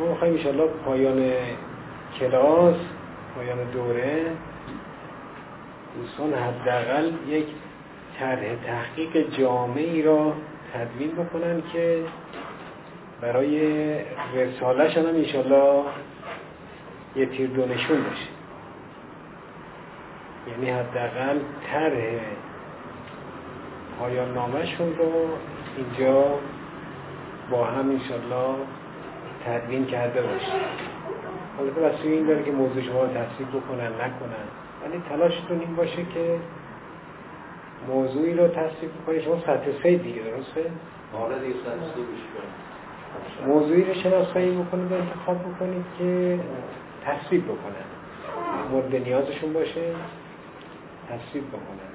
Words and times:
ما 0.00 0.06
می‌خوایم 0.06 0.34
انشاءالله 0.34 0.66
پایان 0.84 1.32
کلاس 2.20 2.76
پایان 3.34 3.70
دوره 3.72 4.32
دوستان 5.96 6.34
حداقل 6.34 7.10
یک 7.28 7.46
طرح 8.18 8.54
تحقیق 8.66 9.30
جامعی 9.38 10.02
را 10.02 10.32
تدوین 10.74 11.10
بکنن 11.10 11.62
که 11.72 12.04
برای 13.20 13.60
رسالش 14.34 14.96
هم 14.96 15.06
انشالله 15.06 15.82
یه 17.16 17.26
تیر 17.26 17.50
دونشون 17.50 17.96
باشه. 17.96 18.28
یعنی 20.50 20.70
حداقل 20.70 21.38
طرح 21.72 22.20
پایان 23.98 24.34
نامشون 24.34 24.96
رو 24.98 25.12
اینجا 25.76 26.24
با 27.50 27.64
هم 27.64 27.90
انشالله 27.90 28.54
تدوین 29.46 29.86
کرده 29.86 30.22
باشه. 30.22 30.52
حالا 31.56 31.70
بسیاری 31.70 32.16
این 32.16 32.26
داره 32.26 32.42
که 32.42 32.50
موضوع 32.50 32.82
شما 32.82 33.02
رو 33.02 33.08
تصویب 33.08 33.48
بکنن 33.48 33.86
نکنن. 33.86 34.46
ولی 34.84 35.02
تلاشتون 35.08 35.60
این 35.60 35.76
باشه 35.76 36.02
که 36.14 36.38
موضوعی 37.88 38.34
رو 38.34 38.48
تصویب 38.48 38.90
بکنید 39.02 39.22
شما 39.22 39.40
سطح 39.40 39.82
سه 39.82 39.96
دیگه 39.96 40.22
درسته؟ 40.22 40.70
آره 41.14 41.38
دیگه 41.38 41.54
سطح 41.64 42.00
موضوعی 43.46 43.84
رو 43.84 43.94
شناسایی 43.94 44.62
بکنید 44.62 44.92
و 44.92 44.94
انتخاب 44.94 45.38
بکنید 45.38 45.84
که 45.98 46.40
تصویب 47.04 47.44
بکنن. 47.44 47.86
مورد 48.70 48.96
نیازشون 48.96 49.52
باشه 49.52 49.94
تصویب 51.08 51.48
بکنن. 51.48 51.90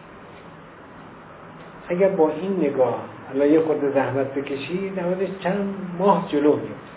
اگر 1.89 2.09
با 2.09 2.29
این 2.29 2.57
نگاه 2.57 2.99
الان 3.33 3.47
یه 3.47 3.59
خود 3.59 3.93
زحمت 3.93 4.33
بکشید 4.33 4.99
نمازش 4.99 5.27
چند 5.39 5.73
ماه 5.99 6.27
جلو 6.27 6.55
میفتید 6.55 6.94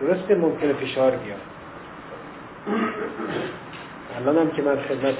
درسته 0.00 0.34
ممکنه 0.34 0.72
فشار 0.72 1.10
بیاد. 1.10 1.40
الان 4.16 4.38
هم 4.38 4.50
که 4.50 4.62
من 4.62 4.76
خدمت 4.76 5.18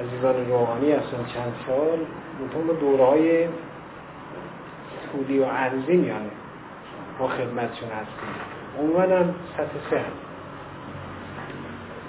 عزیزان 0.00 0.46
روحانی 0.48 0.92
هستم 0.92 1.26
چند 1.34 1.52
سال 1.66 1.98
منطقه 2.40 2.62
با 2.62 2.72
دوره 2.72 3.04
های 3.04 3.48
طولی 5.12 5.38
و 5.38 5.44
عرضی 5.44 5.96
میانه 5.96 6.30
ما 7.18 7.28
خدمتشون 7.28 7.88
هستیم. 7.88 9.12
هم 9.12 9.34
سطح 9.56 9.90
سه 9.90 9.98
هم. 9.98 10.12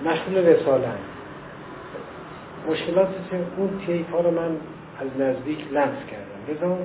مشغول 0.06 0.38
رساله 0.38 0.88
هم. 0.88 0.98
مشکلات 2.70 3.08
اون 3.58 3.82
تیف 3.86 4.12
ها 4.12 4.20
رو 4.20 4.32
من 4.32 4.58
از 5.00 5.08
نزدیک 5.20 5.60
لمس 5.72 6.06
کردم. 6.12 6.40
لذا 6.50 6.78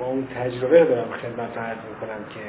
با 0.00 0.06
اون 0.06 0.26
تجربه 0.26 0.84
دارم 0.84 1.10
خدمت 1.10 1.58
عرض 1.58 1.78
می‌کنم 1.88 2.24
که 2.34 2.40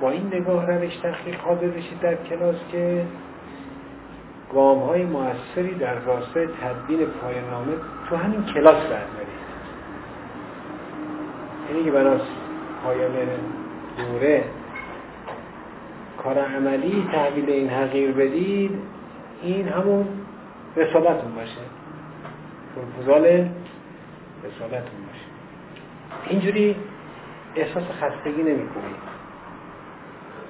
با 0.00 0.10
این 0.10 0.26
نگاه 0.26 0.66
روش 0.66 0.96
تحقیق 0.96 1.40
حاضر 1.40 1.66
بشید 1.66 2.00
در 2.00 2.14
کلاس 2.14 2.56
که 2.72 3.04
گام 4.52 4.78
های 4.78 5.04
موثری 5.04 5.74
در 5.74 5.94
راستای 5.94 6.46
تدبین 6.46 7.06
پایان 7.06 7.50
نامه 7.50 7.72
تو 8.08 8.16
همین 8.16 8.44
کلاس 8.44 8.82
بردارید 8.82 9.38
یعنی 11.70 11.84
که 11.84 11.90
بناس 11.90 12.20
پایان 12.84 13.12
دوره 13.96 14.44
کار 16.22 16.38
عملی 16.38 17.08
تحویل 17.12 17.50
این 17.50 17.68
حقیر 17.68 18.12
بدید 18.12 18.70
این 19.42 19.68
همون 19.68 20.08
رسالتون 20.76 21.34
باشه. 21.34 21.60
پروپوزال 22.74 23.24
رسالتون 24.44 24.98
باشه. 25.06 25.28
اینجوری 26.28 26.76
احساس 27.60 27.84
خستگی 27.84 28.42
نمی 28.42 28.68
کنید 28.68 29.18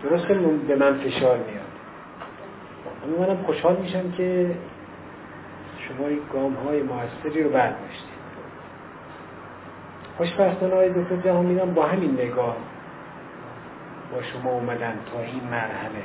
درسته 0.03 0.34
به 0.69 0.77
من 0.77 0.98
فشار 0.98 1.37
میاد. 1.37 1.69
اما 3.05 3.27
منم 3.27 3.42
خوشحال 3.42 3.77
میشم 3.77 4.11
که 4.11 4.56
شما 5.79 6.06
این 6.06 6.20
گام 6.33 6.55
های 6.55 6.83
موثری 6.83 7.42
رو 7.42 7.51
برداشتید. 7.51 8.19
خوشبختانه 10.17 10.74
های 10.74 10.91
دکتر 10.91 11.17
جهان 11.17 11.74
با 11.74 11.86
همین 11.86 12.13
نگاه 12.13 12.57
با 14.13 14.23
شما 14.23 14.51
اومدن 14.51 14.98
تا 15.13 15.20
این 15.20 15.45
مرحله. 15.51 16.05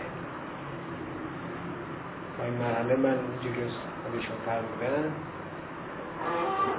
تا 2.38 2.44
این 2.44 2.54
مرحله 2.54 2.96
من 2.96 3.18
اینجوری 3.20 3.68
خودشون 4.04 4.36
فرمودن 4.46 5.12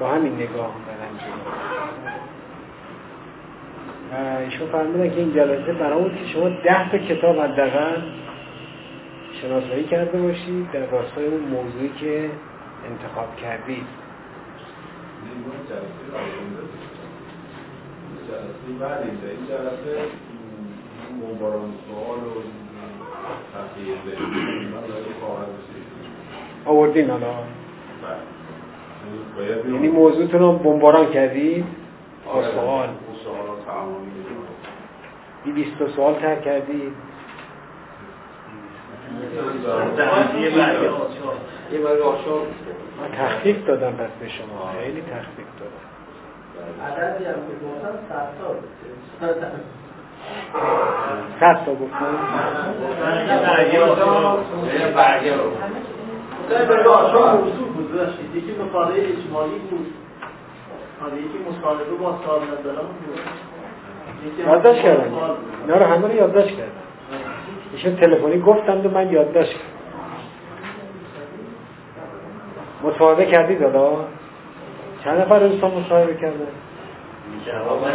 با 0.01 0.09
همین 0.09 0.35
نگاه 0.35 0.75
اومدن 0.77 1.19
جلو. 1.19 1.51
ایشون 4.45 4.69
فرمودن 4.69 5.11
که 5.11 5.17
این 5.17 5.35
جلسه 5.35 5.73
برای 5.73 6.05
که 6.05 6.27
شما 6.33 6.49
ده 6.49 6.91
تا 6.91 6.99
کتاب 6.99 7.41
حداقل 7.41 8.01
شناسایی 9.43 9.85
کرده 9.85 10.23
باشید 10.23 10.71
در 10.73 10.87
راستای 10.87 11.27
اون 11.27 11.41
موضوعی 11.41 11.91
که 12.01 12.31
انتخاب 12.91 13.37
کردید. 13.37 13.87
این 18.69 19.47
جلسه 19.49 19.99
بمباران 21.21 21.73
سوال 21.87 22.19
و 22.19 22.43
تحقیق 23.53 23.99
آوردین 26.65 27.11
حالا. 27.11 27.35
یعنی 29.73 29.89
موضوعتون 29.89 30.41
رو 30.41 30.53
بمباران 30.53 31.13
کردید؟ 31.13 31.65
با 32.27 32.51
سوال. 32.51 32.89
بی 32.89 32.95
بیست 35.55 35.97
سوال 35.97 36.15
تر 36.15 36.37
کردید 36.37 36.93
من 43.03 43.11
تخفیف 43.19 43.67
دادم 43.67 43.93
پس 43.93 44.11
به 44.21 44.29
شما. 44.29 44.73
خیلی 44.81 45.03
تخفیف 45.03 45.47
دادم. 45.61 45.85
صد 51.41 51.65
تا 51.65 51.75
گفتم. 51.75 52.19
یکی 58.35 58.53
مطالعه 58.53 59.09
اجمالی 59.09 59.59
بود 59.71 59.95
یکی 61.19 61.39
مصاحبه 61.49 61.85
با 61.85 62.19
سال 62.27 62.41
نظرم 62.41 62.87
بود 62.87 63.21
یادداشت 64.39 64.83
کردم. 64.83 65.15
اینا 65.63 65.79
رو 65.79 65.85
همه 65.85 66.09
رو 66.09 66.15
یادداشت 66.15 66.57
کردم. 66.57 66.71
ایشون 67.73 67.97
تلفنی 67.97 68.41
گفتم 68.41 68.87
و 68.87 68.91
من 68.91 69.13
یادداشت 69.13 69.53
کردم. 69.53 69.65
مصاحبه 72.85 73.27
کردید 73.27 73.63
حالا 73.63 73.97
چند 75.05 75.21
نفر 75.21 75.39
دوستان 75.39 75.71
مصاحبه 75.75 76.15
کردن؟ 76.15 76.47
جواب 77.47 77.87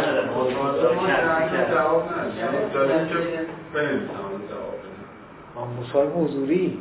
مصاحبه 5.80 6.10
حضوری؟ 6.10 6.78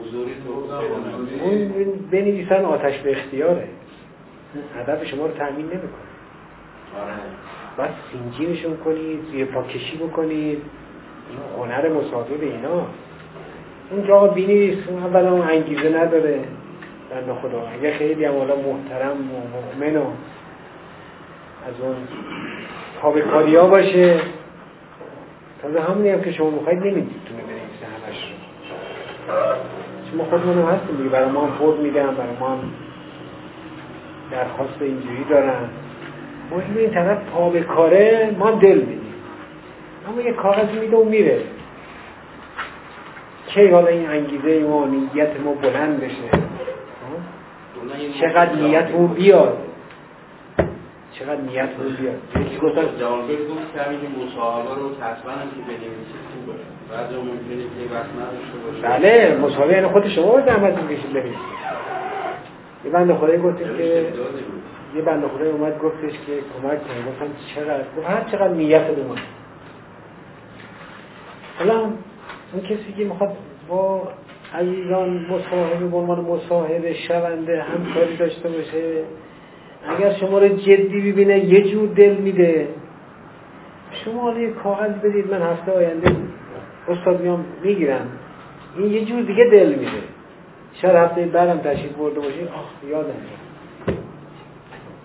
حضوری 0.00 0.34
اون 1.40 1.92
بنویسن 2.10 2.64
آتش 2.64 2.98
به 2.98 3.12
اختیاره. 3.12 3.68
هدف 4.78 5.04
شما 5.04 5.26
رو 5.26 5.32
تأمین 5.32 5.66
نمی‌کنه. 5.66 6.06
آره. 7.02 7.12
باید 7.76 7.90
سینجینشون 8.12 8.76
کنید 8.76 9.20
زیر 9.32 9.46
پاکشی 9.46 9.96
بکنید. 9.96 10.62
این 11.30 11.38
هنر 11.58 11.88
مصادر 11.88 12.40
اینا. 12.40 12.86
اون 13.90 14.06
جا 14.06 14.26
بینیست 14.26 14.88
اون 14.88 15.02
اولا 15.02 15.32
اون 15.32 15.48
انگیزه 15.48 15.88
نداره. 15.88 16.44
بنده 17.10 17.34
خدا 17.34 17.62
اگه 17.68 17.94
خیلی 17.94 18.24
هم 18.24 18.34
محترم 18.34 19.16
و 19.20 19.38
مؤمن 19.56 19.96
و 19.96 20.04
از 21.68 21.74
اون 21.82 21.96
کاری 23.30 23.56
ها 23.56 23.66
باشه 23.66 24.20
تازه 25.62 25.80
همونی 25.80 26.10
هم 26.10 26.20
که 26.20 26.32
شما 26.32 26.50
می‌خواید 26.50 26.78
نمی‌تونه 26.78 27.40
بنویسه 27.42 27.86
همش 27.86 28.32
رو. 28.32 28.36
شما 30.10 30.24
خودمون 30.24 30.58
هم 30.58 30.74
هستیم 30.74 30.96
دیگه. 30.96 31.08
برای 31.08 31.30
ما 31.30 31.46
هم 31.46 31.52
فرد 31.58 31.80
میدن 31.80 32.14
برای 32.14 32.36
ما 32.40 32.48
هم 32.48 32.58
درخواست 34.30 34.82
اینجوری 34.82 35.24
دارن. 35.30 35.68
ما 36.50 36.62
این 36.76 36.90
طرف 36.90 37.18
پا 37.18 37.50
به 37.50 37.60
کاره 37.60 38.34
ما 38.38 38.50
دل 38.50 38.78
میدیم. 38.78 39.14
اما 40.08 40.20
یه 40.20 40.32
کاغذ 40.32 40.70
میده 40.80 40.96
و 40.96 41.04
میره. 41.04 41.40
کی 43.46 43.68
حالا 43.68 43.86
این 43.86 44.10
انگیزه 44.10 44.58
ما 44.58 44.86
نیت 44.86 45.40
ما 45.44 45.54
بلند 45.54 46.00
بشه؟ 46.00 46.46
چقدر 48.20 48.54
نیت 48.54 48.88
اون 48.92 49.06
بیاد؟ 49.06 49.58
چقدر 51.12 51.40
نیت 51.40 51.68
رو 51.78 51.90
بیاد؟ 51.90 52.46
یکی 52.46 52.56
گفتم 52.56 52.82
جوانبه 53.00 53.34
گفت 53.34 53.74
که 53.74 53.82
همین 53.82 54.00
مصاحبه 54.26 54.74
رو 54.74 54.94
تصمیم 54.94 55.34
هم 55.34 55.48
که 55.50 55.62
بنویسید 55.66 56.22
خوبه 56.32 56.58
بعد 56.90 57.12
ممکنه 57.12 57.62
که 57.62 57.94
وقت 57.94 58.10
نداشته 58.20 58.58
باشه. 58.66 58.98
بله 58.98 59.38
مصاحبه 59.40 59.72
یعنی 59.72 59.86
خود 59.86 60.08
شما 60.08 60.36
رو 60.36 60.46
زحمت 60.46 60.78
می‌کشید 60.78 61.12
بنویسید 61.12 61.56
یه 62.84 62.90
بند 62.90 63.12
خدایی 63.12 63.38
گفتش 63.38 63.66
که 63.78 64.06
یه 64.96 65.02
بند 65.02 65.26
خدایی 65.26 65.50
اومد 65.50 65.78
گفتش 65.78 66.12
که 66.12 66.32
کمک 66.32 66.80
کنید 66.88 67.06
گفتم 67.08 67.26
چقدر 67.54 67.84
گفت 67.96 68.10
هر 68.10 68.24
چقدر 68.30 68.48
نیت 68.48 68.80
من 68.80 69.16
حالا 71.58 71.80
اون 72.52 72.62
کسی 72.62 72.92
که 72.96 73.04
می‌خواد 73.04 73.36
با 73.68 74.08
عزیزان 74.54 75.26
مصاحبه 75.30 75.86
به 75.86 75.96
عنوان 75.96 76.20
مصاحبه 76.20 76.94
شونده 76.94 77.62
همکاری 77.62 78.16
داشته 78.16 78.48
باشه 78.48 79.02
اگر 79.88 80.12
شما 80.12 80.38
رو 80.38 80.48
جدی 80.48 81.12
ببینه 81.12 81.38
یه 81.38 81.72
جور 81.72 81.88
دل 81.88 82.14
میده. 82.14 82.68
شما 84.04 84.22
حالا 84.22 84.40
یه 84.40 84.50
کاغذ 84.50 84.92
بدید 84.92 85.30
من 85.30 85.42
هفته 85.42 85.72
آینده 85.72 86.16
استاد 86.88 87.20
میام 87.20 87.44
می‌گیرم. 87.62 88.08
این 88.78 88.92
یه 88.92 89.04
جور 89.04 89.22
دیگه 89.22 89.44
دل 89.44 89.68
میده. 89.68 90.02
شاید 90.82 90.96
هفته 90.96 91.24
بعدم 91.24 91.58
تشریف 91.58 91.92
برده 91.92 92.20
باشه 92.20 92.42
آخ 92.42 92.90
یادم 92.90 93.14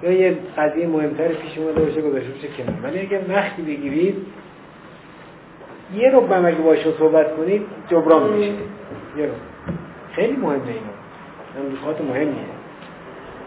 یا 0.04 0.12
یه 0.12 0.38
قضیه 0.58 0.88
مهمتر 0.88 1.28
پیش 1.28 1.58
اومده 1.58 1.82
باشه 1.82 2.02
گذاشته 2.02 2.30
باشه 2.32 2.48
کنار. 2.48 2.76
ولی 2.84 3.00
اگر 3.00 3.22
وقتی 3.30 3.62
بگیرید 3.62 4.16
یه 5.96 6.12
رو 6.12 6.22
به 6.22 6.46
اگه 6.46 6.58
باشه 6.58 6.92
صحبت 7.00 7.36
کنید 7.36 7.62
جبران 7.90 8.34
میشه. 8.34 8.52
یه 9.18 9.26
رو 9.26 9.34
خیلی 10.12 10.34
مهمه 10.34 10.68
اینا. 10.68 11.82
نکات 11.82 12.02
مهمیه. 12.02 12.36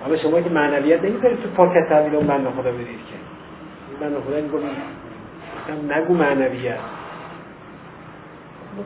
حالا 0.03 0.17
شما 0.17 0.41
که 0.41 0.51
معنویت 0.51 1.05
نمی‌ذارید 1.05 1.43
تو 1.43 1.49
پاکت 1.49 1.89
تحویل 1.89 2.15
اون 2.15 2.27
بنده 2.27 2.51
خدا 2.51 2.73
بدید 2.73 2.87
که. 2.87 3.17
این 3.91 4.01
بنده 4.01 4.21
خدا 4.21 4.41
میگم 4.41 5.93
نگو 5.93 6.15
معنویت. 6.15 6.79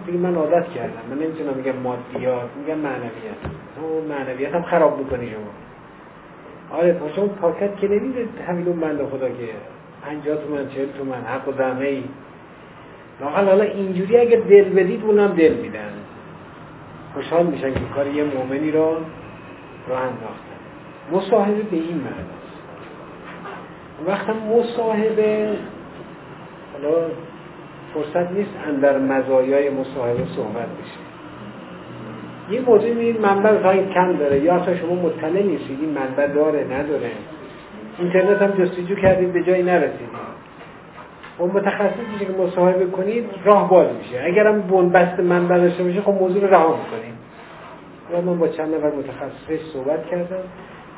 دیگه 0.07 0.19
من 0.19 0.35
عادت 0.35 0.69
کردم. 0.69 1.03
من 1.11 1.19
نمی‌تونم 1.19 1.55
میگم 1.55 1.77
مادیات 1.77 2.49
میگم 2.57 2.79
معنویت. 2.79 3.39
اون 3.83 4.05
معنویت 4.05 4.55
هم 4.55 4.63
خراب 4.63 4.99
می‌کنی 4.99 5.31
شما. 5.31 5.68
آره 6.73 7.01
شما 7.17 7.27
پاکت 7.27 7.77
که 7.77 7.89
نمیده 7.89 8.29
همین 8.49 8.69
اون 8.69 8.81
بنده 8.81 9.07
خدا 9.07 9.29
که 9.29 9.49
پنجاه 10.03 10.37
تومن 10.37 10.69
چهل 10.69 10.87
تومن 10.99 11.21
حق 11.25 11.49
و 11.49 11.53
زمه 11.53 11.87
ای. 11.87 12.05
حالا 13.21 13.63
اینجوری 13.63 14.17
اگه 14.17 14.37
دل 14.37 14.65
بدید 14.65 15.05
اونم 15.05 15.29
دل 15.29 15.55
میدن. 15.55 15.93
خوشحال 17.15 17.47
میشن 17.47 17.75
که 17.75 17.81
کار 17.95 18.07
یه 18.07 18.25
مؤمنی 18.25 18.71
را 18.71 18.97
راه 19.89 20.01
انداختن. 20.01 20.59
مصاحبه 21.13 21.63
به 21.63 21.77
این 21.77 21.97
معناست 21.97 22.39
وقتا 24.07 24.33
مصاحبه 24.33 25.57
حالا 26.73 27.07
فرصت 27.95 28.31
نیست 28.31 28.51
اندر 28.69 28.99
مزایای 28.99 29.71
مصاحبه 29.71 30.25
صحبت 30.37 30.67
بشه. 30.69 31.08
یه 32.51 32.61
موضوع 32.61 32.91
می‌دید 32.93 33.21
منبع 33.21 33.53
فقط 33.53 33.89
کم 33.95 34.13
داره. 34.13 34.41
یا 34.41 34.55
اصلا 34.55 34.77
شما 34.77 34.95
مطلع 34.95 35.43
نیستید 35.43 35.79
این 35.81 35.91
منبع 35.91 36.27
داره 36.27 36.65
نداره. 36.65 37.11
اینترنت 37.99 38.43
هم 38.43 38.51
جستجو 38.65 38.95
کردید 38.95 39.33
به 39.33 39.43
جایی 39.43 39.63
نرسیدید. 39.63 40.09
اون 41.39 41.51
متخصص 41.51 41.97
میشه 42.13 42.25
که 42.25 42.33
مصاحبه 42.33 42.87
کنید 42.87 43.25
راه 43.45 43.71
باز 43.71 43.87
میشه. 43.99 44.23
اگرم 44.25 44.61
بنبست 44.61 45.21
منبع 45.21 45.59
داشته 45.59 45.85
باشه 45.85 46.01
خب 46.01 46.13
موضوع 46.13 46.41
رو 46.43 46.55
رها 46.55 46.77
می‌کنید 46.77 47.19
و 48.13 48.31
من 48.31 48.39
با 48.39 48.49
چند 48.49 48.75
نفر 48.75 48.91
متخصصش 48.91 49.73
صحبت 49.73 50.07
کردم. 50.07 50.43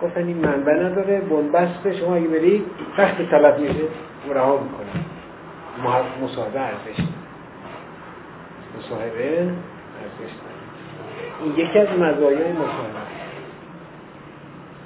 گفتن 0.02 0.26
این 0.26 0.36
منبع 0.36 0.72
نداره 0.72 1.20
بنبست. 1.20 1.92
شما 1.92 2.14
اگه 2.14 2.28
برید 2.28 2.64
وقت 2.98 3.30
طلب 3.30 3.58
میشه 3.58 3.84
رها 4.34 4.52
می‌کنید 4.52 5.10
مصاحبه 6.22 6.60
ارزش 6.60 7.00
مصاحبه 8.78 9.38
ارزش 10.02 10.32
این 11.42 11.52
یکی 11.56 11.78
از 11.78 11.88
مزایای 11.88 12.52
مصاحبه 12.52 13.00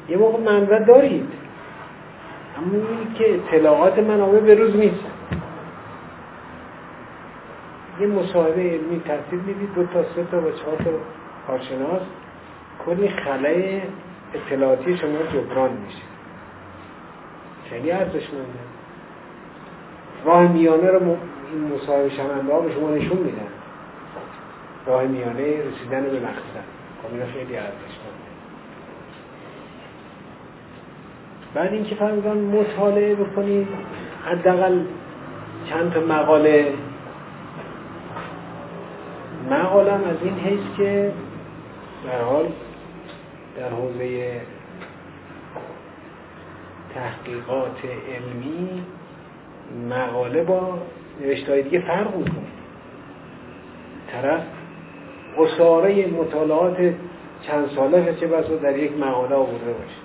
یه 0.08 0.16
موقع 0.16 0.38
منبع 0.38 0.78
دارید. 0.78 1.28
اما 2.58 2.72
این 2.72 3.14
که 3.14 3.34
اطلاعات 3.34 3.98
منابع 3.98 4.40
به 4.40 4.54
روز 4.54 4.76
نیست 4.76 5.04
یه 8.00 8.06
مصاحبه 8.06 8.62
علمی 8.62 9.00
ترتیب 9.00 9.46
می‌دید. 9.46 9.74
دو 9.74 9.84
تا 9.84 10.02
سه 10.02 10.24
تا 10.30 10.38
و 10.38 10.50
چهار 10.50 10.76
تا 10.76 10.90
کارشناس. 11.46 12.02
کلی 12.86 13.08
خلای 13.08 13.80
اطلاعاتی 14.34 14.96
شما 14.96 15.18
جبران 15.32 15.70
میشه. 15.86 16.02
خیلی 17.70 17.90
ارزشمنده. 17.90 18.58
راه 20.24 20.52
میانه 20.52 20.90
رو 20.90 21.00
این 21.00 21.74
مصاحبه 21.74 22.08
شونده 22.08 22.52
ها 22.52 22.60
به 22.60 22.72
شما 22.72 22.90
نشون 22.90 23.18
میدن. 23.18 23.53
راه 24.86 25.02
میانه 25.02 25.42
رسیدن 25.42 26.02
به 26.02 26.20
مقصد. 26.20 26.64
خب 27.02 27.12
اینا 27.12 27.26
خیلی 27.26 27.56
ارزشمنده 27.56 28.24
بعد 31.54 31.72
اینکه 31.72 31.94
فرمودن 31.94 32.36
مطالعه 32.36 33.14
بکنید 33.14 33.68
حداقل 34.24 34.80
چند 35.70 35.92
تا 35.92 36.00
مقاله. 36.00 36.72
مقالم 39.50 40.04
از 40.04 40.16
این 40.22 40.38
حیث 40.38 40.60
که 40.76 41.12
در 42.04 42.22
حال 42.22 42.46
در 43.56 43.68
حوزه 43.68 44.40
تحقیقات 46.94 47.78
علمی 48.14 48.82
مقاله 49.90 50.42
با 50.42 50.78
نوشتهای 51.20 51.62
دیگه 51.62 51.80
فرق 51.80 52.16
می‌کنه. 52.16 52.34
طرف 54.12 54.42
قصاره 55.38 56.06
مطالعات 56.06 56.76
چند 57.42 57.70
ساله 57.76 58.14
چه 58.20 58.26
بسا 58.26 58.56
در 58.56 58.78
یک 58.78 58.98
مقاله 58.98 59.34
آورده 59.34 59.72
باشه. 59.72 60.04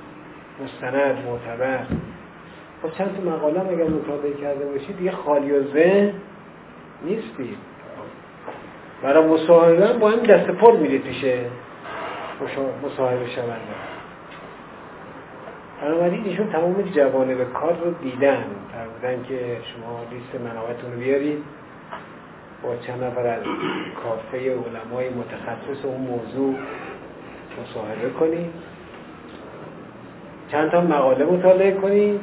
مستند 0.64 1.26
معتبر. 1.26 1.80
خب 2.82 2.98
چند 2.98 3.18
تا 3.18 3.32
مقاله 3.32 3.60
اگر 3.60 3.88
مطالعه 3.88 4.34
کرده 4.42 4.66
باشید 4.66 4.98
دیگه 4.98 5.12
خالی 5.12 5.52
و 5.52 5.64
ذهن 5.74 6.14
نیستید 7.04 7.58
برای 9.04 9.28
مصاحبه 9.28 9.94
با 9.94 10.10
این 10.10 10.20
دست 10.20 10.50
پر 10.50 10.78
میرید 10.78 11.02
پیشه 11.02 11.46
مصاحبه 12.84 13.28
شونده. 13.28 13.54
بنابراین 15.82 16.26
ایشون 16.26 16.52
تمام 16.52 16.74
به 16.74 17.46
کار 17.46 17.78
رو 17.86 17.92
دیدن. 17.92 18.44
فرمودن 18.74 19.24
که 19.24 19.58
شما 19.64 20.00
لیست 20.12 20.46
منابعتون 20.46 20.92
رو 20.92 21.00
بیارید. 21.00 21.44
با 22.64 22.76
چند 22.88 23.04
نفر 23.04 23.28
از 23.28 23.44
کافه 24.04 24.38
علمای 24.38 25.10
متخصص 25.10 25.86
اون 25.86 26.02
موضوع 26.02 26.56
مصاحبه 27.62 28.10
کنید 28.20 28.52
چند 30.52 30.72
تا 30.72 30.82
مقاله 30.82 31.26
مطالعه 31.26 31.72
کنید 31.72 32.20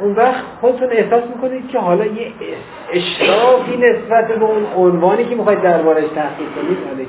اون 0.00 0.12
وقت 0.12 0.44
خودتون 0.60 0.88
احساس 0.90 1.24
می‌کنید 1.24 1.68
که 1.68 1.78
حالا 1.78 2.06
یه 2.06 2.32
اشرافی 2.92 3.76
نسبت 3.76 4.28
به 4.28 4.44
اون 4.44 4.66
عنوانی 4.76 5.24
که 5.24 5.34
می‌خواید 5.34 5.62
دربارش 5.62 6.04
تحقیق 6.14 6.48
کنید 6.54 7.08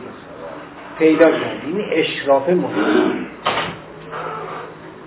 پیدا 0.98 1.32
کرد. 1.32 1.62
این 1.66 1.86
اشراف 1.92 2.50
مهم. 2.50 3.26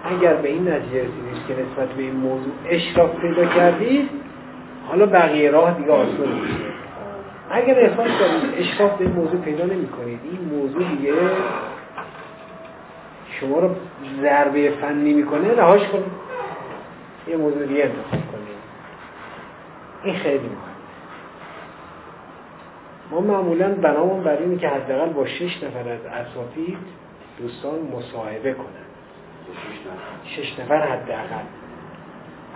اگر 0.04 0.34
به 0.34 0.48
این 0.48 0.68
نتیجه 0.68 0.98
رسیدید 0.98 1.46
که 1.48 1.54
نسبت 1.54 1.88
به 1.88 2.02
این 2.02 2.16
موضوع 2.16 2.52
اشراف 2.68 3.10
پیدا 3.20 3.44
کردید 3.44 4.23
حالا 4.88 5.06
بقیه 5.06 5.50
راه 5.50 5.78
دیگه 5.78 5.92
آسان 5.92 6.28
میشه 6.28 6.54
اگر 7.50 7.78
احساس 7.78 8.08
کردید 8.20 8.54
اشراف 8.58 8.98
به 8.98 9.04
این 9.04 9.14
موضوع 9.14 9.40
پیدا 9.40 9.64
نمی 9.64 9.88
کنید 9.88 10.20
این 10.24 10.58
موضوع 10.58 10.84
دیگه 10.88 11.12
شما 13.40 13.58
رو 13.58 13.70
ضربه 14.22 14.70
فنی 14.70 15.14
می‌کنه 15.14 15.54
رهاش 15.54 15.88
کنید. 15.88 16.24
یه 17.28 17.36
موضوع 17.36 17.66
دیگه 17.66 17.82
انتخاب 17.82 18.32
کنید. 18.32 18.58
این 20.04 20.14
خیلی 20.14 20.48
مهم 20.48 20.74
ما 23.10 23.20
معمولا 23.20 23.74
بنامون 23.74 24.24
بر 24.24 24.36
اینه 24.36 24.56
که 24.56 24.68
حداقل 24.68 25.12
با 25.12 25.26
شش 25.26 25.62
نفر 25.62 25.88
از 25.88 26.00
اساتید 26.06 26.78
دوستان 27.38 27.78
مصاحبه 27.96 28.52
کنن. 28.52 28.84
شش 30.24 30.58
نفر 30.58 30.80
حداقل. 30.80 31.44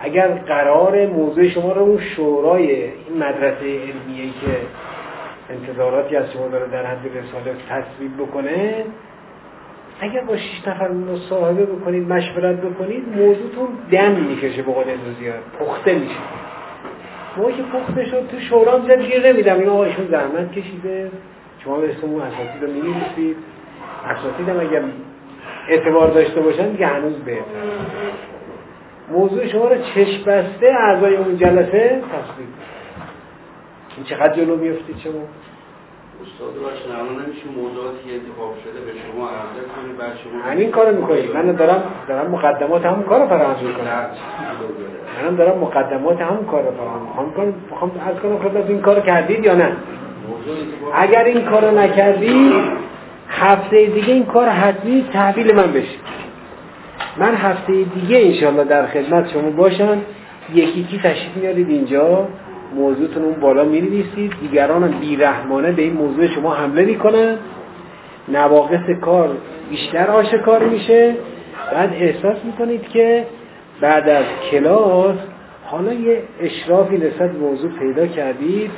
اگر 0.01 0.27
قرار 0.27 1.07
موضوع 1.07 1.47
شما 1.47 1.71
رو 1.71 1.81
اون 1.81 1.99
شورای 1.99 2.83
این 2.83 3.17
مدرسه 3.17 3.65
علمیه 3.65 4.29
که 4.41 4.57
انتظاراتی 5.49 6.15
از 6.15 6.31
شما 6.31 6.47
داره 6.47 6.67
در 6.67 6.85
حد 6.85 7.05
رساله 7.05 7.55
تصویب 7.69 8.17
بکنه 8.17 8.85
اگر 10.01 10.21
با 10.21 10.37
شش 10.37 10.67
نفر 10.67 10.91
مصاحبه 10.91 11.65
بکنید 11.65 12.07
مشورت 12.07 12.61
بکنید 12.61 13.03
موضوعتون 13.17 13.67
دم 13.91 14.11
می‌کشه 14.11 14.61
به 14.61 14.71
قول 14.71 14.85
پخته 15.59 15.93
میشه. 15.93 16.15
ما 17.37 17.51
که 17.51 17.63
پخته 17.63 18.05
شد 18.05 18.27
تو 18.31 18.39
شورا 18.39 18.77
می‌زد 18.77 19.01
گیر 19.01 19.33
نمیدم. 19.33 19.59
این 19.59 19.69
آقایشون 19.69 20.07
زحمت 20.07 20.51
کشیده. 20.51 21.11
شما 21.63 21.77
به 21.77 21.89
اسم 21.89 22.07
اون 22.07 22.21
اساتید 22.21 22.63
رو 22.63 22.67
می‌نویسید. 22.67 23.37
اساتید 24.05 24.49
هم 24.49 24.59
اگر 24.59 24.81
اعتبار 25.69 26.07
داشته 26.07 26.41
باشن 26.41 26.71
دیگه 26.71 26.87
هنوز 26.87 27.13
بهتر 27.13 27.43
موضوع 29.11 29.47
شما 29.47 29.67
رو 29.67 29.75
چشم 29.95 30.23
بسته 30.25 30.67
اعضای 30.79 31.15
اون 31.15 31.37
جلسه 31.37 32.01
تصویب 32.11 32.49
این 33.97 34.05
چقدر 34.05 34.35
جلو 34.35 34.55
میفتید 34.55 34.97
شما؟ 35.03 35.13
استاد 36.23 36.53
باشن 36.63 36.91
الان 36.91 37.25
نمیشه 37.25 37.47
موضوعاتی 37.57 38.13
انتخاب 38.13 38.53
شده 38.63 38.79
به 38.85 38.91
شما 38.91 39.29
عرضه 39.29 39.63
کنید 39.75 39.97
بعد 39.97 40.13
شما 40.23 40.51
همین 40.51 40.71
کارو 40.71 40.95
می‌کنید. 40.95 41.35
من 41.35 41.51
دارم 41.51 41.83
دارم 42.07 42.31
مقدمات 42.31 42.85
همون 42.85 43.03
کارو 43.03 43.27
فراموش 43.27 43.61
می‌کنم. 43.61 44.09
منم 45.21 45.35
دارم 45.35 45.57
مقدمات 45.57 46.21
همون 46.21 46.45
کارو 46.45 46.71
فراهم 46.71 47.01
می‌خوام 47.01 47.33
کنم 47.33 47.53
می‌خوام 47.71 47.91
از 48.07 48.21
کنم 48.21 48.37
خدمت 48.37 48.69
این 48.69 48.81
کارو 48.81 49.01
کردید 49.01 49.45
یا 49.45 49.55
نه؟ 49.55 49.71
اگر 50.93 51.23
این 51.23 51.45
کارو 51.45 51.79
نکردی 51.79 52.53
هفته 53.29 53.85
دیگه 53.85 54.13
این 54.13 54.25
کار 54.25 54.49
حتمی 54.49 55.09
تحویل 55.13 55.55
من 55.55 55.71
بشه. 55.71 55.97
من 57.19 57.35
هفته 57.35 57.73
دیگه 57.73 58.17
انشالله 58.17 58.63
در 58.63 58.87
خدمت 58.87 59.31
شما 59.33 59.49
باشم. 59.49 59.97
یکی 60.53 60.79
یکی 60.79 60.97
تشریف 60.97 61.35
میارید 61.35 61.69
اینجا؟ 61.69 62.27
موضوعتون 62.75 63.23
اون 63.23 63.39
بالا 63.39 63.63
می 63.63 64.03
دیگران 64.41 64.83
هم 64.83 64.99
بیرحمانه 64.99 65.71
به 65.71 65.81
این 65.81 65.93
موضوع 65.93 66.27
شما 66.27 66.53
حمله 66.53 66.85
می‌کنن. 66.85 67.37
نواقص 68.27 68.89
کار 69.01 69.29
بیشتر 69.69 70.07
آشکار 70.07 70.63
میشه. 70.63 71.15
بعد 71.71 71.93
احساس 71.93 72.37
می‌کنید 72.45 72.89
که 72.89 73.25
بعد 73.81 74.09
از 74.09 74.25
کلاس 74.51 75.15
حالا 75.65 75.93
یه 75.93 76.23
اشرافی 76.41 76.97
نسبت 76.97 77.35
موضوع 77.35 77.71
پیدا 77.79 78.07
کردید. 78.07 78.71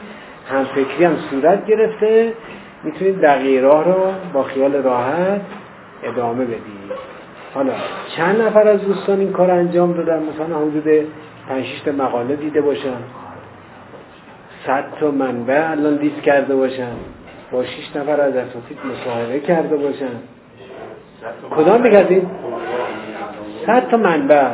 هم 0.49 0.63
فکری 0.63 1.05
هم 1.05 1.15
صورت 1.29 1.65
گرفته. 1.65 2.33
می‌تونید 2.83 3.21
دقیقه 3.21 3.61
راه 3.61 3.85
رو 3.85 4.11
با 4.33 4.43
خیال 4.43 4.73
راحت 4.73 5.41
ادامه 6.03 6.45
بدید. 6.45 7.10
حالا 7.53 7.73
چند 8.17 8.41
نفر 8.41 8.67
از 8.67 8.81
دوستان 8.81 9.19
این 9.19 9.31
کار 9.31 9.51
انجام 9.51 9.93
دادن؟ 9.93 10.23
مثلا 10.23 10.57
حدود 10.59 11.07
پنج 11.49 11.65
مقاله 11.97 12.35
دیده 12.35 12.61
باشن. 12.61 12.97
صد 14.67 14.83
تا 14.99 15.11
منبع 15.11 15.71
الان 15.71 15.93
لیست 15.93 16.21
کرده 16.21 16.55
باشن. 16.55 16.91
با 17.51 17.63
شیش 17.65 17.95
نفر 17.95 18.21
از 18.21 18.35
اساتید 18.35 18.77
مصاحبه 18.85 19.39
کرده 19.39 19.77
باشن. 19.77 20.15
کدام 21.55 21.83
بگردیم؟ 21.83 22.31
صد 23.65 23.89
تا 23.89 23.97
منبع. 23.97 24.51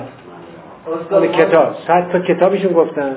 کتاب. 1.34 1.76
صد 1.88 2.10
تا 2.12 2.20
کتابشون 2.20 2.74
گفتن. 2.74 3.16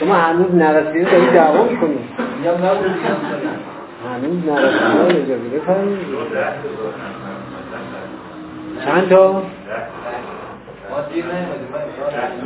شما 0.00 0.14
هنوز 0.14 0.54
نرسیده 0.54 1.10
داری 1.10 1.26
دعوا 1.26 1.64
می‌کنی 1.64 1.98
هنوز 4.04 4.46
نرسیده 4.46 5.22
اجازه 5.22 5.48
بفرمید 5.54 5.98
چند 8.84 9.08
تا؟ 9.08 9.42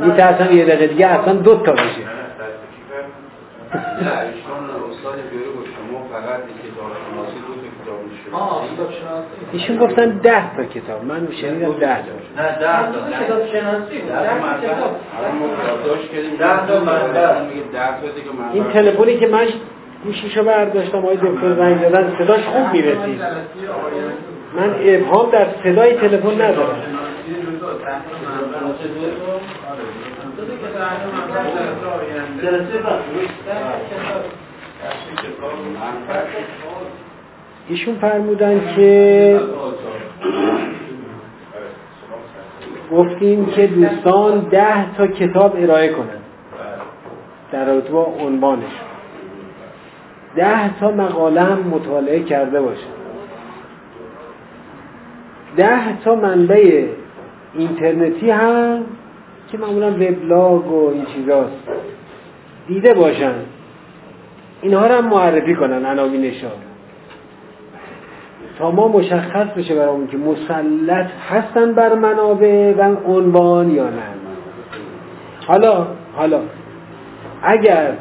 میترسم 0.01 0.57
یه 0.57 0.65
دقیقه 0.65 0.87
دیگه 0.87 1.07
اصلا 1.07 1.33
دو 1.33 1.55
تا 1.55 1.71
بشه. 1.71 2.05
ایشون 9.51 9.77
گفتن 9.77 10.09
ده 10.17 10.55
تا 10.57 10.63
کتاب. 10.63 11.05
من 11.05 11.27
شنیدم 11.41 11.73
ده 11.73 11.95
تا. 11.95 12.11
نه 12.37 12.59
ده 12.59 12.91
تا. 12.91 13.25
کتاب. 13.25 13.47
شناسی 13.47 14.01
این 18.53 18.63
تلفنی 18.63 19.17
که 19.17 19.27
من 19.27 19.47
گوشیشو 20.05 20.43
برداشتم 20.43 20.97
آقای 20.97 21.15
دکتر 21.15 21.55
زنگ 21.55 21.77
زدن 21.77 22.15
صداش 22.19 22.43
خوب 22.43 22.71
می‌رسید. 22.73 23.21
من 24.55 24.75
ابهام 24.79 25.29
در 25.29 25.47
صدای 25.63 25.93
تلفن 25.93 26.41
ندارم. 26.41 26.81
ایشون 37.69 37.95
فرمودن 37.95 38.75
که 38.75 39.39
گفتیم 42.91 43.45
که 43.45 43.67
دوستان 43.67 44.39
ده 44.39 44.95
تا 44.97 45.07
کتاب 45.07 45.55
ارائه 45.59 45.89
کنند 45.89 46.21
در 47.51 47.65
رابطه 47.65 47.91
با 47.91 48.03
عنوانش. 48.03 48.71
ده 50.35 50.79
تا 50.79 50.91
مقاله 50.91 51.41
هم 51.41 51.59
مطالعه 51.59 52.23
کرده 52.23 52.61
باشن 52.61 52.95
ده 55.57 56.01
تا 56.03 56.15
منبع 56.15 56.85
اینترنتی 57.53 58.29
هم 58.29 58.83
که 59.51 59.57
معمولا 59.57 59.91
وبلاگ 59.91 60.71
و 60.71 60.89
این 60.93 61.05
چیزاست. 61.05 61.69
دیده 62.67 62.93
باشن. 62.93 63.33
اینها 64.61 64.87
رو 64.87 64.95
هم 64.95 65.05
معرفی 65.05 65.55
کنن. 65.55 65.85
عناوینشان 65.85 66.51
تا 68.59 68.71
ما 68.71 68.87
مشخص 68.87 69.47
بشه 69.57 69.75
برامون 69.75 70.07
که 70.07 70.17
مسلط 70.17 71.07
هستن 71.29 71.73
بر 71.73 71.95
منابع 71.95 72.73
و 72.73 72.95
عنوان 73.05 73.71
یا 73.71 73.89
نه. 73.89 74.03
حالا 75.47 75.87
حالا 76.15 76.41
اگر 77.41 77.93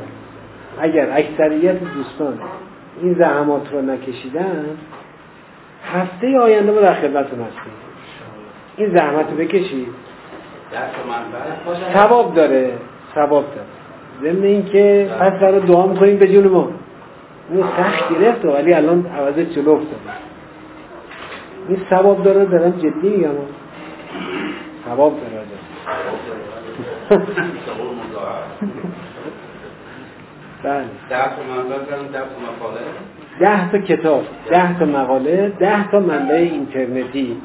اگر 0.80 1.08
اکثریت 1.12 1.80
دوستان 1.94 2.38
این 3.02 3.14
زحمات 3.14 3.72
رو 3.72 3.82
نکشیدن 3.82 4.64
هفته 5.92 6.38
آینده 6.38 6.72
ما 6.72 6.80
در 6.80 6.94
خدمتتون 6.94 7.38
هستیم. 7.40 7.72
این 8.76 8.96
زحمت 8.96 9.30
رو 9.30 9.36
بکشید. 9.36 9.88
ثواب 11.94 12.34
داره 12.34 12.72
ثواب 13.14 13.44
داره. 13.44 14.32
ضمن 14.32 14.44
اینکه 14.44 15.10
پس 15.20 15.32
برای 15.32 15.60
دعا 15.60 15.86
می‌کنیم 15.86 16.16
به 16.16 16.32
جون 16.32 16.48
ما. 16.48 16.68
اون 17.50 17.64
سخت 17.76 18.14
گرفت 18.14 18.44
ولی 18.44 18.74
الان 18.74 19.06
عوضه 19.06 19.46
جلو 19.46 19.70
افتاده. 19.70 20.33
این 21.68 21.78
ثواب 21.90 22.22
داره 22.22 22.44
دارم 22.44 22.70
جدی 22.70 23.08
میگم 23.08 23.30
ثواب 24.86 25.12
داره. 25.20 25.44
بله. 30.64 30.84
ده 33.40 33.70
تا 33.70 33.78
کتاب 33.78 34.24
ده 34.50 34.78
تا 34.78 34.84
مقاله 34.84 35.52
ده 35.58 35.90
تا 35.90 36.00
منبع 36.00 36.34
اینترنتی. 36.34 37.36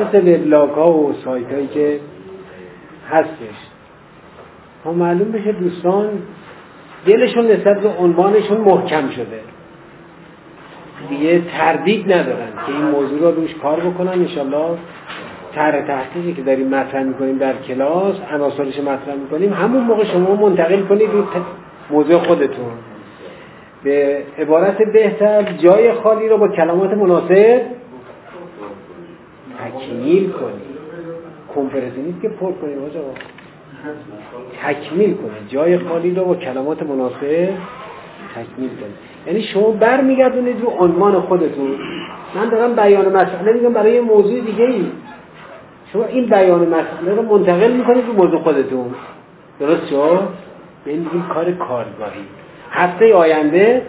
مثل 0.00 0.34
وبلاگ 0.34 0.70
ها 0.70 0.92
و 0.92 1.12
سایت 1.24 1.52
هایی 1.52 1.66
که 1.66 2.00
هستش. 3.10 3.56
تا 4.84 4.92
معلوم 4.92 5.32
بشه 5.32 5.52
دوستان 5.52 6.08
دلشون 7.06 7.46
نسبت 7.46 7.80
به 7.80 7.88
عنوانشون 7.88 8.60
محکم 8.60 9.10
شده. 9.10 9.40
دیگه 11.08 11.42
تردید 11.58 12.12
ندارن 12.12 12.48
که 12.66 12.72
این 12.72 12.84
موضوع 12.84 13.20
رو 13.20 13.30
روش 13.30 13.54
کار 13.54 13.80
بکنن 13.80 14.08
انشالله 14.08 14.78
تر 15.54 15.82
تحقیقی 15.82 16.32
که 16.32 16.42
داریم 16.42 16.68
مطرح 16.68 17.02
می‌کنیم 17.02 17.38
در 17.38 17.52
کلاس 17.52 18.16
عناصرش 18.32 18.78
مطرح 18.78 19.14
می‌کنیم. 19.14 19.52
همون 19.52 19.84
موقع 19.84 20.04
شما 20.04 20.34
منتقل 20.34 20.82
کنید 20.82 21.10
رو 21.10 21.24
موضوع 21.90 22.18
خودتون. 22.18 22.72
به 23.84 24.22
عبارت 24.38 24.82
بهتر 24.82 25.42
جای 25.42 25.92
خالی 25.92 26.28
رو 26.28 26.38
با 26.38 26.48
کلمات 26.48 26.92
مناسب 26.94 27.62
تکمیل 29.64 30.30
کنید. 30.30 30.78
کنفرنسی 31.54 32.02
نیست 32.02 32.22
که 32.22 32.28
پر 32.28 32.52
کنید 32.52 32.78
آجا 32.78 33.00
تکمیل 34.62 35.14
کنید. 35.14 35.48
جای 35.48 35.78
خالی 35.78 36.14
رو 36.14 36.24
با 36.24 36.34
کلمات 36.34 36.82
مناسب 36.82 37.48
تکمیل 38.34 38.70
کنید. 38.70 39.07
یعنی 39.28 39.42
شما 39.42 39.70
برمیگردونید 39.70 40.60
رو 40.60 40.68
عنوان 40.68 41.20
خودتون. 41.20 41.70
من 42.34 42.48
دارم 42.48 42.76
بیان 42.76 43.08
مسئله 43.08 43.52
میگم 43.52 43.72
برای 43.72 44.00
موضوع 44.00 44.40
دیگه 44.40 44.64
ای 44.64 44.86
شما 45.92 46.04
این 46.04 46.26
بیان 46.26 46.68
مسئله 46.68 47.14
رو 47.16 47.22
منتقل 47.22 47.72
می‌کنید 47.72 48.06
رو 48.06 48.12
موضوع 48.12 48.40
خودتون. 48.40 48.94
درست 49.60 49.88
شد؟ 49.88 50.28
به 50.84 50.90
این 50.90 51.06
کار 51.34 51.44
کارگاهی. 51.44 52.20
هفته 52.70 53.14
آینده 53.14 53.82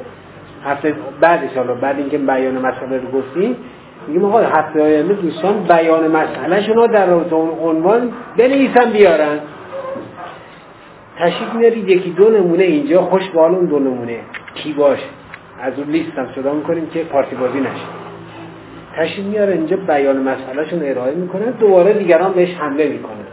هفته 0.66 0.96
بعدش 1.22 1.58
حالا 1.58 1.74
بعد 1.74 1.98
اینکه 1.98 2.18
بیان 2.18 2.58
مسئله 2.58 2.98
رو 2.98 3.20
گفتیم 3.20 3.56
میگیم 4.08 4.26
آقا 4.26 4.40
هفته 4.40 4.82
آینده 4.82 5.14
دوستان 5.14 5.64
بیان 5.64 6.08
مسئله 6.08 6.62
شما 6.62 6.88
در 6.88 7.06
رابطه 7.06 7.36
عنوان 7.36 8.12
بنویسن 8.38 8.92
بیارن. 8.92 9.40
تشریف 11.20 11.54
میارید 11.54 11.90
یکی 11.90 12.10
دو 12.10 12.30
نمونه 12.30 12.64
اینجا 12.64 13.02
خوش 13.02 13.30
به 13.30 13.40
اون 13.40 13.66
دو 13.66 13.80
نمونه. 13.80 14.20
کی 14.56 14.74
باش 14.74 15.00
از 15.62 15.80
اون 15.80 15.88
لیست 15.88 16.18
هم 16.18 16.28
صدا 16.36 16.54
می‌کنیم 16.54 16.88
که 16.88 17.04
پارتی 17.04 17.36
بازی 17.36 17.60
نشه. 17.60 17.86
تشریف 18.96 19.26
میاره 19.26 19.54
اینجا 19.54 19.78
بیان 19.78 20.18
مسئلهشون 20.18 20.80
ارائه 20.84 21.16
می‌کنن 21.16 21.52
دوباره 21.52 21.94
دیگران 21.94 22.34
بهش 22.34 22.56
حمله 22.56 22.90
می‌کنن. 22.90 23.28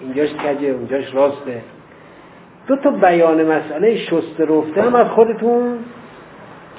اینجاش 0.00 0.28
کجه 0.34 0.68
اونجاش 0.68 1.14
راسته. 1.14 1.62
دو 2.66 2.76
تا 2.76 2.90
بیان 2.90 3.44
مسئله 3.46 3.96
شسته 3.96 4.44
رفته 4.48 4.82
هم 4.82 4.94
از 4.94 5.06
خودتون. 5.06 5.78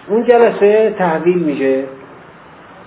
اون 0.10 0.24
جلسه 0.24 0.96
تحویل 0.98 1.38
میشه. 1.38 1.84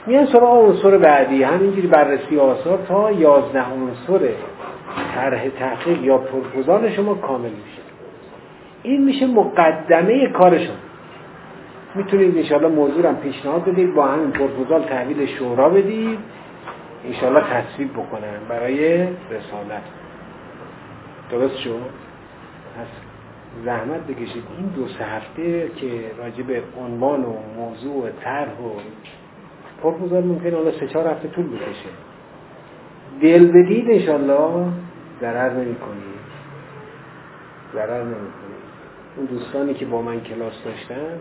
میان 0.07 0.27
سراغ 0.27 0.65
عنصر 0.65 0.99
بعدی 0.99 1.43
همینجوری 1.43 1.87
بررسی 1.87 2.39
آثار 2.39 2.79
تا 2.89 3.13
یازده 3.13 3.65
عنصر 3.71 4.29
طرح 5.15 5.49
تحقیق 5.49 6.05
یا 6.05 6.19
پرپوزال 6.19 6.91
شما 6.91 7.15
کامل 7.15 7.49
میشه. 7.49 7.83
این 8.83 9.05
میشه 9.05 9.27
مقدمه 9.27 10.29
کار 10.29 10.59
شما 10.59 10.90
می‌تونید 11.95 12.37
انشاءالله 12.37 12.69
موضوع 12.69 13.09
هم 13.09 13.17
پیشنهاد 13.17 13.65
بدید 13.65 13.95
با 13.95 14.07
همین 14.07 14.31
پرپوزال 14.31 14.83
تحویل 14.83 15.27
شورا 15.27 15.69
بدید. 15.69 16.19
انشاءالله 17.05 17.43
تصویب 17.43 17.93
بکنن 17.93 18.39
برای 18.49 19.03
رسالت. 19.03 19.83
درست 21.31 21.57
شد؟ 21.57 21.81
پس 22.77 22.87
زحمت 23.65 24.07
بکشید. 24.07 24.45
این 24.59 24.67
دو 24.67 24.89
سه 24.89 25.05
هفته 25.05 25.71
که 25.77 25.91
راجع 26.19 26.43
به 26.43 26.63
عنوان 26.81 27.25
و 27.25 27.35
موضوع 27.57 28.07
و 28.07 28.11
طرح 28.21 28.61
و 28.61 28.71
پرپوزال 29.83 30.25
ممکن 30.25 30.55
حالا 30.55 30.71
سه 30.71 30.87
چهار 30.87 31.07
هفته 31.07 31.29
طول 31.29 31.47
بکشه. 31.47 31.91
دل 33.23 33.47
بدید 33.47 33.91
انشالله 33.91 34.67
ضرر 35.21 35.53
نمی 35.53 35.75
کنید 35.75 36.21
ضرر 37.75 38.05
نمی 38.05 38.15
کنید 38.15 38.61
اون 39.17 39.27
دوستانی 39.27 39.75
که 39.75 39.87
با 39.87 40.03
من 40.03 40.21
کلاس 40.21 40.65
داشتن 40.65 41.21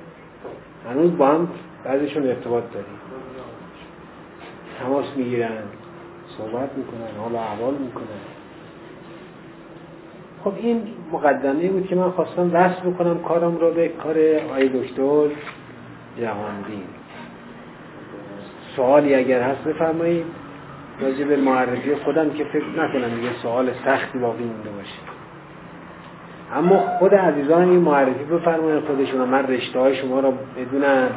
هنوز 0.89 1.17
با 1.17 1.27
هم 1.27 1.48
بعضشون 1.84 2.27
ارتباط 2.27 2.63
داریم. 2.74 3.00
تماس 4.79 5.05
می‌گیرن 5.15 5.63
صحبت 6.38 6.69
می‌کنن 6.77 7.22
حالا 7.22 7.39
احوال 7.39 7.74
می‌کنن. 7.74 8.22
خب 10.43 10.53
این 10.58 10.84
مقدمه 11.12 11.69
بود 11.69 11.88
که 11.88 11.96
من 11.96 12.12
خواستم 12.12 12.50
وصل 12.53 12.89
بکنم 12.89 13.19
کارم 13.19 13.58
رو 13.58 13.72
به 13.72 13.88
کار 13.88 14.17
آی 14.55 14.69
دکتر 14.69 15.27
جهاندین 16.19 16.84
سوالی 18.75 19.15
اگر 19.15 19.41
هست 19.41 19.63
بفرمایید 19.63 20.25
راجع 21.01 21.25
به 21.25 21.36
معرفی 21.36 21.96
خودم 21.96 22.29
که 22.29 22.43
فکر 22.43 22.65
نکنم 22.65 23.15
دیگه 23.15 23.29
سوال 23.41 23.72
سختی 23.86 24.19
باقی 24.19 24.43
مونده 24.43 24.69
باشه. 24.69 25.18
اما 26.56 26.77
خود 27.00 27.15
عزیزان 27.15 27.70
این 27.70 27.79
معرفی 27.79 28.24
بفرمایید 28.24 28.84
خودشون 28.84 29.22
من 29.22 29.48
رشته 29.48 29.79
های 29.79 29.96
شما 29.96 30.20
رو 30.20 30.34
بدونم 30.58 31.10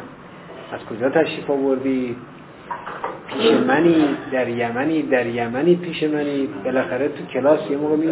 از 0.72 0.80
کجا 0.90 1.10
تشریف 1.10 1.50
آوردید 1.50 2.16
پیش 3.32 3.52
منی 3.52 4.04
در 4.32 4.48
یمنی 4.48 5.02
در 5.02 5.26
یمنی 5.26 5.76
پیش 5.76 6.02
منی. 6.02 6.48
بالاخره 6.64 7.08
تو 7.08 7.24
کلاس 7.32 7.70
یه 7.70 7.76
موقع 7.76 7.96
می 7.96 8.06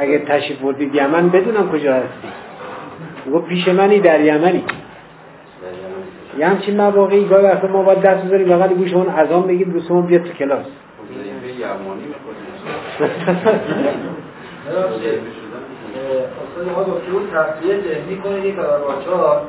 اگه 0.00 0.18
تشریف 0.18 0.58
بردید 0.58 0.94
یمن 0.94 1.28
بدونم 1.28 1.70
کجا 1.70 1.94
هستی. 1.94 2.28
میگو 3.26 3.38
پیش 3.38 3.68
منی 3.68 4.00
در 4.00 4.20
یمنی. 4.20 4.64
یه 6.38 6.46
همچین 6.46 6.76
مواقعی 6.76 7.24
گاهی 7.24 7.44
وقتا 7.44 7.68
ما 7.68 7.82
باید 7.82 8.00
دست 8.00 8.24
بذاریم 8.24 8.48
بغل 8.48 8.74
گوش 8.74 8.94
اون 8.94 9.08
اذان 9.08 9.46
بگیم 9.46 9.70
دوستمون 9.70 10.06
بیاد 10.06 10.22
تو 10.22 10.32
کلاس. 10.32 10.66
استاد 16.08 16.76
ما 16.76 16.82
دکتر 16.82 17.38
تصویه 17.38 17.80
ذهنی 17.80 18.16
کنید 18.16 18.44
یک 18.44 18.56
بچه‌ها 18.56 19.42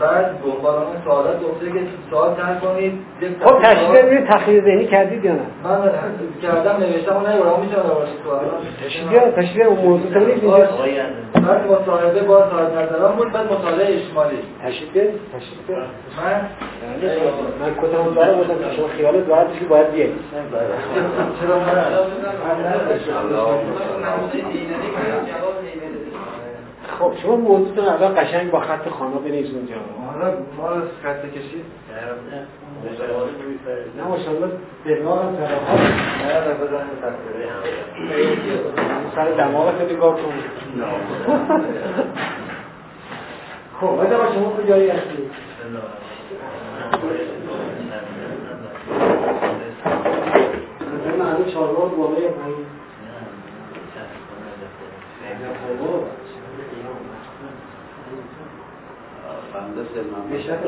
بعد 0.00 0.42
دنبال 0.42 0.74
اون 0.74 0.96
سوالات 1.04 1.42
گفته 1.42 1.66
که 1.66 1.80
سوال 2.10 2.34
تر 2.34 2.54
کنید 2.54 2.92
خب 3.44 3.62
تشریف 3.62 3.90
ببینید 3.90 4.28
تخریب 4.28 4.64
ذهنی 4.64 4.86
کردید 4.86 5.24
یا 5.24 5.32
نه 5.32 5.40
من 5.64 5.92
کردم 6.42 6.76
نوشتم 6.80 7.16
اون 7.16 7.32
نیورم 7.32 7.60
می‌تونم 7.60 7.86
دوباره 7.86 8.08
سوال 8.24 9.30
تشریف 9.30 9.66
اون 9.66 9.78
موضوع 9.78 10.12
تو 10.12 10.18
اینجا 10.18 10.68
بعد 11.34 11.70
مصاحبه 11.70 12.20
با 12.20 12.50
صاحب 12.50 12.78
نظران 12.78 13.16
بود 13.16 13.32
بعد 13.32 13.52
مطالعه 13.52 13.96
بیارید 13.96 14.38
تشریف 14.64 14.92
بیارید 14.92 15.20
من 16.16 16.40
من 17.60 17.74
کتم 17.74 18.14
داره 18.14 18.32
بودم 18.32 18.58
که 18.58 18.76
شما 18.76 18.88
خیالت 18.88 19.28
راحت 19.28 19.58
که 19.58 19.64
باید 19.64 19.92
بیاید 19.92 20.10
چرا 21.40 21.58
من 21.58 21.74
خب 26.98 27.12
شما 27.22 27.36
موضوعتون 27.36 27.84
اول 27.84 28.06
قشنگ 28.06 28.50
با 28.50 28.60
خط 28.60 28.88
خانه 28.88 29.16
بنویسید 29.16 29.56
اونجا. 29.56 29.74
حالا 30.12 30.30
ما 30.56 30.82
خط 31.02 31.22
کشید 31.30 31.64
نه. 33.96 34.04
ماشاءالله 34.08 34.50
دماغ 34.86 35.22
هم 35.22 35.36
سر 39.14 39.28
دماغت 39.30 39.92
نگاه 39.92 40.16
کن. 40.16 40.32
خب 43.80 43.86
آقا 43.86 44.34
شما 44.34 44.50
کجایی 44.50 44.90
هستید 44.90 45.30
مثلا 50.80 51.24
معلوم 51.24 51.46
چهارراه 51.52 51.96
بالا 51.96 52.20
یا 52.20 52.30
پایین. 52.30 52.66
بنده 59.54 59.86
سلمان 59.94 60.28
بیشتر 60.30 60.58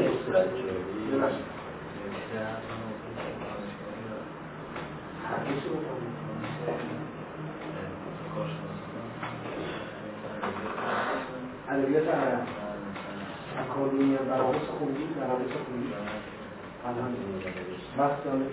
ادبیات 11.69 12.09
عرب 12.09 12.47
اکادمی 13.59 14.17
براموس 14.17 14.69
خوندید 14.79 15.17
براموس 15.21 15.53
خوندید 15.67 15.95
الحمدلله. 16.87 17.53
وقت 17.99 18.25
داره. 18.25 18.47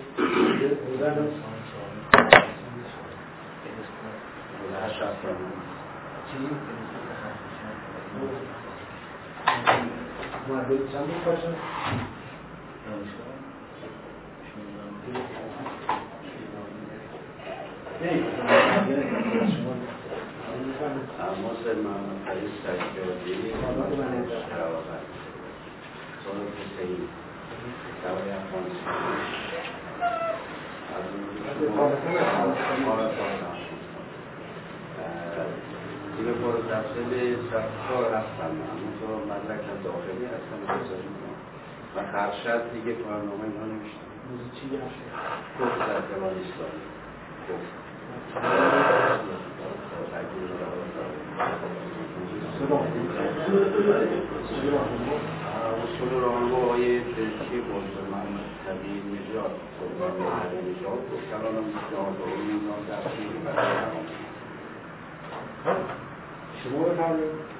چی؟ 6.26 6.48
معدل 10.48 10.78
چند 10.92 11.06
بود 11.06 11.24
باشه؟ 11.24 11.48
اما 21.20 21.50
سلمان 21.64 22.04
خرید 22.26 22.50
سکیاری 22.62 23.52
سال 26.24 26.36
حسین 26.56 27.08
دوای 28.02 28.30
افغانستان 28.30 29.06
دیگه 36.16 36.32
برو 36.32 36.62
تفصیل 36.62 37.36
سفتا 37.50 37.98
اما 38.46 38.66
تو 39.00 39.06
مدرک 39.30 39.64
داخلی 39.84 40.26
هستم 40.34 40.60
گذاری 40.64 41.10
کنم 41.18 41.40
و 41.96 41.98
خرشت 42.12 42.72
دیگه 42.72 42.92
برنامه 42.92 43.44
اینا 43.44 43.66
نمیشتم 43.66 44.06
چی 44.54 44.66
گفت 45.60 45.78
در 45.78 46.00
کلان 46.08 46.34
اسلامی. 46.42 46.82
گفت. 47.48 47.86
اصول 55.84 56.10
راهنما 56.20 56.56
آقای 56.56 57.00
چی 57.00 57.60
بود 57.60 57.84
من 58.12 58.26
طبیعی 58.66 59.00
نجات 59.00 59.50
سلطان 59.80 60.14
نجات 60.68 61.00
گفت 61.12 61.24
کلان 61.30 61.54
هم 61.56 61.66
جهاداری 61.90 62.46
اینا 62.50 62.76
دستگیر 62.90 63.36
برای 63.44 63.66
شما 66.62 66.78
بفرمایید 66.84 67.56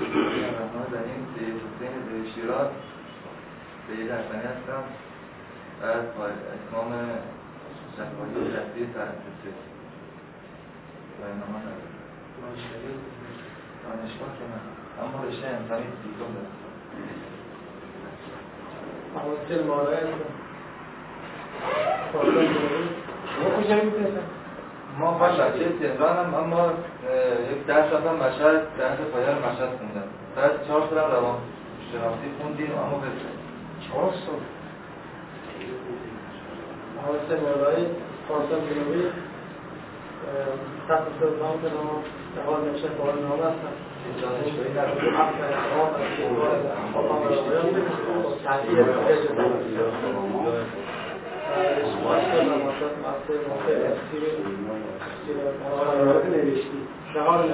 رحمان 0.00 0.86
زنیم 0.92 1.22
حسین 1.36 2.32
شیراز 2.34 2.70
به 3.88 3.94
یه 3.94 4.08
درسانی 4.08 4.42
هستم 4.42 4.84
با 6.18 6.24
اتمام 6.26 6.90
شفایی 7.96 8.52
شخصی 8.52 8.82
و 11.20 11.24
اینما 11.26 11.58
ندارم. 11.58 11.96
دانشگاه 13.82 14.32
که 14.38 14.44
نه. 14.52 14.60
اما 15.02 15.24
رشته 15.24 15.46
انسانی 15.46 15.84
دیپلم 16.02 16.32
دارم. 16.34 16.54
حواصل 19.14 19.66
مالای 19.66 20.06
شما 23.36 23.62
کجایی 23.62 23.90
بودید 23.90 24.35
ما 25.00 25.18
من 25.18 25.28
بچه 25.28 25.68
تهرانم 25.80 26.34
اما 26.34 26.60
اه، 26.60 26.72
یک 27.52 27.66
درس 27.66 27.92
رفتم 27.92 28.14
مشهد 28.14 28.62
درس 28.78 28.98
پایان 29.12 29.38
مشهد 29.38 29.70
خوندم 29.78 30.08
بعد 30.36 30.66
چهار 30.66 30.82
سالم 30.90 31.10
روان 31.12 31.38
شناختی 31.92 32.28
خوندیم 32.40 32.72
اما 32.78 32.98
به 32.98 33.08
چهار 33.88 34.10
سال 34.26 34.40
حواصل 37.02 37.40
مالای 37.44 37.86
پارسال 38.28 38.60
جنوبی 38.60 39.02
تحت 40.88 41.02
سلطان 41.20 41.54
کنم 41.62 42.02
جواب 42.36 42.60
نشه 42.68 42.88
بار 42.88 43.14
نام 43.14 43.40
هستم 43.40 43.72
دانشگاهی 44.22 44.72
نرفتم 51.46 52.96
شغال 57.14 57.50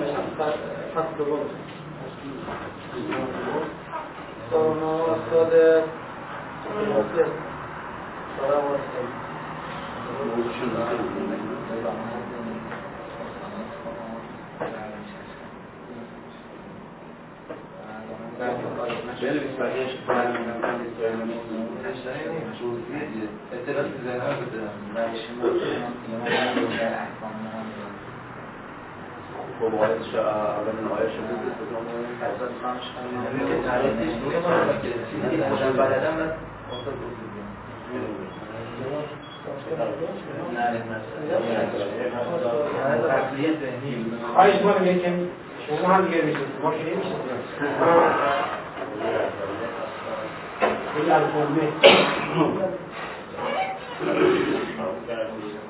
عايز 44.37 44.63
مرة 44.65 44.79
ليه 44.79 45.03
كم؟ 45.03 45.27
شما 45.69 45.89
هم 45.89 46.05
دیگه 46.07 46.23
میشید 46.23 46.49
ما 46.63 46.71
که 46.71 46.77
نمیشید 46.79 47.03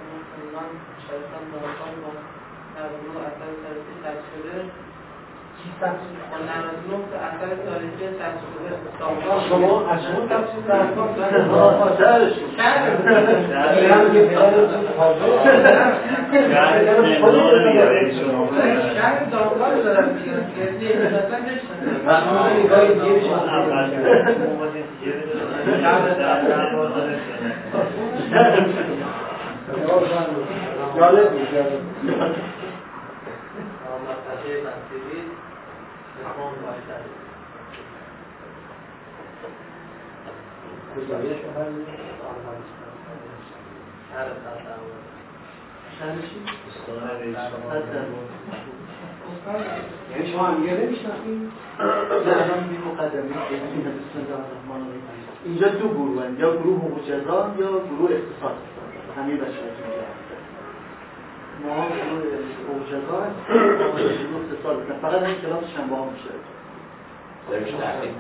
انشاءالله 8.05 8.73
بفرمایید. 8.85 9.49
شما 9.49 9.89
از 9.89 9.99
شما 10.03 10.21
تفسیر 10.27 10.61
بود 25.01 25.14
جالب 30.95 31.30
بفرمایید. 31.32 32.06
یعنی 50.12 50.32
شما 50.32 50.43
هم 50.47 50.62
دیگه 50.62 50.73
نمیشناختید 50.73 51.51
اینجا 55.45 55.67
دو 55.67 55.88
گروه 55.88 56.21
هستند. 56.23 56.39
یا 56.39 56.55
گروه 56.58 56.81
یا 57.60 57.69
گروه 57.89 58.12
اقتصاد. 58.12 58.58
همه 59.17 59.36
بچه 59.36 59.60
اینجا 59.86 60.05
هستن. 60.12 60.41
ما 61.63 61.75
گروه 62.67 62.84
جزا 62.91 63.17
هستیم 63.25 63.62
ما 63.62 63.91
گروه 63.91 64.41
اقتصاد. 64.41 64.81
هستیم. 64.81 64.95
فقط 65.01 65.23
این 65.23 65.36
کلاس 65.36 65.63
شنبه 65.75 65.95
ها 65.95 66.05
میشه. 66.12 66.34
روش 67.49 67.71
تحقیق. 67.81 68.15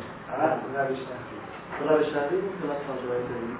روش 1.89 2.07
تحقیق. 2.07 2.43
کلاس 2.61 2.81
ماجرای 2.89 3.21
داریم. 3.29 3.57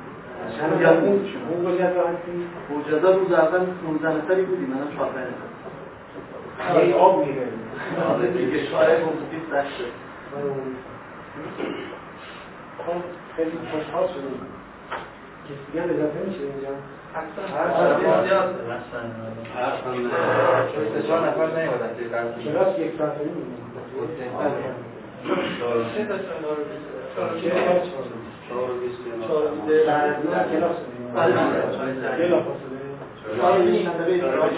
چند 0.57 0.71
تا 0.83 1.07
اون 1.07 1.25
حقوق 1.49 1.75
جزا 1.75 2.03
هستید 2.07 2.47
حقوق 2.69 2.89
جزا 2.91 3.09
روز 3.17 3.31
اول 3.31 3.65
15 3.85 4.17
نفری 4.17 4.41
بودیم 4.41 4.69
منم 4.69 4.97
4 4.97 5.09
5 5.09 5.27
نفر. 5.27 5.55
خیلی 6.73 6.93
آب 6.93 7.25
میره 7.27 7.47
آره 8.09 8.27
دیگه 8.27 8.65
شد 9.77 9.91
خب 12.77 13.01
خیلی 13.35 13.51
خوشحال 13.71 14.07
شدیم 14.07 14.41
کسی 15.45 15.65
دیگه 15.71 15.81
هم 15.81 15.89
اضافه 15.89 16.19
میشه 16.27 16.39
اینجا. 16.41 16.73
کلاس 22.43 22.79
یک 22.79 22.91
ساعت 22.97 23.17
و 23.19 23.23
نیم 23.23 23.33
بود. 23.33 24.09
سه 25.95 26.05
تا. 26.05 26.17
چهار 27.15 27.39
چه 27.41 27.49
کلاس 27.49 27.83
شد؟ 27.83 28.05
چهار 28.49 28.71
و 28.71 28.73
بیست. 28.79 28.99
یه 29.07 29.27
چهار 29.27 29.43
و 29.45 29.47
بیست. 29.55 29.89
نه، 29.89 30.45
کلاس 30.51 30.75
بود. 30.75 31.13
بلا 32.17 32.39
فاصله. 32.39 32.75
شارع 33.37 33.61
این 33.61 33.87
منطقه 33.87 34.11
ایران 34.11 34.49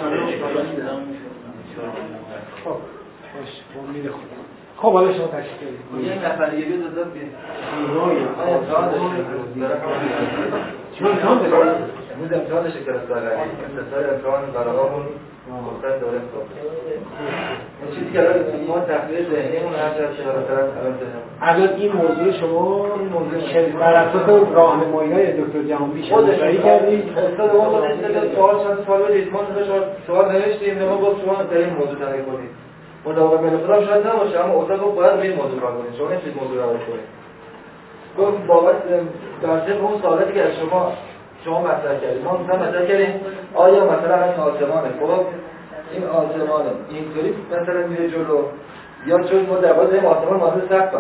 خب 2.64 2.78
خوش 3.32 3.50
امید 3.80 4.06
خدا 4.10 4.47
خب 4.78 4.94
حالا 4.94 5.14
شما 5.14 5.28
تشکیل. 5.28 6.12
یک 6.12 6.26
نفر 6.26 6.50
دیگه 6.50 6.66
بیاد 6.66 6.96
داد 6.96 7.12
بیاد. 7.14 7.28
آیا 8.02 8.58
امتحان 8.58 8.86
دارید؟ 11.40 11.76
امروز 12.14 12.34
امتحان 12.34 12.64
داشته 12.64 12.80
کلاس 12.80 13.02
برقی. 13.02 13.50
انتصار 13.68 14.14
امتحان 14.14 14.42
برقامون 14.54 15.06
گفتن 15.68 16.00
دوره 16.00 16.18
امتحان. 16.24 16.48
این 17.82 17.96
چیزی 17.96 18.12
که 18.12 18.20
الان 18.20 18.68
ما 18.68 18.80
تحلیل 18.80 19.30
ذهنیمون 19.34 19.74
هر 19.74 19.90
چقدر 19.90 20.14
شراتر 20.24 20.60
الان 21.42 21.70
این 21.70 21.92
موضوع 21.92 22.32
شما 22.32 22.86
این 23.00 23.08
موضوع 23.08 23.40
که 23.54 23.62
بر 23.80 23.94
اساس 23.94 24.48
راهنمایی 24.54 25.14
های 25.14 25.42
دکتر 25.42 25.64
جهانبی 25.64 26.04
شایی 26.04 26.58
کردید 26.58 27.18
استاد 27.18 27.56
ما 27.56 27.80
داد 27.80 28.36
سوال 28.36 28.64
چند 28.64 28.86
سوال 28.86 29.02
بدید 29.04 29.34
ما 29.34 29.40
سه 29.56 29.66
چهار 29.66 29.84
سوال 30.08 30.32
نوشتیم 30.32 30.84
ما 30.84 30.98
گفت 30.98 31.22
شما 31.26 31.44
در 31.44 31.58
این 31.58 31.74
موضوع 31.74 31.96
تحقیق 31.96 32.26
کنید 32.26 32.67
مداوم 33.08 33.50
بین 33.50 33.58
خودم 33.58 33.86
شاید 33.86 34.08
نباشه 34.08 34.46
اما 34.46 34.62
استاد 34.62 34.82
گفت 34.82 34.96
باید 34.96 35.14
روی 35.14 35.28
این 35.28 35.38
موضوع 35.38 35.60
کار 35.60 35.72
کنید 35.72 35.96
شما 35.98 36.08
نمی‌تونید 36.10 36.38
موضوع 36.42 36.64
رو 36.64 36.70
کنید 36.70 37.08
گفت 38.18 38.48
بابت 38.48 38.76
در 39.42 39.60
طبق 39.60 39.84
اون 39.84 40.02
سوالاتی 40.02 40.34
که 40.34 40.44
از 40.44 40.52
شما 40.54 40.94
شما 41.46 41.62
مطرح 41.62 42.00
کردید. 42.00 42.24
ما 42.24 42.38
مثلا 42.38 42.56
مطرح 42.56 42.86
کردیم 42.86 43.22
آیا 43.54 43.86
مثلا 43.86 44.24
این 44.24 44.34
آسمانه 44.34 44.90
خب 45.00 45.26
این 45.94 46.04
آسمانه 46.04 46.70
اینطوری 46.90 47.36
مثلا 47.52 47.88
میره 47.88 48.10
جلو. 48.10 48.42
یا 49.08 49.24
چون 49.24 49.46
ما 49.46 49.58
در 49.58 49.74
باز 49.74 49.94
این 49.94 50.06
آسمان 50.06 50.40
مانده 50.40 50.68
سقف 50.70 50.94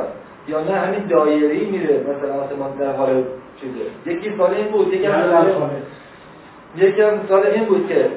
یا 0.47 0.59
نه 0.59 0.71
همین 0.71 1.07
دایری 1.07 1.65
میره 1.65 1.99
مثلا 1.99 2.43
آسمان 2.43 2.77
در 2.79 2.91
حال 2.95 3.23
چیزه. 3.61 4.15
یکی 4.17 4.37
سال 4.37 4.53
این 4.53 4.67
بود. 4.67 4.93
یکی 4.93 5.05
هم 7.01 7.21
سال 7.29 7.43
این 7.43 7.65
بود 7.65 7.87
که 7.87 8.09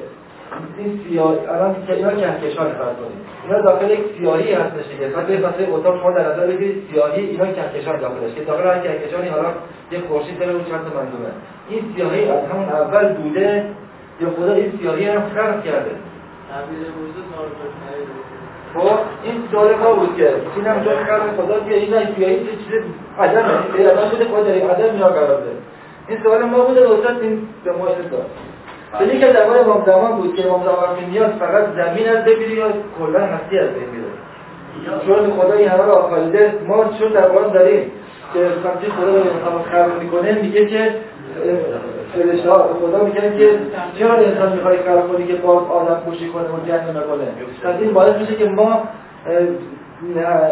این 0.77 0.99
سیاه 1.07 1.35
الان 1.49 1.75
که 1.87 1.93
اینا 1.93 2.11
کهکشان 2.11 2.65
فرض 2.65 2.95
کنید 3.01 3.21
اینا 3.43 3.61
داخل 3.61 3.91
یک 3.91 3.99
سیاهی 4.17 4.53
هستش 4.53 4.85
دیگه. 4.91 5.07
مثلا 5.07 5.49
مثلا 5.49 5.75
اتاق 5.75 5.99
شما 5.99 6.11
در 6.11 6.33
نظر 6.33 6.47
بگیرید 6.47 6.83
سیاهی 6.91 7.25
اینا 7.25 7.45
کهکشان 7.45 7.99
داخلش 7.99 8.33
که 8.35 8.43
داخل 8.43 8.67
هر 8.67 8.79
کهکشانی 8.79 9.29
حالا 9.29 9.49
یه 9.91 9.99
خورشید 10.07 10.39
داره 10.39 10.51
اون 10.51 10.63
چند 10.63 10.85
منظومه. 10.95 11.31
این 11.69 11.93
سیاهی 11.95 12.29
از 12.29 12.49
همون 12.51 12.69
اول 12.69 13.13
بوده 13.13 13.65
یا 14.21 14.29
خدا 14.29 14.53
این 14.53 14.73
سیاهی 14.79 15.05
هم 15.09 15.21
خلق 15.29 15.63
کرده. 15.63 15.91
خب 18.73 18.99
این 19.23 19.43
سوال 19.51 19.75
ما 19.75 19.93
بود 19.93 20.17
که 20.17 20.33
این 20.55 20.67
هم 20.67 20.83
جای 20.83 20.95
خلق 20.95 21.35
خدا 21.37 21.59
که 21.59 21.75
این 21.75 22.15
سیاهی 22.15 22.39
چه 22.39 22.51
چیز 22.51 22.81
عدم 23.19 23.43
بوده 24.11 24.25
خدا 24.25 24.43
در 24.43 24.51
عدم 24.51 24.93
اینا 24.93 25.07
قرار 25.07 25.41
ده 25.41 25.51
این 26.07 26.23
سوال 26.23 26.43
ما 26.43 26.59
بوده 26.59 26.89
استاد 26.89 27.21
این 27.21 27.47
به 27.63 27.71
ما 27.71 27.85
داد 27.85 28.25
ولی 28.99 29.19
که 29.19 29.27
در 29.33 29.59
امام 29.59 29.83
زمان 29.85 30.15
بود 30.17 30.35
که 30.35 30.47
امام 30.47 30.63
زمان 30.63 31.09
میاد 31.09 31.31
فقط 31.39 31.63
زمین 31.75 32.09
از 32.09 32.25
ببینی 32.25 32.53
یا 32.53 32.67
کلا 32.99 33.19
هستی 33.19 33.59
از 33.59 33.69
بین 33.69 33.89
میره؟ 33.89 34.11
چون 35.05 35.31
خدا 35.39 35.53
این 35.53 35.67
همه 35.67 35.83
رو 35.83 35.91
آفریده 35.91 36.53
ما 36.67 36.85
چون 36.99 37.11
در 37.13 37.21
قرآن 37.21 37.53
داریم 37.53 37.91
که 38.33 38.39
وقتی 38.39 38.87
خدا 38.87 39.07
رو 39.07 39.17
انسان 39.17 39.63
خلق 39.71 40.03
می‌کنه 40.03 40.31
میگه 40.41 40.65
که 40.65 40.95
فرشته 42.13 42.49
ها 42.51 42.69
خدا 42.81 43.03
میگن 43.03 43.37
که 43.37 43.59
چرا 43.99 44.13
انسان 44.13 44.53
می‌خوای 44.53 44.77
خلق 44.77 45.07
کنی 45.07 45.27
که 45.27 45.33
با 45.33 45.53
آدم 45.53 46.01
خوشی 46.05 46.27
کنه 46.27 46.43
و 46.43 46.67
جنگ 46.67 46.97
نکنه؟ 46.97 47.27
پس 47.63 47.81
این 47.81 47.93
باعث 47.93 48.15
میشه 48.15 48.35
که 48.35 48.45
ما 48.45 48.83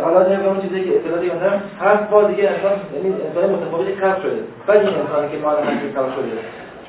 حالا 0.04 0.28
نه 0.28 0.48
اون 0.48 0.62
چیزی 0.62 0.84
که 0.84 0.96
اطلاعاتی 0.96 1.26
یادم 1.26 1.62
هفت 1.82 2.10
بار 2.10 2.32
دیگه 2.32 2.50
انسان 2.50 2.72
یعنی 2.96 3.16
انسان 3.28 3.56
متفاوتی 3.56 3.96
خلق 3.96 4.22
شده. 4.22 4.40
بعد 4.68 4.78
این 4.78 4.88
انسانی 4.88 5.32
که 5.32 5.38
ما 5.44 5.50
همین 5.50 5.94
خلق 5.96 6.16
شده. 6.16 6.32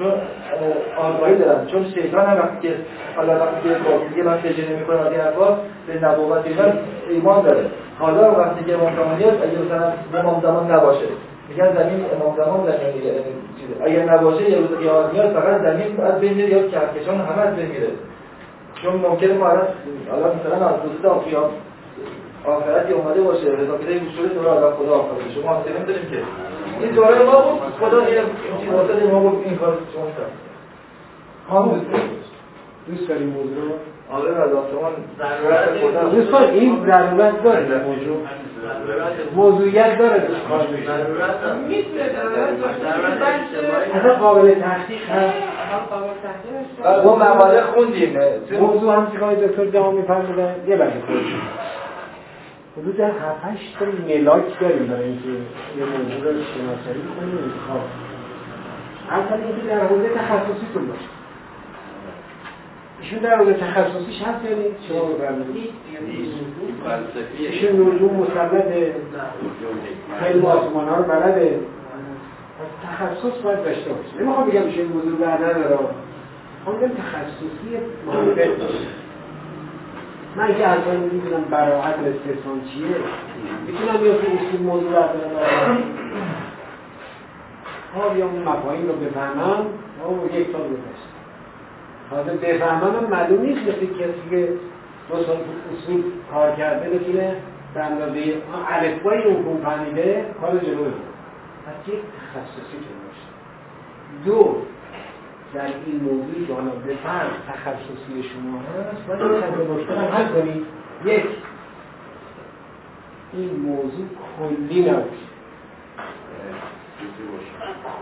چون 0.01 0.09
اه، 0.09 1.07
آگاهی 1.07 1.35
دارن 1.35 1.67
چون 1.67 1.85
شیطان 1.95 2.27
هم 2.27 2.37
وقتی 2.39 2.69
که 2.69 2.75
حالا 3.17 3.33
وقتی 3.37 3.69
که 3.69 3.75
دیگه 4.09 4.23
من 4.23 4.39
سجده 4.39 4.73
نمی‌کنه 4.73 5.01
از 5.01 5.13
این 5.13 5.21
حرفا 5.21 5.59
به 5.87 6.07
نبوت 6.07 6.47
اینا 6.47 6.63
ایمان 7.11 7.43
داره. 7.43 7.67
حالا 7.99 8.39
وقتی 8.39 8.65
که 8.65 8.75
امام 8.75 8.97
زمان 8.97 9.17
میاد 9.17 9.35
اگه 9.43 9.59
مثلا 9.65 9.93
امام 10.21 10.41
زمان 10.43 10.71
نباشه. 10.71 11.07
میگن 11.49 11.73
زمین 11.75 12.05
امام 12.15 12.37
زمان 12.37 12.61
زمین 12.67 12.91
دیگه 12.93 13.13
اگه 13.85 14.15
نباشه 14.15 14.51
یه 14.51 14.59
روز 14.59 14.79
قیامت 14.79 15.13
میاد 15.13 15.33
فقط 15.33 15.61
زمین 15.63 16.01
از 16.01 16.21
بین 16.21 16.35
میره 16.35 16.49
یا 16.49 16.69
کهکشان 16.69 17.17
همه 17.19 17.43
از 17.43 17.57
بین 17.57 17.67
میره. 17.67 17.89
چون 18.83 18.95
ممکنه 18.95 19.33
ما 19.33 19.47
الان 19.49 20.31
مثلا 20.37 20.69
از 20.69 20.75
حدود 20.75 21.25
قیام 21.25 21.51
آخرتی 22.47 22.93
اومده 22.93 23.21
باشه. 23.21 23.47
حساب 23.47 23.81
کتابی 23.81 24.11
شده 24.17 24.29
تو 24.29 24.49
آدم 24.49 24.77
خدا 24.77 24.95
آفریده 24.95 25.35
شما 25.35 25.53
حاصل 25.55 25.71
نمی‌دونیم 25.77 26.11
که 26.11 26.19
این 26.83 26.93
دوره 26.95 27.25
ما 27.25 27.41
بود 27.41 27.61
خدا 27.81 28.01
این 28.01 28.19
واسه 28.73 29.07
ما 29.13 29.21
بود 29.21 29.43
این 29.45 29.57
کار 29.57 29.79
شما 29.95 30.05
کرد 30.05 30.33
خانم 31.49 31.81
دوست 32.87 33.09
داری 33.09 33.25
موضوع 33.25 33.65
رو؟ 33.65 33.73
آره 34.13 34.31
رضا 34.31 34.65
شما 34.71 34.91
ضرورت 35.19 35.69
خدا 35.81 36.09
دوستان 36.09 36.45
این 36.45 36.87
ضرورت 36.87 37.43
داره. 37.43 37.59
این 37.59 37.83
موضوع 37.83 38.17
موضوعیت 39.35 39.99
داره. 39.99 40.19
دوستان 40.19 40.61
اصلا 43.95 44.15
قابل 44.15 44.55
تحقیق 44.55 45.11
هست. 45.11 45.35
ما 47.05 47.17
مقاله 47.17 47.63
خوندیم. 47.63 48.19
موضوع 48.61 48.95
هم 48.95 49.07
که 49.11 49.47
دکتر 49.47 49.67
جهان 49.67 49.95
میفرمودن 49.95 50.55
یه 50.67 50.77
بگه 50.77 50.93
خودشون 51.07 51.41
حدود 52.77 53.01
7 53.01 53.15
8 53.45 53.79
تا 53.79 53.85
ملاک 53.85 54.61
داریم 54.61 54.87
برای 54.87 55.05
اینکه 55.05 55.29
یه 55.79 55.85
موضوع 55.85 56.33
رو 56.33 56.41
شناسایی 56.45 57.03
کنیم 57.21 57.39
انتخاب 57.45 57.81
اول 59.11 59.41
اینکه 59.47 59.67
در 59.69 59.87
حوزه 59.87 60.09
تخصصیتون 60.09 60.87
باشه؟ 60.87 61.09
ایشون 63.03 63.19
در 63.19 63.37
حوزه 63.37 63.53
تخصصیش 63.55 64.23
هست 64.23 64.45
یعنی 64.45 64.65
شما 64.89 65.05
بفرمایید. 65.05 65.71
ایشون 67.39 67.95
نجوم 67.95 68.17
مسلط 68.17 68.65
خیلی 70.21 70.47
آسمان 70.47 70.89
ها 70.89 70.97
رو 70.97 71.03
بلده 71.03 71.61
تخصص 72.85 73.43
باید 73.45 73.65
داشته 73.65 73.91
باشه. 73.93 74.23
نمی‌خوام 74.25 74.51
بگم 74.51 74.63
ایشون 74.63 74.85
موضوع 74.85 75.19
بر 75.19 75.37
نداره 75.45 75.79
خب 76.65 76.73
میگم 76.73 76.89
تخصصی 76.95 77.77
مناسب 78.07 78.59
باشه 78.59 79.00
من 80.37 80.55
که 80.55 80.67
اصلا 80.67 81.01
می‌دونم 81.01 81.45
براعت 81.51 81.95
و 81.95 82.05
استثنان 82.05 82.61
چیه؟ 82.73 82.97
می‌تونم 83.67 84.07
یا 84.07 84.15
که 84.15 84.27
اصول 84.27 84.61
موضوع 84.61 84.91
بردارم 84.91 85.79
ها 87.95 88.17
یا 88.17 88.27
اون 88.27 88.43
مفاهیم 88.43 88.89
رو 88.89 88.93
بفهمم. 88.93 89.67
ها 90.01 90.39
یک 90.39 90.53
سال 90.53 90.63
گذشت 90.63 91.11
تازه 92.11 92.33
بفهمم 92.33 92.97
هم 92.97 93.11
معلوم 93.11 93.41
نیست 93.41 93.61
مثل 93.61 93.87
کسی 93.87 94.31
که 94.31 94.49
دو 95.09 95.17
سال 95.17 95.37
تو 95.37 95.43
اصول 95.77 96.03
کار 96.33 96.57
کرده 96.57 96.91
بتونه 96.91 97.37
به 97.75 97.81
اندازه 97.81 98.43
الفبای 98.69 99.23
اون 99.23 99.45
کن 99.45 99.61
فهمیده 99.65 100.27
کار 100.41 100.59
جلو 100.59 100.85
پس 101.67 101.89
یک 101.89 101.95
تخصصی 101.95 102.77
تو 102.81 102.93
باشه. 103.07 103.27
دو 104.25 104.57
در 105.55 105.67
این 105.87 106.01
موضوعی 106.03 106.47
که 106.47 106.55
حالا 106.55 106.71
به 106.71 106.95
فرض 106.95 107.31
تخصصی 107.49 108.29
شما 108.29 108.59
هست 108.59 109.07
باید 109.07 109.41
چند 109.41 109.71
مشکل 109.71 109.95
هم 109.95 110.05
حل 110.05 110.29
کنید. 110.29 110.67
یک 111.05 111.25
این 113.33 113.51
موضوع 113.57 114.07
کلی 114.39 114.91
نباشه. 114.91 115.31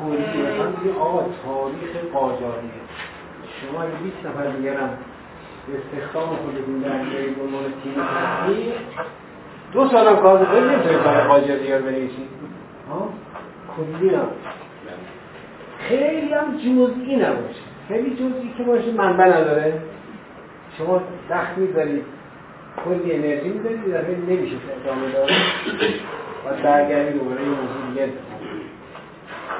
کلی 0.01 0.43
مثلا 0.43 1.01
آقا 1.01 1.23
تاریخ 1.45 2.13
قاجاریه. 2.13 2.71
شما 3.61 3.83
اگه 3.83 3.93
20 3.93 4.17
نفر 4.27 4.51
دیگرم 4.51 4.99
استخدام 5.75 6.29
خودتون 6.37 6.79
در 6.79 7.05
بیارید 7.05 7.37
به 7.37 7.43
تیم 7.83 7.95
تحقیق 7.95 8.75
دو 9.73 9.85
هم 9.85 10.17
کار 10.17 10.39
بکنید 10.45 10.63
نمی‌تونید 10.63 11.05
برای 11.05 11.29
قاجاری 11.29 11.73
رو 11.73 11.85
بنویسید. 11.85 12.29
کلی 13.77 14.11
نباشه. 14.17 14.68
خیلی 15.79 16.33
هم 16.33 16.57
جزئی 16.57 17.17
نباشه. 17.17 17.61
خیلی 17.89 18.11
جزئی 18.11 18.53
که 18.59 18.63
باشه 18.63 18.93
منبع 18.93 19.27
نداره. 19.27 19.73
شما 20.79 21.01
وقت 21.31 21.59
می‌ذارید 21.59 22.05
کلی 22.85 23.13
انرژی 23.13 23.49
می‌ذارید 23.49 23.81
دفعه 23.89 24.17
نمیشه 24.29 24.57
ادامه 24.85 25.13
داره 25.13 25.35
و 26.47 26.63
برگردید 26.63 27.19
دوباره 27.19 27.43
یه 27.43 27.49
موضوع 27.49 27.89
دیگه. 27.91 28.09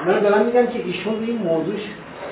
من 0.05 0.19
دارم 0.19 0.45
میگم 0.45 0.67
که 0.67 0.79
ایشون 0.85 1.13
این 1.13 1.37
موضوعش 1.37 1.81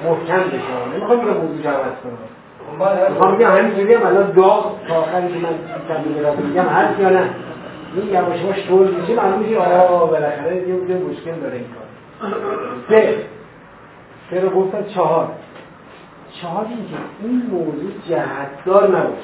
محکم 0.05 0.43
بشه. 0.47 0.95
نمی‌خوام 0.95 1.19
بگم 1.19 1.37
موضوع 1.37 1.67
عوض 1.67 1.97
کنم. 2.03 3.09
می‌خوام 3.09 3.35
بگم 3.35 3.51
همینجوری 3.51 3.93
هم 3.93 4.05
الان 4.05 4.31
داغ 4.31 4.87
تا 4.87 4.95
آخری 4.95 5.27
که 5.27 5.39
من 5.39 5.53
برات 6.23 6.39
میگم 6.39 6.63
هست 6.63 6.99
یا 6.99 7.09
نه. 7.09 7.29
این 7.95 8.13
یواش 8.13 8.41
یواش 8.41 8.67
طول 8.67 8.87
میشه. 8.95 9.13
معلوم 9.13 9.39
میشه 9.39 9.57
آره 9.57 9.87
بالاخره 9.87 10.67
یه 10.67 10.75
مشکل 10.75 11.31
داره 11.41 11.55
این 11.55 11.65
کار. 11.75 11.87
سه. 12.89 13.15
سه 14.29 14.39
رو 14.39 14.49
گفتم 14.49 14.83
چهار. 14.83 15.31
چهار 16.41 16.65
این 16.69 16.77
که 16.77 17.27
این 17.27 17.43
موضوع 17.51 17.91
جهتدار 18.09 18.87
نباشه. 18.87 19.21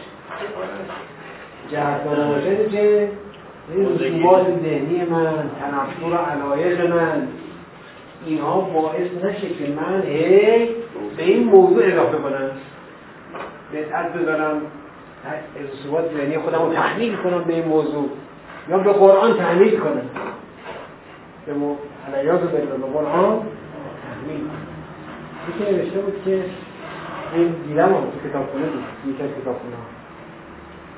جهتدار 1.71 2.25
نباشه. 2.25 2.53
یعنی 2.53 2.69
که 2.69 3.11
این 3.75 3.99
رسومات 3.99 4.45
ذهنی 4.45 5.05
من 5.05 5.49
تنفر 5.59 6.17
علایق 6.17 6.91
من. 6.91 7.27
اینها 8.25 8.61
باعث 8.61 9.07
نشه 9.23 9.49
که 9.49 9.73
من 9.75 10.01
هی 10.01 10.65
به 11.17 11.23
این 11.23 11.43
موضوع 11.43 11.83
اضافه 11.85 12.17
کنم. 12.17 12.51
بدعت 13.73 14.13
بذارم 14.13 14.61
رسومات 15.73 16.03
ذهنی 16.17 16.37
خودم 16.37 16.59
رو 16.59 16.73
تحمیل 16.73 17.15
کنم 17.15 17.43
به 17.43 17.53
این 17.53 17.65
موضوع. 17.65 18.09
یا 18.69 18.77
به 18.77 18.93
قرآن 18.93 19.37
تحمیل 19.37 19.79
کنم. 19.79 20.09
به 21.45 21.53
مو... 21.53 21.75
علیاز 22.17 22.39
به 22.39 22.57
قرآن 22.93 23.39
تحمیل 24.03 24.39
کنم. 24.39 24.72
یکی 25.49 25.71
نوشته 25.71 25.99
بود 25.99 26.21
که 26.25 26.43
این 27.33 27.55
دیدم 27.67 27.85
هم 27.85 27.93
تو 27.93 28.29
کتاب 28.29 28.45
خونه 28.51 28.65
بود 28.65 28.83
یکی 29.13 29.23
از 29.23 29.29
کتاب 29.41 29.55
ها. 29.55 29.61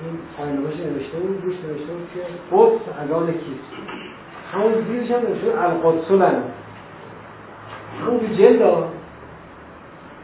این 0.01 0.19
پایانوش 0.37 0.75
نوشته 0.75 1.17
بود 1.17 1.43
روش 1.43 1.55
نوشته 1.55 1.93
بود 1.93 2.07
که 2.13 2.19
قدس 2.51 2.99
از 3.03 3.11
آن 3.11 3.27
کیست. 3.27 3.69
همون 4.53 4.73
زیرش 4.87 5.11
هم 5.11 5.27
نوشته 5.27 5.45
بود 5.45 5.59
القدس 5.59 6.11
لنا 6.11 6.43
همون 8.01 8.19
تو 8.19 8.33
جلد 8.33 8.61
ها. 8.61 8.89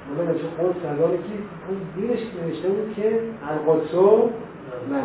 مولا 0.10 0.32
نوشته 0.32 0.48
قدس 0.48 0.86
از 0.92 1.02
آن 1.02 1.12
کیست. 1.12 1.50
اون 1.68 1.78
زیرش 1.96 2.20
نوشته 2.44 2.70
بود 2.70 2.94
که 2.96 3.20
القدس 3.50 3.94
من 4.90 5.04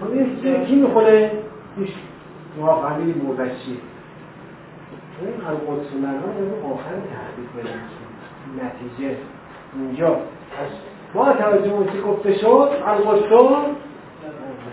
خب 0.00 0.10
این 0.10 0.64
کی 0.64 0.74
می‌خونه؟ 0.74 1.30
هیچ 1.78 1.90
جواب 2.56 2.84
همین 2.84 3.14
موزش 3.24 3.50
چیه 3.64 3.76
این 5.20 5.46
القدس 5.46 5.92
لنا 5.94 6.38
رو 6.38 6.72
آخر 6.72 6.90
تحقیق 6.90 7.50
بدیم 7.56 7.80
نتیجه. 8.56 9.16
اینجا. 9.74 10.08
از 10.08 10.70
با 11.14 11.32
توجه 11.32 11.72
اون 11.72 11.86
که 11.86 12.00
گفته 12.00 12.38
شد 12.38 12.70
القدس 12.86 13.32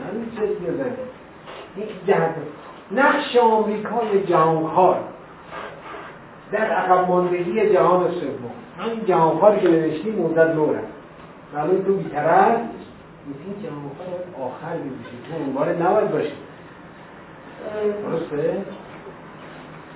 همین 0.09 0.31
چه 0.37 0.45
بزنیم 0.45 0.93
این 1.75 1.87
جهت. 2.07 2.35
نقش 2.91 3.35
آمریکای 3.35 4.23
جهانخوار 4.23 4.99
در 6.51 6.65
عقب 6.65 7.07
ماندگی 7.07 7.73
جهان 7.73 8.11
سوم. 8.11 8.51
همین 8.79 9.05
جهانخواری 9.05 9.59
که 9.59 9.67
نوشتیم 9.67 10.15
مدت 10.15 10.55
نور 10.55 10.75
است 10.75 10.87
معلوم 11.53 11.83
تو 11.83 11.93
بیطرف 11.93 12.57
این 13.25 13.63
جهانخوار 13.63 14.47
آخر 14.47 14.77
میبوشی 14.77 15.17
تو 15.29 15.35
اون 15.37 15.53
باره 15.53 15.73
نباید 15.81 16.11
باشه 16.11 16.31
درسته؟ 18.03 18.65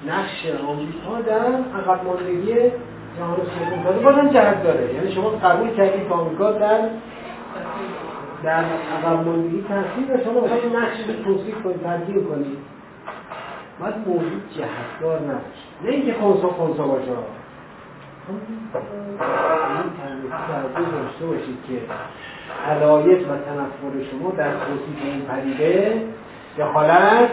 نقش 0.08 0.46
آمریکا 0.68 1.22
در 1.28 1.40
عقب 1.80 2.06
ماندگی 2.06 2.54
جهان 3.18 3.36
سوم. 3.36 3.84
تازه 3.84 4.00
بازم 4.00 4.30
جهت 4.30 4.64
داره. 4.64 4.94
یعنی 4.94 5.12
شما 5.12 5.30
قبول 5.30 5.76
کردید 5.76 6.08
که 6.08 6.14
آمریکا 6.14 6.52
در 6.52 6.80
در 8.44 8.64
عقب 8.98 9.26
ماندگی 9.26 9.66
تاثیر 9.68 10.08
داره. 10.08 10.24
شما 10.24 10.40
بخواید 10.42 10.76
نقشش 10.76 11.08
رو 11.08 11.24
توصیف 11.24 11.64
کنید 11.64 11.84
ترکیب 11.84 12.30
کنید. 12.30 12.58
باید 13.80 13.96
موضوع 14.08 14.40
جهتدار 14.58 15.20
نباشه. 15.20 15.70
نه 15.84 15.90
اینکه 15.90 16.14
خونسا 16.14 16.48
خونسا 16.48 16.88
باشه. 16.88 17.12
این 18.30 18.38
توجه 20.48 20.92
داشته 20.92 21.26
باشید 21.26 21.58
که 21.68 21.82
علایت 22.72 23.22
و 23.22 23.36
تنفر 23.36 24.10
شما 24.12 24.32
در 24.38 24.52
توصیف 24.52 25.04
این 25.04 25.22
پدیده 25.22 26.04
دخالت 26.60 27.30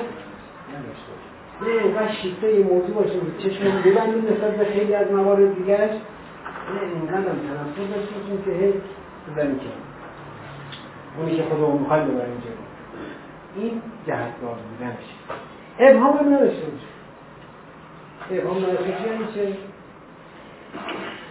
نه 1.63 1.69
اینقدر 1.69 2.13
شیفته 2.13 2.47
این 2.47 2.67
موضوع 2.67 2.95
باشه. 2.95 3.13
که 3.39 3.51
چشم 3.51 3.65
ببندیم 3.65 4.25
نسبت 4.25 4.57
به 4.57 4.65
خیلی 4.65 4.95
از 4.95 5.13
موارد 5.13 5.55
دیگرش 5.55 5.91
نه 5.91 6.81
اینقدر 6.95 7.17
هم 7.17 7.25
تنفر 7.25 7.95
داشته 7.95 8.15
باشیم 8.15 8.43
که 8.45 8.51
هی 8.51 8.73
بزنی 9.31 9.59
که. 9.59 9.67
اونی 11.19 11.37
که 11.37 11.43
خودمون 11.43 11.79
می‌خوایم 11.79 12.05
ببریم 12.05 12.43
جلو. 12.45 13.63
این 13.63 13.83
جهتدار 14.07 14.59
بودنش 14.71 15.05
ابهام 15.79 16.17
هم 16.17 16.35
نداشته 16.35 16.63
باشه. 16.67 18.41
ابهام 18.41 18.57
نداشته 18.57 18.85
باشه 18.85 19.07
یعنی 19.07 19.25
چه؟ 19.35 19.57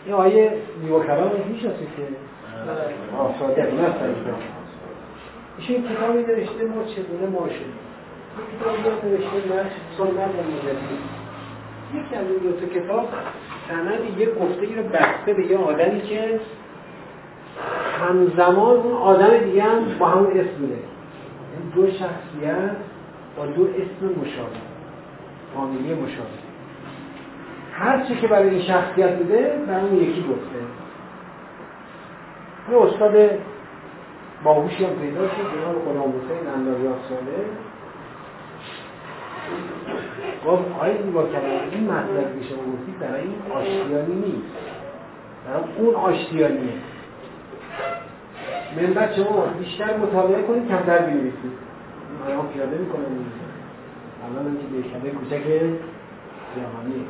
این 0.06 0.16
آیه 0.16 0.58
نیو 0.84 1.04
کلام 1.04 1.32
می‌شناسید 1.50 1.88
که؟ 1.98 2.04
آه 3.18 3.40
صادق 3.40 3.74
نه 3.74 3.94
ایشون 5.58 5.84
کتابی 5.90 6.20
نوشته 6.20 6.66
ما 6.66 6.84
چگونه 6.84 7.28
ما 7.32 7.50
شدیم. 7.50 7.85
یک 8.38 8.60
کتابی 8.60 9.08
نوشته 9.10 9.56
نقش 9.56 9.72
سنت 9.98 10.08
و 10.08 10.42
مجدد 10.52 11.26
یکی 11.94 12.16
از 12.16 12.26
این 12.28 12.38
دو 12.38 12.52
تا 12.52 12.80
کتاب 12.80 13.10
سند 13.68 14.20
یک 14.20 14.30
گفته 14.30 14.62
ای 14.62 14.76
رو 14.76 14.84
بسته 14.84 15.34
به 15.34 15.46
یه 15.46 15.58
آدمی 15.58 16.02
که 16.02 16.40
همزمان 18.00 18.78
اون 18.78 18.94
آدم 18.94 19.38
دیگه 19.38 19.64
هم 19.64 19.98
با 20.00 20.08
همون 20.08 20.32
اسم 20.32 20.58
بوده 20.60 20.74
یعنی 20.74 21.72
دو 21.76 21.88
شخصیت 21.88 22.76
با 23.38 23.46
دو 23.46 23.64
اسم 23.64 24.22
مشابه 24.22 24.60
فامیلی 25.56 25.94
مشابه 25.94 26.46
هر 27.74 28.06
چی 28.06 28.16
که 28.16 28.28
برای 28.28 28.50
این 28.50 28.62
شخصیت 28.62 29.18
بوده 29.18 29.60
برای 29.68 29.82
اون 29.82 29.96
یکی 29.96 30.22
گفته. 30.22 30.60
یه 32.72 32.78
استاد 32.78 33.40
باهوشی 34.44 34.86
هم 34.86 34.92
پیدا 34.92 35.28
شد 35.28 35.66
نام 35.66 35.76
غلام 35.76 36.10
حسین 36.10 36.54
انداریان 36.56 36.96
ساله 37.10 37.46
گفت 40.48 40.64
آیا 40.80 41.02
زیبا 41.04 41.22
این 41.72 41.84
مطلب 41.84 42.40
که 42.40 42.48
شما 42.48 42.64
گفتید 42.74 43.00
برای 43.00 43.22
این 43.22 43.36
آشتیانی 43.52 44.16
نیست. 44.16 44.56
برای 45.48 45.64
اون 45.78 45.96
آشتیانیه. 45.96 46.74
من 48.78 48.94
بعد 48.94 49.16
شما 49.16 49.46
بیشتر 49.60 49.98
مطالعه 49.98 50.42
کنید 50.42 50.68
کمتر 50.68 50.98
بنویسید. 50.98 51.52
من 52.28 52.36
هم 52.36 52.48
پیاده 52.48 52.78
می‌کنم. 52.78 53.04
الان 54.32 54.48
هم 54.48 54.58
که 54.84 54.90
شبه 54.90 55.10
کوچک 55.10 55.44
جهانی 56.56 57.06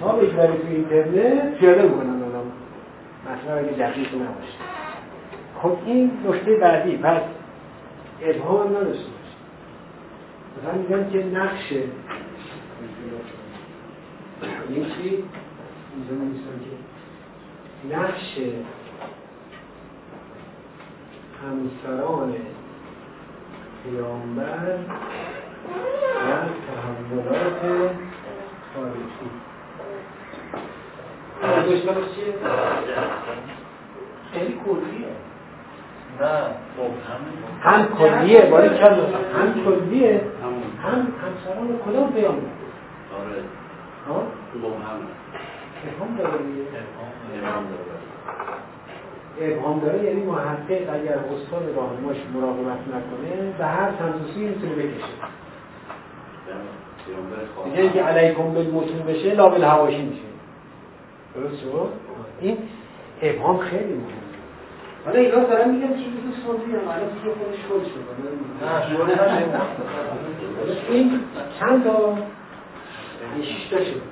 تا 0.00 0.12
بگذاری 0.12 0.58
تو 0.58 0.68
اینترنت 0.70 1.54
پیاده 1.58 1.82
می‌کنن 1.82 2.22
آدم 2.22 2.46
مطلب 3.26 3.58
اگه 3.58 3.88
دقیق 3.88 4.14
نباشه. 4.14 4.58
خب 5.62 5.72
این 5.86 6.10
نکته 6.28 6.56
بعدی. 6.56 6.96
پس 6.96 7.20
ابهام 8.22 8.68
باشه 8.68 9.17
مثلا 10.58 10.72
میگم 10.72 11.10
که 11.10 11.24
نقش؟ 11.24 11.72
اینجا 15.94 16.14
نمیستم 16.14 16.58
که 16.64 16.74
نقش 17.96 18.38
همسران 21.42 22.34
پیامبر 23.84 24.78
و 26.16 26.30
تحولات 26.66 27.60
تاریخی. 28.74 29.30
دشمنش 31.66 32.08
چیه؟ 32.14 32.34
خیلی 34.32 34.54
کلیه. 34.64 35.08
نه 36.20 36.40
هم 37.62 37.88
کلیه 37.98 38.40
باری 38.50 38.68
چند 38.68 38.98
هم 39.34 39.64
کلیه. 39.64 40.20
هم 40.82 40.98
همسران 41.22 41.78
کدام 41.86 42.12
پیامبر 42.12 42.42
آره. 43.20 43.42
ها؟ 44.08 44.22
مبهم 44.54 45.00
ابهام 45.86 46.16
داره 46.18 46.30
ابهام 49.40 49.80
داره. 49.80 50.04
یعنی 50.04 50.22
محقق 50.22 50.94
اگر 50.94 51.18
استاد 51.18 51.74
راهنماش 51.76 52.16
مراقبت 52.34 52.80
نکنه 52.88 53.52
به 53.58 53.64
هر 53.64 53.90
سمسوسی 53.98 54.40
می‌تونه 54.40 54.72
بکشه. 54.72 55.14
پیامبر 57.06 57.64
دیگه 57.64 57.78
اینکه 57.82 58.02
علیکم 58.02 58.54
بالمتون 58.54 59.02
بشه 59.06 59.34
لا 59.34 59.48
بالهواشی 59.48 60.02
میشه. 60.02 60.22
درست 61.34 61.60
شد؟ 61.60 61.88
این 62.40 62.58
ابهام 63.22 63.58
خیلی 63.58 63.94
مهمه. 63.94 64.27
حالا 65.08 65.20
اینا 65.20 65.44
دارم 65.44 65.70
میگم 65.70 65.88
که 65.88 65.94
این 65.94 66.32
سازی 66.46 66.72
هم. 66.72 66.88
الان 66.88 67.08
دیگه 67.08 67.34
خودش 67.34 67.64
خود 67.68 67.84
شد 67.84 68.04
نه 68.64 68.86
شروع 68.88 69.06
نشد 69.06 69.60
این 70.90 71.20
چند 71.60 71.84
تا؟ 71.84 72.18
این 73.34 73.44
شش 73.44 73.68
تا 73.70 73.84
شد 73.84 74.02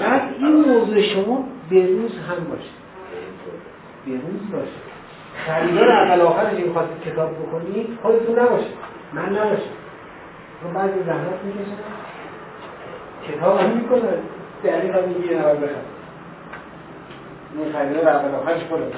بعد 0.00 0.22
این 0.38 0.54
موضوع 0.54 1.00
شما 1.02 1.44
بروز 1.70 2.12
هم 2.12 2.44
باشه. 2.44 2.70
بروز 4.06 4.52
باشه. 4.52 4.80
خریدار 5.46 5.90
اول 5.90 6.20
آخرش 6.20 6.54
این 6.54 6.72
خواستید 6.72 7.12
کتاب 7.12 7.30
بکنید 7.30 7.98
خودتون 8.02 8.38
نباشه. 8.38 8.70
من 9.12 9.28
نباشه. 9.28 9.70
چون 10.62 10.72
بعضی 10.72 11.02
زحمت 11.06 11.44
می‌کشن 11.44 11.76
کتاب 13.28 13.58
هم 13.58 13.70
می‌کنن 13.70 14.18
دقیق 14.64 14.96
هم 14.96 15.08
میگه 15.08 15.36
اول 15.36 15.56
بخر 15.56 15.99
این 17.58 18.08
اول 18.08 18.34
آخرش 18.34 18.62
خودم 18.70 18.90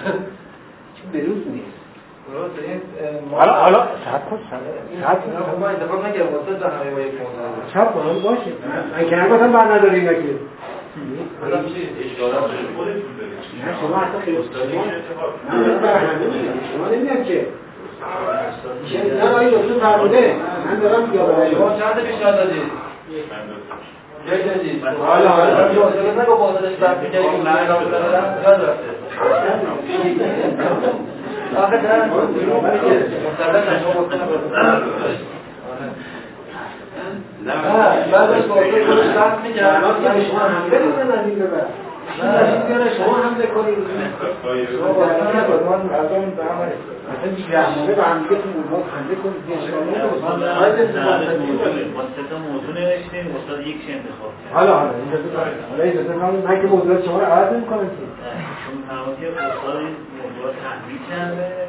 چون 0.97 1.13
بروز 1.13 1.47
نیست 1.47 1.83
حالا 3.33 3.53
حالا 3.53 3.87
صحت 4.05 4.31
کن 4.31 4.37
نه، 4.37 5.39
خب 5.53 5.61
من 5.61 5.69
انتخاب 5.69 6.07
نکردم 6.07 6.35
واسه 6.35 6.77
همه 6.77 6.91
با 6.91 7.01
یک 7.01 7.13
موضوع 7.21 7.85
با 7.85 8.03
هم 8.03 8.23
باشه 8.23 8.53
من 8.93 9.11
که 9.11 9.17
نگفتم 9.17 9.53
بر 9.53 9.65
نداری 9.65 10.01
اینا 10.01 10.13
که 10.13 10.35
حالا 11.41 11.57
چی؟ 11.57 11.89
اشارات 12.15 12.51
نه 13.67 13.81
شما 13.81 13.97
اصلا 13.97 14.21
خیلی 14.25 14.39
شما 16.77 16.89
نمیگم 16.89 17.25
که 17.25 17.47
نه 19.15 19.31
آقای 19.31 19.51
دکتر 19.51 19.79
فرموده 19.81 20.37
من 20.67 20.81
دارم 20.81 21.09
میگم 21.09 21.51
شما 21.51 21.79
چند 21.79 22.05
پیشنهاد 22.05 22.35
دادید؟ 22.35 22.63
یک 24.27 24.47
دادید 24.47 24.85
حالا، 24.85 25.29
حالا. 25.29 25.29
حالا 25.29 26.23
نگو 26.23 26.37
بازدش 26.37 26.77
برمی 26.81 27.11
کردی 27.11 27.25
که 27.25 27.31
من 27.45 27.67
یاد 27.67 27.95
رفته 27.95 28.69
آخه 31.57 31.77
نه 31.77 32.07
مسلط 33.27 33.69
نشما 33.69 34.03
گفتن 34.03 34.19
نه. 37.37 37.55
نه 37.55 38.13
بعد 38.13 38.31
از 38.31 38.49
بازدش 38.49 38.85
بحث 39.17 39.39
می‌کرد. 39.43 39.85
من 39.85 40.25
شما 40.25 40.41
شما 42.99 43.15
حمله 43.17 43.47
کنید 43.47 43.79
شما 44.73 44.93
بازدش 44.93 45.35
نکن 45.37 45.59
من 45.69 45.95
از 45.95 46.11
اون 46.13 46.31
به 46.31 46.45
همه 46.45 46.73
اصلا 47.13 47.29
بیرحمانه 47.37 47.95
به 47.95 48.03
هم 48.03 48.19
دیگه 48.23 48.37
تو 48.43 48.49
خنده 48.93 49.15
کنید. 49.23 49.43
واسه 51.97 52.37
موضوع 52.51 52.73
نوشتیم 52.75 53.37
استاد 53.37 53.67
یک 53.67 53.87
چه 53.87 53.93
انتخاب 53.93 54.33
کرد 54.45 54.53
حالا 54.55 54.73
حالا 54.79 54.93
حالا 55.71 55.85
دفعه 55.91 56.17
من 56.17 56.31
من 56.31 56.61
که 56.63 56.67
موضوعات 56.67 57.05
شما 57.05 57.19
رو 57.21 57.27
عوض 57.27 57.53
نمی‌کنم 57.53 57.79
که 57.79 58.05
چون 58.63 58.77
که 59.21 59.27
استاد 59.29 59.77
این 59.77 59.95
موضوع 60.19 60.45
رو 60.47 60.53
تحلیل 60.65 61.01
کرده 61.11 61.63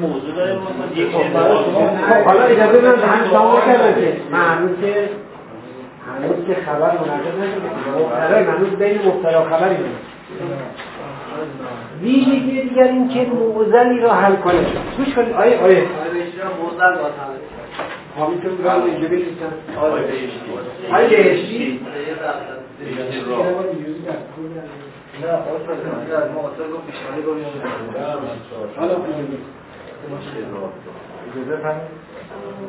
موضوع 0.00 0.32
داره 0.36 0.58
حالا 2.24 2.42
اجازه 2.42 3.06
هم 3.06 3.30
شما 3.30 3.60
که 3.60 4.16
من 4.32 4.76
که 4.82 5.08
که 6.48 6.54
خبر 6.54 6.90
منعقد 6.98 7.40
نشده. 7.40 7.70
مبتلا 7.98 8.52
هنوز 8.52 8.68
بین 8.68 8.98
مبتلا 9.06 9.44
خبری 9.44 9.76
نیست. 9.76 10.08
ویژگی 12.02 12.62
دیگر 12.62 12.82
این 12.82 13.08
که 13.08 13.20
موزلی 13.24 14.00
را 14.00 14.14
حل 14.14 14.36
کنه. 14.36 14.66
گوش 14.96 15.14
کنید. 15.14 15.32
آیه 15.34 15.58
آیه. 15.60 15.82
می‌تونم 18.30 18.56
باید 18.62 18.84
اینجا 18.84 19.08
آقای 19.76 20.02
آقای 20.90 21.08
بهشتی 21.16 21.80
حالا 28.76 28.94
خوبه. 28.94 29.08
اجازه 31.32 31.62
فرمایید 31.62 31.88
بی- 31.88 32.68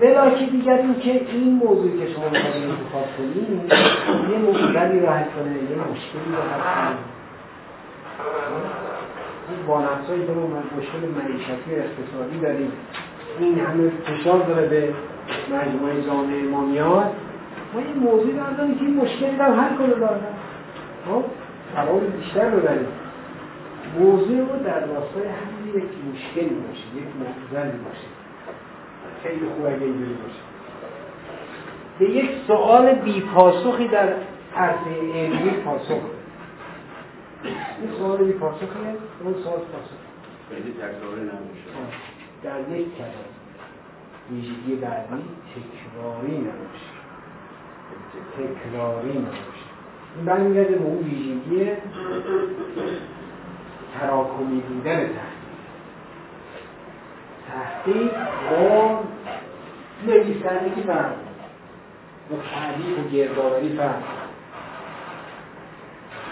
بلا 0.00 0.30
که 0.30 0.46
دیگر 0.46 0.72
این 0.72 0.94
که 1.00 1.26
این 1.32 1.54
موضوعی 1.54 1.98
که 1.98 2.12
شما 2.12 2.28
می‌خواید 2.28 2.56
انتخاب 2.56 3.06
کنید 3.18 3.72
یه 4.30 4.38
مشکلی 4.38 5.00
رو 5.00 5.08
حل 5.08 5.24
کنه 5.24 5.52
یه 5.54 5.76
مشکلی 5.92 6.34
رو 6.36 6.42
حل 6.42 6.60
کنه. 6.60 6.98
این 9.48 9.66
بانفسایی 9.66 10.26
داره 10.26 10.40
من 10.40 10.62
مشکل 10.78 10.98
معیشتی 10.98 11.74
اقتصادی 11.74 12.40
داریم. 12.42 12.72
این 13.38 13.58
همه 13.58 13.90
فشار 14.04 14.46
داره 14.46 14.68
به 14.68 14.94
مجموعه 15.52 16.06
جامعه 16.06 16.42
ما 16.42 16.66
میاد. 16.66 17.12
ما 17.74 17.80
یه 17.80 17.94
موضوعی 17.94 18.32
رو 18.32 18.56
داریم 18.56 18.74
که 18.78 18.84
این 18.84 18.96
مشکلی 18.96 19.36
رو 19.36 19.44
حل 19.44 19.76
کنه 19.76 19.94
دارم. 19.94 20.20
خب؟ 21.06 21.24
بیشتر 22.18 22.50
ببریم 22.50 22.86
موضوع 23.98 24.38
رو 24.38 24.64
در 24.64 24.80
راستای 24.80 25.26
حل 25.26 25.76
یک 25.76 25.84
مشکلی 26.12 26.54
باشه 26.54 26.86
یک 26.96 27.04
معضلی 27.20 27.78
باشه. 27.78 28.21
خیلی 29.22 29.46
خوب 29.56 29.66
اگه 29.66 29.82
اینجوری 29.82 30.14
باشه. 30.14 30.42
به 31.98 32.10
یک 32.10 32.30
سوال 32.46 32.94
بی 32.94 33.20
پاسخی 33.20 33.88
در 33.88 34.14
عرصه 34.56 35.12
علمی 35.14 35.50
پاسخ. 35.50 36.00
این 37.42 37.90
سوال 37.98 38.24
بی 38.24 38.32
پاسخه 38.32 38.66
اون 39.24 39.34
سوال 39.34 39.58
پاسخ 39.58 39.98
خیلی 40.50 40.72
تکراری 40.72 41.20
نمیشه. 41.20 41.70
در 42.42 42.78
یک 42.78 42.96
کلام 42.98 43.10
ویژگی 44.30 44.74
بعدی 44.74 45.22
تکراری 45.52 46.38
نباشه. 46.38 46.92
تکراری 48.36 49.18
نباشه. 49.18 49.66
این 50.16 50.24
برمیگرده 50.24 50.74
به 50.74 50.84
اون 50.84 50.98
ویژگی 50.98 51.70
تراکمی 54.00 54.60
بودن 54.60 54.98
تحقیق. 54.98 55.31
تحقیق 57.52 58.12
با 58.50 59.00
نویسندگی 60.06 60.82
داره. 60.82 61.04
با 62.30 62.36
تعلیق 62.54 62.98
و 62.98 63.08
گردآوری 63.08 63.76
داره. 63.76 63.94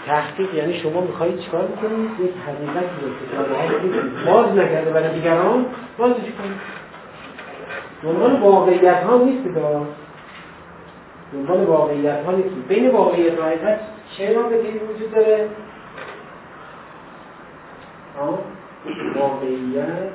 تحقیق 0.05 0.53
یعنی 0.53 0.79
شما 0.79 1.01
می‌خواهید 1.01 1.39
چیکار 1.39 1.67
کنید 1.67 2.19
یک 2.19 2.31
حقیقت 2.47 2.89
رو 3.01 4.31
باز 4.31 4.55
نکرده 4.55 4.91
برای 4.91 5.13
دیگران 5.13 5.65
بازش 5.97 6.15
کنید 6.15 6.61
دنبال 8.03 8.39
واقعیت 8.39 9.03
ها 9.03 9.17
نیست 9.17 9.55
دا 9.55 9.85
دنبال 11.33 11.63
واقعیت 11.63 12.25
ها 12.25 12.31
نیست 12.31 12.49
بین 12.67 12.91
واقعیت 12.91 13.39
و 13.39 13.43
حقیقت 13.43 13.79
چه 14.17 14.33
رابطه‌ای 14.33 14.77
وجود 14.77 15.11
داره؟ 15.11 15.49
واقعیت 19.15 20.09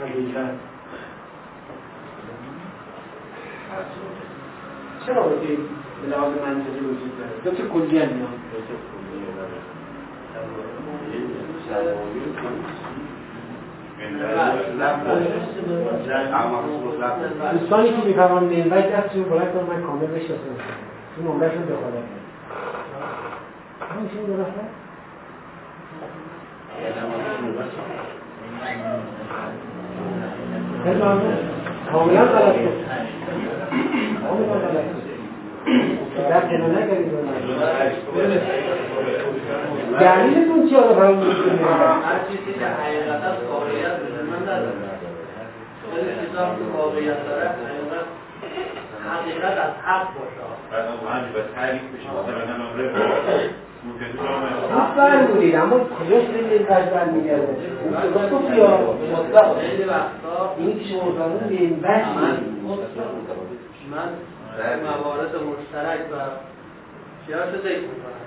حقیقت 0.00 0.54
چه 5.06 5.12
رابطه‌ای 5.12 5.56
به 5.56 6.16
لحاظ 6.16 6.32
منطقی 6.32 6.80
وجود 6.80 7.18
داره؟ 7.18 7.30
دو 7.44 7.50
تا 7.50 7.68
کلیه 7.68 8.06
میان 8.06 8.28
دوستانی 17.52 17.90
که 17.90 18.06
می‌فهمن 18.06 18.48
منبع 18.48 18.90
دستشون 18.90 19.22
بلند 19.22 19.52
کنن 19.52 19.76
من 19.76 19.82
کامل 19.82 20.06
بشناسم 20.06 20.42
این 21.16 21.26
منبعشون 21.26 21.62
دخالت 21.62 22.04
همشون 23.90 24.24
درسته؟ 24.24 24.64
خیلی 26.76 27.00
ممنون 27.00 27.54
کاملا 31.92 32.24
غلط 32.24 32.54
کاملا 34.22 34.54
غلط 34.54 34.84
در 36.30 36.40
کنار 36.40 36.70
نگرید 36.70 37.12
دلیلتون 40.00 40.68
چی 40.68 40.76
آقا 40.76 40.94
فرمون 40.94 41.22
هر 41.22 42.18
چیزی 42.30 42.52
که 42.58 42.66
حقیقت 42.66 43.22
است 43.22 43.42
واقعیت 43.50 43.94
بده 44.00 44.22
من 44.30 44.42
ندارم 44.42 44.72
خیلی 45.94 46.26
چیزا 46.26 46.56
واقعیت 46.76 47.26
داره 47.26 47.50
حقیقت 49.10 49.58
از 49.58 49.72
حق 49.84 50.06
باشه 50.14 50.44
ممکن 53.84 54.06
خوب 54.16 54.94
فرمودید 54.96 55.54
اما 55.54 55.78
کجاست 55.78 56.26
به 56.26 56.52
این 56.54 56.62
وجه 56.62 56.90
برمیگرده 56.90 57.56
درست 58.14 58.30
گفتی 58.30 58.56
یا؟ 58.56 58.94
مطلق. 59.12 59.56
اینی 60.58 60.74
که 60.74 60.84
شما 60.84 61.12
فرمون 61.12 61.38
به 61.48 61.54
این 61.54 61.78
وجه 61.82 62.18
من. 62.18 62.38
من 63.90 64.08
موارد 64.80 65.34
مشترک 65.34 66.00
و 66.12 66.14
سیاست 67.26 67.56
ذکر 67.58 67.80
می‌کنم. 67.80 68.20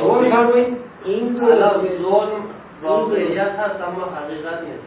شما 0.00 0.20
میفرمایید 0.20 0.76
این 1.04 1.40
ظلم 1.40 2.42
واقعیت 2.82 3.48
هست 3.48 3.80
اما 3.80 4.04
حقیقت 4.04 4.60
نیست. 4.62 4.82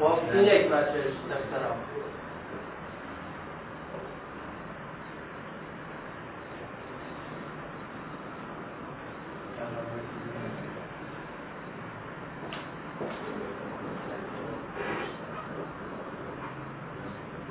با 0.00 0.18
این 0.32 0.44
یک 0.44 0.68
بچه 0.68 0.98
اختراف 1.30 1.76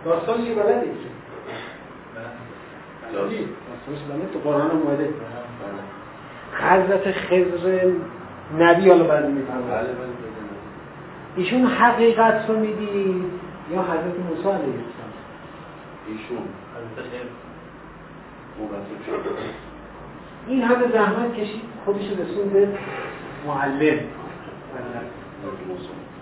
داستانش 0.06 0.48
رو 0.48 0.56
بلدید 0.56 0.98
داستانش 3.14 4.00
بلد 4.10 4.32
تو 4.34 4.40
قرآن 4.40 4.72
اومده. 4.72 5.14
حضرت 6.54 7.12
خضر 7.12 7.92
نبی 8.60 8.90
حالا 8.90 9.04
بعد 9.04 9.26
می‌فهمد 9.26 9.88
ایشون 11.36 11.66
حقیقت 11.66 12.50
رو 12.50 12.60
می‌دید 12.60 13.26
یا 13.72 13.82
حضرت 13.82 14.20
موسی 14.30 14.50
علیه 14.50 14.74
السلام؟ 14.82 15.14
ایشون. 16.08 16.38
مبتل 18.60 19.34
این 20.48 20.62
همه 20.62 20.92
زحمت 20.94 21.34
کشید 21.34 21.62
خودش 21.86 22.02
رو 22.10 22.24
رسون 22.24 22.50
به 22.50 22.68
معلم. 23.48 24.00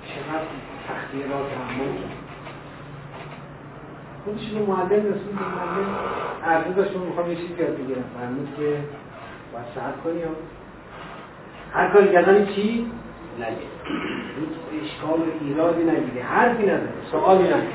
چقدر 0.05 0.45
تخدیرات 0.87 1.49
تحمل 1.53 1.85
کرد. 1.85 2.28
خودش 4.29 4.49
رو 4.53 4.65
معلم 4.65 5.05
رسون 5.05 5.35
به 5.39 5.45
معلم 5.55 5.95
عرضه 6.45 6.73
داشت 6.73 6.95
من 6.95 7.03
می‌خوام 7.03 7.29
یه 7.29 7.35
چیزی 7.35 7.53
یاد 7.59 7.77
بگیرم. 7.77 8.03
فرمود 8.19 8.47
که 8.57 8.77
باید 9.53 9.65
سهر 9.75 9.91
کنی 10.03 10.19
یا 10.19 10.27
هر 11.73 11.87
کاری 11.87 12.11
کردن 12.11 12.45
چی؟ 12.45 12.91
نگه. 13.39 13.49
هیچ 14.39 14.83
اشکال 14.83 15.19
و 15.19 15.23
ایرادی 15.41 15.83
نگیره. 15.83 16.25
حرفی 16.25 16.63
نداره. 16.63 16.89
سوالی 17.11 17.43
نداره. 17.43 17.67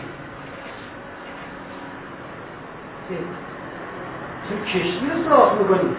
چه 4.48 4.78
کشتی 4.78 5.06
رو 5.14 5.24
سراخ 5.24 5.52
می‌کنی. 5.58 5.90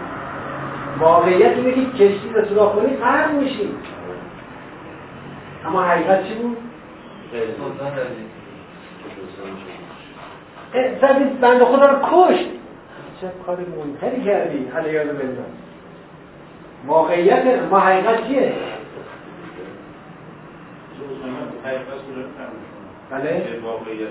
واقعیت 0.99 1.57
اینه 1.57 1.71
که 1.73 1.85
کشتی 1.91 2.29
رو 2.29 2.45
سراخ 2.45 2.75
کنی 2.75 2.97
غرق 2.97 3.33
میشی. 3.33 3.69
اما 5.65 5.83
حقیقت 5.83 6.27
چی 6.27 6.33
بود؟ 6.33 6.57
زدی 11.01 11.23
بند 11.23 11.63
خدا 11.63 11.85
رو 11.85 11.97
کشت. 12.03 12.49
چه 13.21 13.31
کار 13.45 13.57
منکری 13.57 14.23
کردی؟ 14.23 14.71
علیه 14.77 15.03
بالله 15.03 15.45
واقعیت 16.87 17.45
ما 17.71 17.79
حقیقت 17.79 18.27
چیه؟ 18.27 18.53
بله؟ 23.11 23.59
واقعیت 23.63 24.09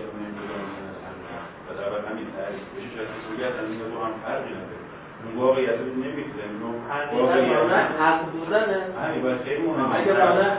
همین 2.11 2.27
تعریف 2.37 2.67
بشه 2.77 3.05
شاید 3.39 3.55
هم 4.05 4.13
فرقی 4.25 4.51
نداره. 4.55 4.84
واقعیت 5.37 5.79
رو 5.79 5.95
معنی 5.95 7.55
حق 8.01 8.21
بودنه. 8.33 8.79
همین 9.05 9.23
باید 9.23 9.41
خیلی 9.41 9.63
مهمه. 9.67 9.95
اگه 9.97 10.15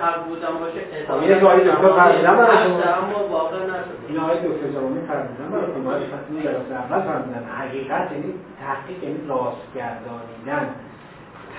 حق 0.05 0.25
بودن 0.27 0.53
باشه 0.59 1.27
یه 1.27 1.39
سوالی 1.39 1.63
دکتر 1.63 1.91
فرمودن 1.91 2.35
برای 2.35 2.57
شما. 2.57 2.77
اما 2.77 3.27
واقع 3.27 3.57
نشد. 3.57 3.97
این 4.07 4.19
آقای 4.19 4.37
دکتر 4.37 4.67
جوانی 4.73 5.01
فرمودن 5.07 5.47
برای 5.51 5.73
شما. 5.73 5.93
این 6.29 6.43
جلسه 6.43 6.75
اول 6.75 7.01
فرمودن 7.01 7.43
حقیقت 7.59 8.11
یعنی 8.11 8.33
تحقیق 8.61 9.03
یعنی 9.03 9.27
راست 9.27 9.65
گردانیدن 9.75 10.75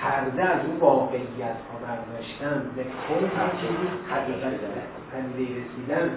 پرده 0.01 0.43
از 0.43 0.59
اون 0.65 0.77
واقعیت 0.79 1.57
ها 1.67 1.75
برداشتن. 1.85 2.71
به 2.75 2.83
کل 2.83 3.25
هر 3.37 3.49
چیزی 3.61 3.87
حقیقت 4.11 4.59
پدیده 5.11 5.53
رسیدن. 5.59 6.09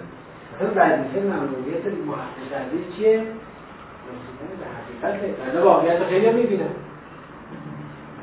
مثلا 0.53 0.69
وظیفه 0.75 1.19
مأموریت 1.19 1.85
محقق 2.07 2.95
چیه؟ 2.97 3.23
به 5.01 5.07
حقیقت 5.07 5.63
واقعیت 5.63 6.03
خیلی 6.09 6.27
هم 6.27 6.35
می‌بینن 6.35 6.69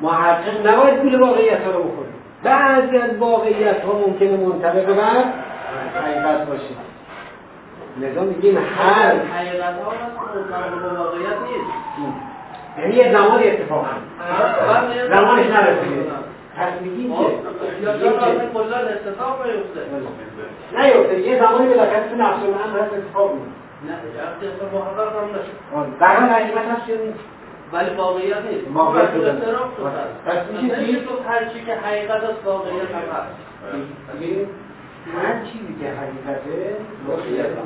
محقق 0.03 0.66
نباید 0.66 1.03
پول 1.03 1.20
واقعیت 1.20 1.64
ها 1.64 1.70
رو 1.70 1.82
بخوره. 1.82 2.09
بعضی 2.43 2.97
از 2.97 3.16
واقعیت 3.16 3.84
ها 3.84 3.93
ممکنه 3.93 4.36
منطبق 4.36 4.97
بر 4.97 5.24
حقیقت 5.95 6.47
باشه. 6.47 6.74
لذا 8.01 8.20
میگیم 8.20 8.59
هر 8.59 9.14
حقیقت 9.14 9.74
ها 9.74 9.93
واقعیت 11.05 11.36
نیست 11.43 11.70
یعنی 12.78 12.95
یه 12.95 13.12
زمانی 13.12 13.51
اتفاق 13.51 13.86
هم 13.86 14.01
زمانش 15.11 15.47
نرسیده. 15.47 16.11
پس 16.57 16.82
میگیم 16.82 17.12
که 17.12 17.16
نیفته. 20.78 21.20
یه 21.20 21.39
زمانی 21.39 21.68
بالاخره 21.68 22.09
تو 22.11 22.16
نفس 22.16 22.43
الامر 22.43 22.80
هست 22.80 22.93
اتفاق 22.95 23.32
میفته 23.32 23.68
نه 23.87 23.95
اصلا 23.95 24.79
محقق 24.79 25.16
هم 25.16 25.29
آره. 25.74 25.89
یا 26.89 26.97
نیست. 27.07 27.18
ولی 27.72 27.97
واقعیت 27.97 28.43
نیست. 28.51 28.66
واقعیت 28.74 29.11
آره. 29.11 29.91
هست. 29.91 30.24
پس 30.26 30.51
میشه 30.53 30.64
مثلا 30.64 30.85
چی؟ 30.85 30.91
اینکه 30.91 31.07
گفت 31.07 31.29
هر 31.29 31.45
چی 31.45 31.64
که 31.64 31.74
حقیقت 31.74 32.24
است 32.24 32.47
واقعیت 32.47 32.91
هم 32.95 33.07
هست. 33.12 33.37
هر 35.16 35.45
چیزی 35.45 35.74
که 35.81 35.87
حقیقته 35.91 36.76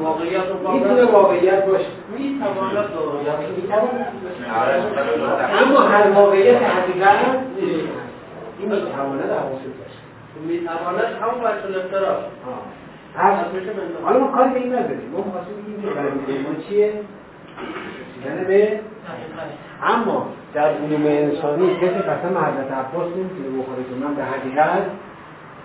واقعیت 0.00 0.42
و 0.64 0.72
می‌تونه 0.72 1.04
واقعیت 1.04 1.66
باشه. 1.66 1.86
می‌تواند 2.18 2.90
واقعیت 2.96 3.38
می‌تونه 3.38 4.06
اما 5.62 5.80
هر 5.80 6.10
واقعیت 6.10 6.62
حقیقت. 6.62 7.16
این 8.58 8.68
می‌تواند 8.68 9.30
حواست 9.30 9.64
باشه. 9.78 10.00
می‌تواند 10.46 11.04
هم 11.20 11.40
وجه 11.40 11.66
الافتراق 11.66 12.24
پس 13.14 13.34
حالا 14.04 14.18
ما 14.18 14.26
کاری 14.26 14.50
به 14.50 14.60
این 14.60 14.74
نداریم. 14.74 15.10
ما 15.10 15.22
خواستیم 15.22 15.56
بگیم 15.56 15.82
که 15.82 16.48
ما. 16.48 16.54
چیه؟ 16.68 16.92
رسیدن 18.00 18.44
به 18.44 18.80
اما 19.82 20.28
در 20.54 20.68
علوم 20.68 21.06
انسانی 21.06 21.76
کسی 21.76 21.86
قسم 21.88 22.38
حضرت 22.38 22.72
عباس 22.72 23.08
نمی‌تونه 23.16 23.62
بخوره 23.62 23.84
که 23.84 23.94
من 24.06 24.14
به 24.14 24.24
حقیقت 24.24 24.82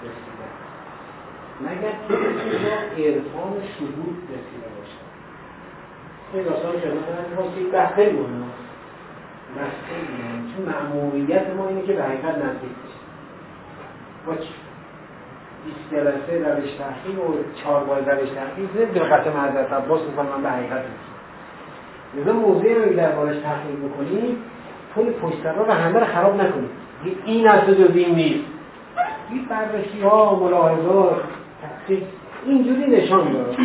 رسیدم 0.04 0.54
مگر 1.62 1.92
کسی 2.10 2.16
با 2.64 3.04
عرفان 3.04 3.54
شهود 3.78 4.18
رسیده 4.30 4.68
باشه 4.78 4.98
این 6.34 6.44
داستان 6.44 6.82
که 6.82 6.88
واسه 7.38 7.62
یک 7.62 7.72
بحث 7.72 7.94
خیلی. 7.94 8.18
چون 10.56 10.66
مأموریت 10.66 11.50
ما 11.58 11.68
اینه 11.68 11.82
که 11.82 11.94
به 11.94 12.04
حقیقت 12.04 12.38
نزدیک 12.38 12.72
بشیم. 12.72 13.02
با 14.26 14.36
چی؟ 14.36 14.54
20 15.68 15.78
جلسه 15.92 16.56
روش 16.56 16.72
تحقیق 16.72 17.20
و 17.30 17.34
چهار 17.64 17.84
بار 17.84 18.00
روش 18.00 18.30
تحقیق. 18.30 18.70
نمی‌تونه 18.82 19.06
قسم 19.06 19.30
حضرت 19.30 19.74
عباس 19.74 20.02
من 20.18 20.44
به 20.44 20.50
حقیقت 20.50 20.84
لذا 22.16 22.34
موضوعی 22.34 22.76
رو 22.76 22.94
در 22.96 23.12
بارش 23.12 23.36
تحقیق 23.38 23.80
بکنید 23.80 24.38
پول 24.96 25.12
پشت 25.12 25.46
رو 25.46 25.72
همه 25.72 26.00
رو 26.00 26.06
خراب 26.06 26.36
نکنید 26.42 26.70
این- 27.26 27.48
از 27.48 27.68
جز 27.68 27.96
این 27.96 28.16
نیست. 28.16 28.46
این 29.30 29.46
بررسی 29.46 30.02
ها 30.02 30.36
ملاحظات 30.36 31.22
تحقیق 31.62 32.04
اینجوری 32.46 32.88
نشان 32.88 33.34
داره 33.34 33.58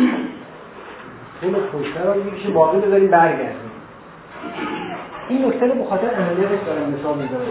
پول 1.41 1.53
پشت 1.53 1.97
رو 1.97 2.23
میشه 2.23 2.49
باقی 2.49 2.79
بذاریم 2.81 3.07
برگردیم. 3.07 3.71
این 5.29 5.45
نکته 5.45 5.65
رو 5.65 5.83
بخاطر 5.83 6.15
اهمیتش 6.15 6.65
دارم 6.65 6.89
مثال 6.89 7.17
می‌ذارم. 7.17 7.45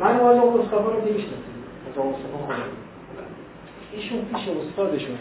من 0.00 0.16
و 0.16 0.22
آقا 0.22 0.58
مصطفی 0.58 0.74
رو 0.74 2.00
آقا 2.00 2.10
مصطفی 2.10 2.28
خودم. 2.46 2.79
ایشون 3.92 4.20
پیش 4.20 4.48
استادشون. 4.48 5.18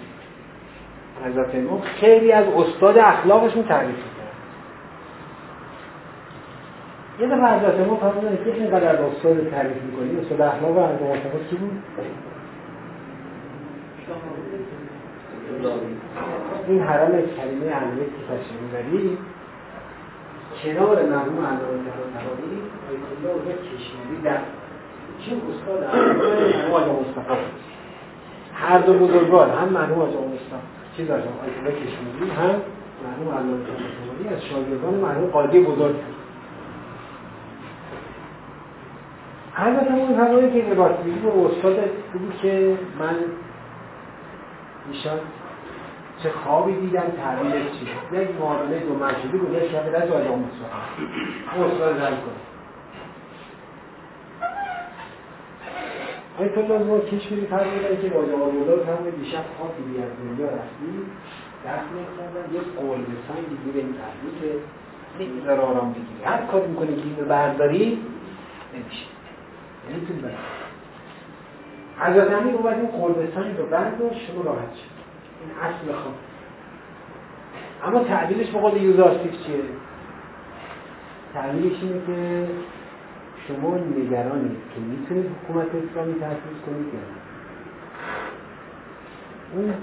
حضرت 1.26 1.55
امام 1.55 1.82
خیلی 1.82 2.32
از 2.32 2.45
استاد 2.47 2.97
اخلاقشون 2.97 3.63
تعریف 3.63 3.95
می‌کنن 3.95 4.20
یه 7.20 7.28
دفعه 7.28 7.59
حضرت 7.59 7.80
امام 7.80 7.97
فرمودن 7.97 8.38
که 8.43 8.53
اینقدر 8.53 8.95
از 8.95 8.99
استاد 8.99 9.49
تعریف 9.49 9.82
می‌کنی؟ 9.82 10.20
استاد 10.22 10.41
اخلاق 10.41 10.78
و 10.78 10.86
حضرت 10.86 11.26
مصطفی 11.26 11.49
کی 11.49 11.55
بود؟ 11.55 11.84
این 16.67 16.82
حرم 16.82 17.11
کلمه 17.11 17.72
که 18.05 18.22
تشریف 18.30 18.61
می‌بری 18.61 19.17
کنار 20.63 21.05
مرحوم 21.05 21.45
علامه 21.45 21.84
طباطبایی 21.86 22.59
آیت 22.89 23.05
الله 23.17 23.34
اونجا 23.34 23.51
کشمیری 23.51 24.22
در 24.24 24.39
چون 25.26 25.41
استاد 25.51 25.84
اخلاق؟ 25.84 26.82
مرحوم 26.82 26.99
مصطفی. 26.99 27.78
هر 28.62 28.80
دو 28.80 28.93
بزرگوار 28.93 29.49
هم 29.49 29.70
مرحوم 29.70 29.99
آقا 29.99 30.07
مصطفی 30.07 30.68
چیز 30.97 31.10
از 31.10 31.22
آیت 31.22 31.57
الله 31.60 31.72
کشمیری 31.72 32.32
هم 32.32 32.55
مرحوم 33.05 33.38
علامه 33.38 33.64
طباطبایی 33.64 34.36
از 34.36 34.45
شاگردان 34.45 34.93
مرحوم 34.93 35.26
قاضی 35.26 35.60
بزرگ. 35.60 35.95
بود 35.95 36.16
حضرت 39.53 39.91
اون 39.91 40.16
فرمایی 40.16 40.62
که 40.62 40.72
نگاه 40.72 40.89
میگی 41.05 41.20
به 41.20 41.28
استاد 41.28 41.76
بگو 41.76 42.32
که 42.41 42.78
من 42.99 43.16
ایشان 44.91 45.20
چه 46.24 46.30
خوابی 46.30 46.74
دیدم 46.74 47.03
تعبیرش 47.24 47.66
چیه 48.12 48.22
یک 48.22 48.30
معامله 48.39 48.80
دو 48.80 48.95
مرشدی 48.95 49.38
گذاشت 49.38 49.72
شب 49.72 49.91
دست 49.91 50.12
آجا 50.12 50.36
مصطفی 50.36 51.64
استاد 51.74 51.97
زن 51.97 52.10
کنه 52.10 52.39
آیت 56.39 56.57
الله 56.57 56.83
ما 56.83 56.99
کشمیری 56.99 57.45
فرمودن 57.47 58.01
که 58.01 58.09
راجع 58.09 58.33
آرمولا 58.33 58.83
فرمود 58.85 59.19
دیشب 59.19 59.43
خاکی 59.59 59.81
بی 59.83 60.01
از 60.01 60.09
دنیا 60.23 60.47
رفتی. 60.47 60.91
دست 61.65 61.87
می‌کردن 61.95 62.53
یک 62.53 62.67
قول 62.77 62.99
بسان 62.99 63.43
دیگه 63.49 63.79
این 63.79 63.95
تحلیل 64.01 64.33
که 64.41 64.59
نمی‌ذاره 65.23 65.61
آرام 65.61 65.91
بگیری 65.93 66.23
هر 66.25 66.45
کاری 66.45 66.67
می‌کنی 66.67 66.95
که 66.95 67.01
اینو 67.01 67.25
برداری 67.29 67.99
نمیشه. 68.73 69.05
نمی‌تونی 69.91 70.19
برداری 70.19 70.37
حضرت 71.99 72.41
امیر 72.41 72.55
اومد 72.55 72.77
این 72.77 72.87
قربستانی 72.87 73.53
رو 73.57 73.65
برداشت 73.65 74.19
شما 74.27 74.41
راحت 74.43 74.75
شد. 74.75 74.99
این 75.41 75.51
اصل 75.61 75.93
خواب. 76.01 76.15
اما 77.83 78.03
تعلیلش 78.03 78.49
به 78.49 78.59
قول 78.59 78.81
یوزارسیف 78.81 79.31
چیه؟ 79.45 79.63
تعلیلش 81.33 81.83
اینه 81.83 82.01
که 82.07 82.47
شما 83.49 83.77
نگرانید 83.77 84.57
که 84.75 84.79
می‌تونید 84.81 85.25
حکومت 85.25 85.67
اسلامی 85.67 86.13
تحصیل 86.19 86.57
کنید 86.65 86.93
یا 86.93 86.99
نه 86.99 87.19
اون 89.55 89.73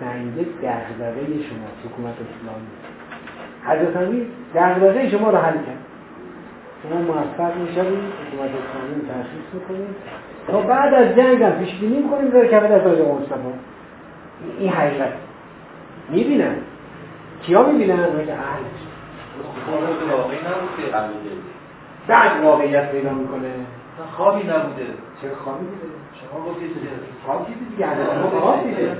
سنگه 0.00 0.46
دغدغه 0.62 1.42
شما 1.42 1.68
حکومت 1.84 2.14
اسلامی 2.14 2.68
حضرت 3.64 3.96
امیر 3.96 4.26
دغدغه 4.54 5.10
شما 5.10 5.30
رو 5.30 5.38
حل 5.38 5.52
کرد 5.52 5.84
شما 6.82 7.00
موفق 7.00 7.56
می‌شوید 7.56 7.86
حکومت 7.88 8.50
اسلامی 8.50 8.94
رو 8.94 9.06
تأسیس 9.08 9.54
می‌کنید 9.54 9.96
تا 10.46 10.60
بعد 10.60 10.94
از 10.94 11.16
جنگ 11.16 11.42
هم 11.42 11.52
پیش 11.52 11.74
بینی 11.74 11.96
می‌کنیم 11.96 12.30
داره 12.30 12.48
کفه 12.48 12.68
دست 12.68 12.86
آقای 12.86 13.02
مصطفی 13.02 13.40
این 14.58 14.70
حقیقت 14.70 15.12
می‌بینن 16.10 16.56
کیا 17.42 17.62
می‌بینن؟ 17.62 18.00
اونایی 18.00 18.26
که 18.26 18.34
اهلش 18.34 18.88
بعد 22.08 22.44
واقعیت 22.44 22.92
پیدا 22.92 23.10
می‌کنه. 23.10 23.50
خوابی 24.16 24.42
نبوده. 24.42 24.86
چه 25.22 25.28
خوابی 25.44 25.64
دیده؟ 25.64 25.86
شما 26.20 26.44
گفتید 26.44 26.70
خواب 27.26 27.46
دیده 27.46 27.60
دیگه 27.70 27.86
خواب 28.40 28.62
دیده 28.64 28.96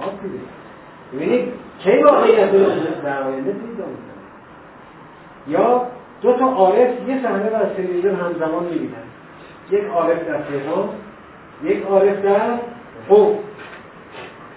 خواب 0.00 0.12
دیده 0.22 0.38
ببینید 1.12 1.52
کی 1.78 2.02
واقعیت 2.02 2.52
در 3.02 3.22
آینده 3.22 3.52
پیدا 3.52 3.84
می‌کنه؟ 3.86 4.22
یا 5.48 5.86
دو 6.22 6.32
تا 6.32 6.46
عارف 6.46 7.08
یه 7.08 7.22
صحنه 7.22 7.48
رو 7.48 7.56
از 7.56 7.76
تلویزیون 7.76 8.14
همزمان 8.14 8.64
می‌بینن. 8.64 8.92
یک 9.70 9.84
عارف 9.84 10.28
در 10.28 10.38
تهران 10.42 10.88
یک 11.64 11.84
عارف 11.86 12.22
در 12.22 12.58
قم. 13.08 13.34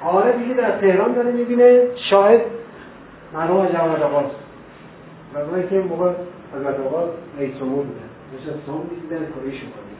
عارفی 0.03 0.47
که 0.47 0.53
در 0.53 0.79
تهران 0.79 1.13
داره 1.13 1.31
می‌بینه 1.31 1.87
شاهد 1.95 2.41
مرحوم 3.33 3.65
جواد 3.65 4.01
آقاست 4.01 4.35
و 5.33 5.61
که 5.69 5.79
موقع 5.79 6.11
حضرت 6.55 6.79
آقا 6.79 7.09
رئیس 7.37 7.57
جمهور 7.59 7.83
بودن 7.85 8.09
نشسته 8.35 8.71
هم 8.71 8.81
می‌دیدن 8.91 9.17
کره 9.17 9.51
شمالی. 9.51 9.95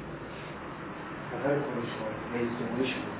سفر 1.32 1.50
کره 1.50 1.86
شمالی. 1.92 2.18
رئیس 2.36 2.50
جمهوری 2.60 2.88
شمالی. 2.88 3.16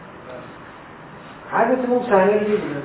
حضرت 1.52 1.90
اون 1.90 2.04
صحنه 2.04 2.34
رو 2.34 2.40
می‌بینن 2.40 2.84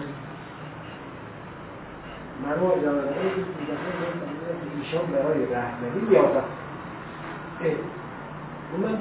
مرحوم 2.47 2.71
جواد 2.83 2.99
آقا 2.99 3.23
میگن 3.61 3.77
ایشان 4.81 5.07
برای 5.07 5.47
لیاقت 6.11 6.45
اه، 7.65 7.73
اون 8.73 8.81
من 8.83 8.99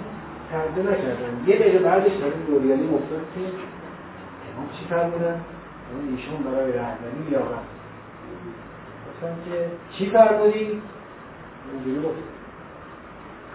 ترجمه 0.52 0.92
نکردم. 0.92 1.48
یه 1.48 1.56
دقیقه 1.56 1.80
بعدش 1.80 2.12
برای 2.12 2.44
دوریالی 2.48 2.84
مفتاد 2.84 3.26
که 3.36 3.40
امام 3.40 4.70
چی 4.80 4.86
فرمودن؟ 4.90 5.42
اون 5.94 6.18
ایشان 6.18 6.44
برای 6.44 6.72
رهبری 6.72 7.30
لیاقت 7.30 7.66
گفتم 9.08 9.36
که 9.46 9.66
چی 9.92 10.10
فرمودی؟ 10.10 10.82
اینجوری 11.74 12.08
گفت. 12.08 12.24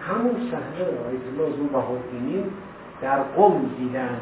همون 0.07 0.35
صحنه 0.51 0.79
رو 0.87 0.93
آیت 1.07 1.25
الله 1.31 1.53
از 1.53 1.59
اون 1.59 1.67
بهادینی 1.67 2.43
در 3.01 3.19
قم 3.23 3.61
دیدن. 3.77 4.19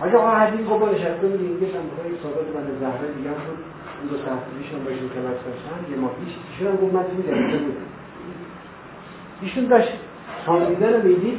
حالا 0.00 0.18
آقا 0.18 0.30
حدید 0.30 0.66
گفت 0.68 0.84
نشسته 0.94 1.26
بود 1.26 1.40
اینجا 1.40 1.66
سمتهای 1.66 2.12
سادات 2.22 2.46
بند 2.46 2.80
زهره 2.80 3.12
دیگه 3.16 3.30
هم 3.30 3.34
بود. 3.34 3.58
اون 3.98 4.08
دو 4.10 4.16
تحصیلیشون 4.16 4.84
باشون 4.84 5.08
که 5.08 5.20
داشتن. 5.20 5.90
یه 5.90 5.96
ما 5.96 6.08
پیش. 6.08 6.34
ایشون 6.50 6.66
هم 6.66 6.76
گفت 6.76 6.94
من 6.94 7.02
توی 7.02 7.22
جلسه 7.22 7.58
بودم 7.58 7.86
ایشون 9.42 9.64
داشت 9.64 9.92
ساندیدن 10.46 10.92
رو 10.92 11.02
می‌دید. 11.08 11.38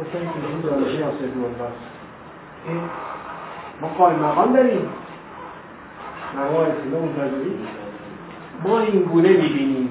گفتن 0.00 0.18
ایشون 0.18 0.60
دانشی 0.62 0.98
ناصر 0.98 1.24
الله 1.24 1.72
ما 3.80 3.88
قائم 3.88 4.18
مقام 4.18 4.52
داریم. 4.52 4.88
مقام 6.36 6.66
رسیده 6.66 6.98
منتظری 6.98 7.58
ما 8.64 8.80
این 8.80 9.02
گونه 9.02 9.28
می‌بینیم. 9.28 9.83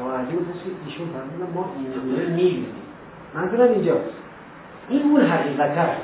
از 0.00 0.06
آقا 0.06 0.16
عجیب 0.16 0.40
گفتش 0.40 0.62
که 0.62 0.70
ایشون 0.86 1.06
فرمودن 1.06 1.52
ما 1.54 1.64
این 1.76 1.92
گونه 1.92 2.28
می‌بینیم 2.28 2.66
منظورم 3.34 3.72
اینجاست. 3.72 4.14
این 4.88 5.02
اون 5.02 5.20
حقیقت 5.20 5.78
هست 5.78 6.00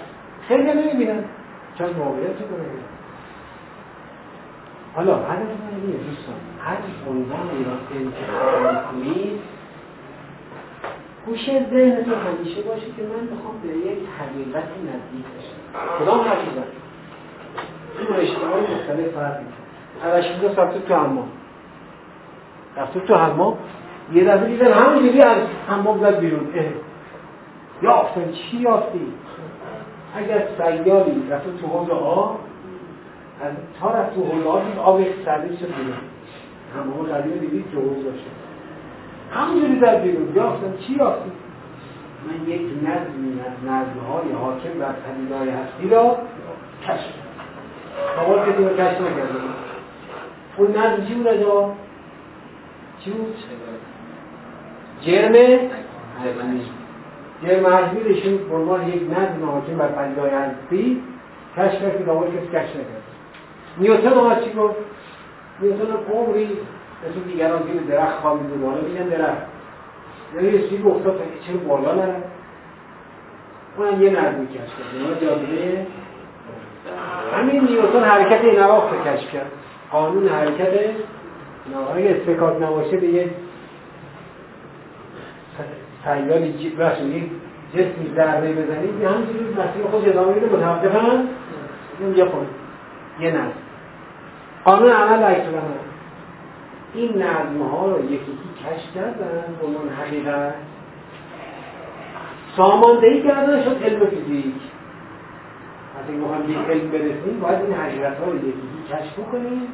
خیلی 0.48 0.62
نمی‌بینن. 0.62 1.24
چون 1.78 1.86
واقعیت 1.86 2.40
رو 2.40 2.56
نمی‌بینن 2.56 2.82
حالا 4.94 5.16
هدف 5.16 5.30
من 5.30 5.80
اینه 5.82 5.96
دوستان 6.04 6.34
هر 6.60 6.76
عنوانی 7.08 7.64
را 7.64 7.72
انتخاب 7.94 8.92
کنید 8.92 9.40
گوشه 11.26 11.66
ذهنتون 11.70 12.14
همیشه 12.14 12.62
باشه 12.62 12.86
که 12.86 13.02
من 13.02 13.36
بخوام 13.36 13.54
به 13.62 13.68
یک 13.68 13.98
حقیقت 14.18 14.68
نزدیک 14.68 15.26
بشم. 15.38 16.04
کدام 16.04 16.20
حقیقت؟ 16.20 16.68
این 17.98 18.16
اشتغال 18.16 18.60
مختلف 18.60 19.14
فرق 19.14 19.40
می‌کنه. 19.40 20.14
اوشیده 20.14 20.62
رفته 20.62 20.80
تو 20.80 20.94
حمام. 20.94 21.28
رفته 22.76 23.00
تو 23.00 23.14
حمام؟ 23.14 23.58
یه 24.12 24.24
دفعه 24.24 24.46
دیدن 24.46 24.72
همونجوری 24.72 25.20
از 25.20 25.38
حمام 25.68 26.00
زد 26.00 26.18
بیرون. 26.18 26.48
اه. 26.54 26.64
یافتن 27.82 28.32
چی 28.32 28.56
یافتی؟ 28.56 29.12
اگر 30.16 30.48
سیالی 30.56 31.22
رفته 31.30 31.50
تو 31.60 31.66
حوض 31.66 31.90
آب 31.90 32.40
از 33.42 33.52
تا 33.80 33.90
رفت 33.90 34.14
تو 34.14 34.24
حوض 34.24 34.46
آب 34.46 34.62
آب 34.78 35.00
سردی 35.24 35.56
شد 35.56 35.66
بیرون. 35.66 35.96
حمام 36.74 37.06
قدیم 37.06 37.38
دیدید 37.38 37.64
که 37.70 37.76
حوض 37.76 38.04
داشته 38.04 38.30
همونجوری 39.34 39.80
زد 39.80 40.02
بیرون. 40.02 40.32
یافتن 40.34 40.74
چی 40.86 40.92
یافتی؟ 40.92 41.30
من 42.26 42.52
یک 42.52 42.60
نظمی 42.60 43.40
از 43.40 43.64
نظمهای 43.64 44.32
حاکم 44.32 44.78
بر 44.78 44.92
پدیدهای 44.92 45.48
هستی 45.48 45.88
را 45.88 46.18
کشف 46.86 47.14
آقا 48.18 48.46
کسی 48.46 48.64
رو 48.64 48.76
کشف 48.76 49.00
نکرده 49.00 49.34
اون 50.56 50.70
نظم 50.70 51.06
چی 51.06 51.14
بود 51.14 51.26
چی 53.04 53.10
بود؟ 53.10 53.34
جرم؟ 55.00 55.32
جرم 57.42 57.66
حجمی 57.66 58.00
ایشون 58.00 58.36
به 58.48 58.54
عنوان 58.54 58.88
یک 58.88 59.02
نظم 59.02 59.50
حاکم 59.50 59.78
بر 59.78 59.88
پدیدهای 59.88 60.30
هستی 60.30 61.02
کشف 61.56 61.82
کرد 61.82 61.98
که 61.98 62.04
داخل 62.04 62.26
کسی 62.26 62.46
کشف 62.46 62.76
نکرد. 62.76 63.02
نیوتن 63.78 64.12
آمد 64.12 64.44
چی 64.44 64.52
گفت؟ 64.52 64.76
نیوتن 65.60 65.86
عمری 66.12 66.48
مثل 67.02 67.20
دیگران 67.32 67.62
زیر 67.62 67.82
درخت 67.82 68.18
خواب 68.20 68.42
می‌دونه 68.42 68.66
حالا 68.66 68.80
میگن 68.80 69.08
درخت. 69.08 69.42
یعنی 70.34 70.48
یه 70.48 70.68
چیزی 70.68 70.82
افتاد 70.82 71.20
چرا 71.46 71.56
بالا 71.68 71.94
نره 71.94 72.22
اونم 73.76 74.02
یه 74.02 74.10
نظمی 74.10 74.46
کشف 74.46 74.78
کرد 74.78 75.02
اونها 75.02 75.20
جاذبه 75.20 75.86
همین 77.32 77.64
نیوتن 77.64 78.04
حرکت 78.04 78.44
این 78.44 78.58
نواخت 78.58 79.08
کشف 79.08 79.32
کرد. 79.32 79.50
قانون 79.92 80.28
حرکت 80.28 80.68
اگه 81.96 82.10
استکاک 82.10 82.62
نباشه 82.62 82.96
به 82.96 83.06
یه 83.06 83.30
سیالی 86.06 86.70
بخش 86.78 87.00
یک 87.00 87.30
جسمی 87.74 88.12
ضربه 88.16 88.52
بزنید 88.52 89.00
یه 89.00 89.08
همینجوری 89.08 89.44
مسیر 89.44 89.86
خود 89.90 90.08
ادامه 90.08 90.34
میده 90.34 90.46
متوقفا 90.46 91.24
این 92.00 92.16
یه 92.16 92.24
خود 92.24 92.46
یه 93.20 93.30
نظم. 93.30 93.52
قانون 94.64 94.90
عمل 94.90 95.22
عکس 95.22 95.46
این 96.94 97.22
نظم 97.22 97.62
ها 97.72 97.90
رو 97.90 98.04
یکی 98.04 98.14
یکی 98.14 98.30
کشف 98.64 98.94
کردن 98.94 99.44
به 99.60 99.66
عنوان 99.66 99.88
حقیقت. 99.88 100.54
ساماندهی 102.56 103.22
کردن 103.22 103.64
شد 103.64 103.82
علم 103.82 104.06
فیزیک. 104.06 104.54
از 105.98 106.10
این 106.10 106.20
مهم 106.20 106.50
یک 106.50 106.70
علم 106.70 106.90
برسیم 106.90 107.40
باید 107.40 107.60
این 107.64 107.74
حقیقت 107.74 108.18
ها 108.18 108.30
رو 108.30 108.36
یکی 108.36 108.48
یکی 108.48 108.94
کشف 108.94 109.30
کنیم 109.32 109.68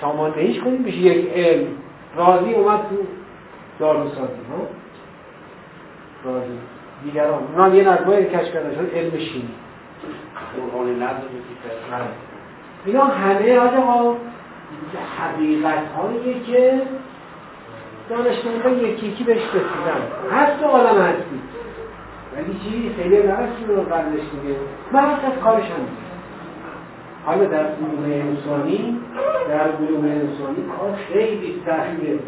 ساماندهیش 0.00 0.60
کنیم 0.60 0.82
بشه 0.82 0.96
یک 0.96 1.32
علم. 1.34 1.66
راضی 2.16 2.52
اومد 2.52 2.78
تو 2.78 2.96
داروسازی 3.78 4.18
ها؟ 4.20 4.56
راضی 4.56 4.79
دیگران. 7.04 7.42
اونا 7.56 7.74
یه 7.74 7.88
نظمه 7.88 8.24
کشف 8.24 8.52
کردن 8.52 8.74
شد 8.74 8.94
علم 8.94 9.10
شیمی. 9.10 9.54
قرآن 10.72 11.02
نظم 11.02 11.22
اینا 12.84 13.04
همه 13.04 13.58
آقا 13.58 14.16
حقیقت 15.18 15.82
هایی 15.96 16.40
که 16.46 16.82
دانشمندان 18.10 18.78
یکی 18.78 19.06
یکی 19.06 19.24
بهش 19.24 19.42
رسیدن. 19.42 20.32
هست 20.32 20.62
عالم 20.62 21.02
هستی. 21.02 21.40
ولی 22.36 22.60
چی؟ 22.64 22.94
خیلی 22.96 23.16
نرسید 23.16 23.68
رو 23.68 23.82
قبلش 23.82 24.20
دیگه. 24.20 24.56
مرکز 24.92 25.42
کارش 25.44 25.64
هم 25.64 25.86
حالا 27.26 27.44
در 27.44 27.64
علوم 27.64 28.04
انسانی 28.04 28.98
در 29.48 29.60
علوم 29.60 30.04
انسانی 30.04 30.64
کار 30.78 30.96
خیلی 31.12 31.62
سختیه 31.66 32.18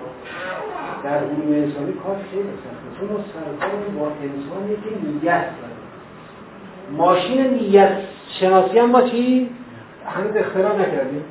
در 1.05 1.19
علوم 1.19 1.53
انسانی 1.53 1.93
کار 1.93 2.17
خیلی 2.31 2.43
سخته. 2.43 2.82
ما 3.03 3.25
سرکار 3.33 3.81
با 3.99 4.07
انسانی 4.07 4.77
که 4.77 5.07
نیت 5.07 5.45
داره 5.45 5.73
ماشین 6.97 7.47
نیت 7.55 7.97
شناسی 8.41 8.79
هم 8.79 8.91
ما 8.91 9.03
چی؟ 9.03 9.51
هنوز 10.07 10.37
اختراع 10.37 10.77
نکردیم. 10.77 11.25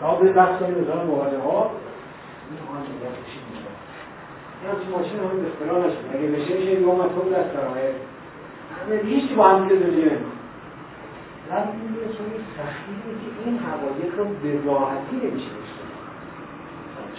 تا 0.00 0.14
به 0.14 0.32
بحث 0.32 0.58
کنیم 0.58 0.74
مثلا 0.78 1.04
مواجه 1.04 1.38
ها 1.38 1.70
این 2.50 2.58
آن 2.76 2.82
نیت 2.82 3.12
بشید 3.26 3.50
یا 4.64 4.84
چی 4.84 4.90
ماشین 4.90 5.18
هم 5.18 5.46
اختراع 5.46 5.86
نشد 5.86 6.04
اگه 6.14 6.26
بشه 6.28 6.54
میشه 6.54 6.80
یه 6.80 6.86
اومد 6.86 7.10
خود 7.10 7.32
دست 7.32 7.54
داره 7.54 7.94
همه 8.76 9.00
هیچ 9.04 9.34
با 9.34 9.48
هم 9.48 9.68
دیگه 9.68 9.80
دنیا 9.80 10.04
ولی 11.50 11.70
این 11.80 11.94
یه 11.94 12.16
چون 12.16 12.26
سختی 12.56 12.92
که 13.04 13.50
این 13.50 13.58
حقایق 13.58 14.18
رو 14.18 14.24
به 14.24 14.70
راحتی 14.70 15.16
نمیشه 15.16 15.50
بشه 15.60 15.80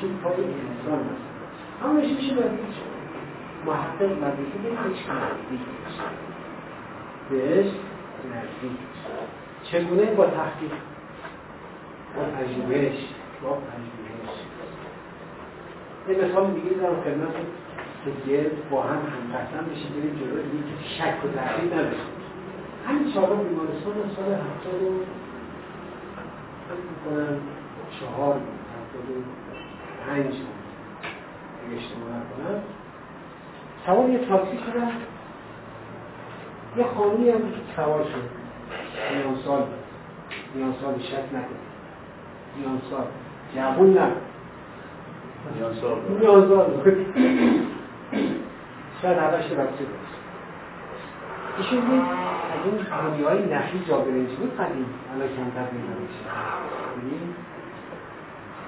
چون 0.02 0.10
پای 0.24 0.34
انسان 0.34 1.00
هست. 1.00 1.26
همش 1.84 2.06
میشه 2.16 2.34
هیچ 2.34 2.78
محقق 3.66 4.12
مدرسه 4.12 4.58
به 4.64 4.70
هیچ 4.70 5.10
نزدیک 5.10 5.62
بهش 7.30 7.66
نزدیک 8.34 8.78
چگونه 9.64 10.06
با 10.06 10.26
تحقیق؟ 10.26 10.72
با 12.16 12.24
پژوهش. 12.24 12.98
با 13.44 13.50
پژوهش. 13.50 14.36
یه 16.10 16.16
مثال 16.26 16.52
دیگه 16.52 16.70
دارم 16.70 17.02
خدمت 17.02 17.36
که 18.26 18.52
با 18.72 18.82
هم 18.82 18.90
همقسم 18.90 19.66
بشه 19.72 19.90
بریم 19.90 20.16
جلو 20.20 20.42
دیگه 20.42 20.64
شک 20.98 21.26
و 21.26 21.28
تحقیق 21.28 21.74
نداشته 21.74 22.12
همین 22.88 23.14
چهارم 23.14 23.44
بیمارستان 23.44 23.94
سال 24.16 24.34
هفتاد 24.34 24.82
و 24.84 24.92
می‌کنم 26.92 27.38
چهار 28.00 28.34
بود 28.34 28.60
هفتاد 28.76 29.08
و 29.10 29.22
پنج 30.06 30.36
بود. 30.36 30.62
اگه 31.68 31.78
اشتباه 31.78 32.10
نکنم. 32.10 32.64
سوار 33.86 34.10
یه 34.10 34.20
تاکسی 34.20 34.58
شدم 34.58 34.92
یه 36.78 36.86
خانومی 36.96 37.30
هم 37.30 37.40
که 37.40 37.58
سوار 37.76 38.04
شد. 38.04 38.30
میان 39.16 39.36
سال 39.46 39.64
میان 40.56 40.74
سال 40.82 41.00
شک 41.00 41.36
نکن. 41.36 41.60
میان 42.58 42.82
سال. 42.90 43.06
جوون 43.56 43.94
نه 43.94 44.12
میان 45.56 45.76
سال. 45.76 45.98
میان 46.20 46.50
سال. 46.50 46.94
شاید 49.02 49.18
هفتش 49.18 49.46
بچه 49.46 49.56
داشت 49.58 50.12
ایشون 51.58 51.80
دید 51.80 52.02
از 52.02 52.66
این 52.66 52.86
خانومی 52.90 53.24
های 53.24 53.54
نخی 53.54 53.84
جا 53.88 53.98
برنج 53.98 54.30
بود 54.30 54.58
قدیم. 54.58 54.86
الان 55.16 55.28
کمتر 55.28 55.72
میده 55.72 55.94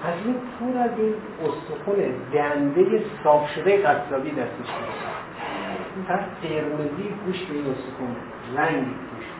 از 0.03 0.13
این 0.25 0.35
پر 0.35 0.77
از 0.77 0.91
این 0.97 1.13
استخون 1.39 1.95
دنده 2.33 3.03
صاف 3.23 3.49
شده 3.55 3.77
قصابی 3.77 4.31
دستش 4.31 4.71
بود 4.71 6.05
طرف 6.07 6.25
قرمزی 6.43 7.09
گوشت 7.25 7.47
این 7.51 7.65
استخون 7.71 8.15
رنگ 8.57 8.85
گوشت. 8.85 9.33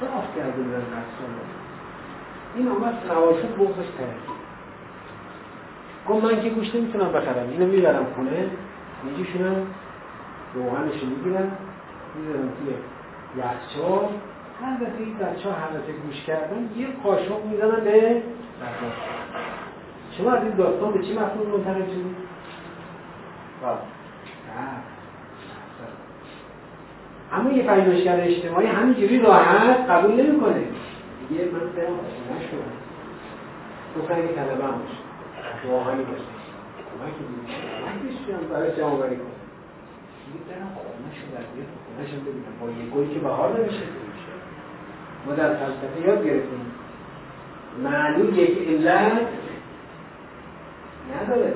صاف 0.00 0.36
کرده 0.36 0.62
بود 0.62 0.74
از 0.74 0.82
قصاب 0.82 1.30
این 2.54 2.68
آمد 2.68 2.94
سواشون 3.08 3.50
بغزش 3.50 3.88
ترکید 3.98 4.38
گفت 6.08 6.24
من 6.24 6.42
که 6.42 6.50
گوشت 6.50 6.74
نمی‌تونم 6.74 7.12
بخرم. 7.12 7.48
اینو 7.50 7.66
می‌برم 7.66 8.06
خونه. 8.16 8.50
میجیشونم 9.04 9.66
روغنشو 10.54 11.06
می‌گیرم. 11.06 11.58
می‌ذارم 12.14 12.52
توی 12.58 12.74
یخچال. 13.38 14.08
هر 14.62 14.76
دفعه 14.76 14.98
این 14.98 15.18
بچه 15.18 15.50
ها 15.50 15.56
گوش 16.06 16.24
کردن 16.26 16.70
یه 16.76 16.86
قاشق 17.04 17.44
می‌زنن 17.44 17.84
به 17.84 18.22
شما 20.18 20.32
از 20.32 20.42
این 20.42 20.54
داستان 20.54 20.92
به 20.92 21.02
چی 21.04 21.12
مفهوم 21.12 21.50
منتقل 21.52 21.82
شدید؟ 21.82 22.16
همون 27.32 27.54
یه 27.54 27.62
پژوهشگر 27.62 28.20
اجتماعی 28.20 28.66
همینجوری 28.66 29.18
راحت 29.18 29.90
قبول 29.90 30.26
نمی‌کنه. 30.26 30.64
دیگه 31.28 31.44
من 31.44 31.58
برم 31.58 31.96
خونه 31.96 32.40
شدم 32.50 32.58
گفتن 33.98 34.14
اگه 34.14 34.28
طلبه 34.28 34.64
هم 34.64 34.70
باشه. 34.70 35.72
واقعی 35.72 36.04
باشه. 36.04 36.24
کمکی 36.88 37.24
کمکش 37.48 38.50
برای 38.52 38.76
جمع 38.76 38.96
بری 38.96 39.16
کنم 39.16 39.38
دیگه 40.26 40.44
برم 40.48 40.68
خونه 40.74 41.14
شو 41.14 41.26
در 41.34 41.44
بیاد 41.54 41.68
خونه 41.86 42.08
شو 42.08 42.20
ببینم. 42.20 42.54
با 42.60 42.66
یه 42.66 42.90
گلی 42.90 43.14
که 43.14 43.20
بهار 43.20 43.60
نمیشه 43.60 43.82
ما 45.26 45.34
در 45.34 45.54
فلسفه 45.54 46.06
یاد 46.06 46.24
گرفتیم. 46.24 46.72
معلول 47.82 48.38
یک 48.38 48.68
علت 48.68 49.28
نداره. 51.14 51.54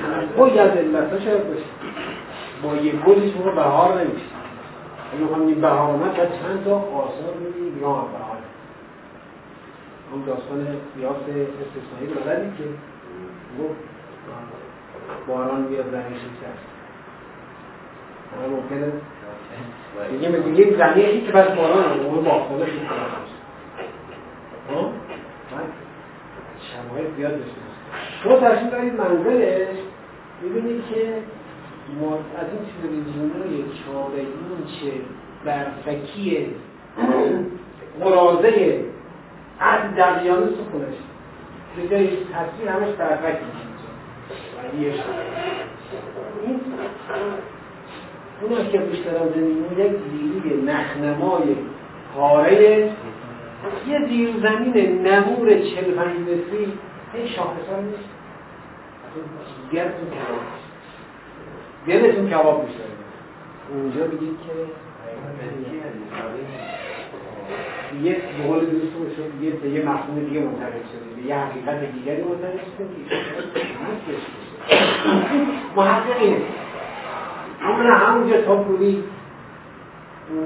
تنبوی 0.00 0.58
از 0.58 0.70
علت 0.70 1.12
ها 1.12 1.20
شاید 1.20 1.48
باشه. 1.48 1.64
با 2.62 2.76
یه 2.76 2.92
گل 2.92 3.30
شما 3.30 3.50
بهار 3.50 4.00
نمیشه 4.00 4.24
اگه 5.12 5.22
می‌خوام 5.22 5.46
این 5.46 5.60
بهار 5.60 5.78
آمد 5.78 6.16
باید 6.16 6.28
چند 6.32 6.64
تا 6.64 6.76
آثار 6.76 7.34
ببینید 7.40 7.76
یا 7.76 7.88
بهار 7.88 8.38
اون 10.12 10.24
داستان 10.26 10.66
قیاس 10.96 11.16
استثنایی 11.16 12.14
رو 12.14 12.20
بلدید 12.20 12.56
که 12.58 12.64
گفت 13.58 13.76
باران 15.28 15.66
بیاد 15.66 15.84
زمین 15.90 16.18
شکست. 16.18 16.68
اما 18.36 18.56
ممکنه. 18.56 18.92
دیگه 20.10 20.28
به 20.28 20.38
دیگه 20.40 20.76
زمین 20.76 21.26
که 21.26 21.32
بس 21.32 21.48
باران 21.48 21.84
هم 21.84 22.06
اون 22.06 22.24
باختانه 22.24 22.66
شکست 22.66 22.88
ها؟ 24.70 24.92
شمایل 26.98 27.16
زیاد 27.16 27.32
داشته 27.32 27.60
شما 28.22 28.36
تشکیل 28.36 28.70
دارید 28.70 28.92
منزلش 28.94 29.76
می‌بینید 30.42 30.82
که 30.90 31.14
از 32.38 32.46
این 32.52 32.62
تلویزیونای 32.82 33.64
چابگین 33.84 34.66
چه 34.66 34.92
برفکی 35.44 36.46
قرازه 38.00 38.84
از 39.60 39.80
دقیانه 39.96 40.46
سخونش 40.46 40.96
به 41.76 41.88
جای 41.88 42.08
تصویر 42.08 42.68
همش 42.68 42.94
برفکی 42.98 43.44
این 46.46 46.60
اون 48.42 48.70
که 48.72 48.78
بیشترم 48.78 49.28
زمین 49.34 49.64
یک 49.78 49.92
زیروی 50.10 50.62
نخنمای 50.62 51.56
پاره 52.14 52.90
یه 53.88 54.06
زیر 54.08 54.30
زمین 54.42 55.06
نمور 55.06 55.48
چل 55.58 55.90
پنج 55.90 56.20
متری 56.20 56.72
این 57.14 57.28
شاخصان 57.28 57.84
نیست. 57.84 58.08
گرتون 59.72 60.08
کباب 60.10 60.40
دلتون 61.86 62.30
کباب 62.30 62.64
میشه 62.64 62.80
اونجا 63.72 64.04
بگید 64.06 64.36
که 64.46 64.52
یه 68.02 68.22
بقول 68.38 68.60
دوستون 68.60 69.10
شد 69.16 69.42
یه 69.42 69.50
به 69.50 69.68
یه 69.68 69.88
مفهوم 69.88 70.24
دیگه 70.24 70.40
منتقل 70.40 70.70
شده. 70.70 71.22
به 71.22 71.28
یه 71.28 71.36
حقیقت 71.36 71.92
دیگری 71.92 72.22
منتقل 72.22 72.58
شده 72.58 72.88
محقق 75.76 76.20
اینه. 76.20 76.40
نه 77.82 77.94
همونجا 77.94 78.56
پولی 78.64 79.04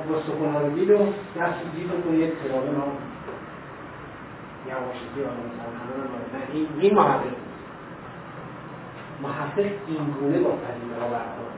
با 0.09 0.21
سخون 0.21 0.55
رو 0.55 0.99
و 0.99 1.07
دست 1.41 1.59
دید 1.77 1.91
و 2.11 2.15
یه 2.15 2.33
ترابه 2.45 2.71
نام 2.71 2.93
یواشکی 4.69 5.21
آدم 5.21 6.53
این 6.53 6.67
این 6.81 6.95
محقق 6.95 7.25
محقق 9.23 9.59
این 9.87 10.15
گونه 10.21 10.39
با 10.39 10.51
پدیده 10.51 11.01
ها 11.01 11.09
برخورد 11.09 11.53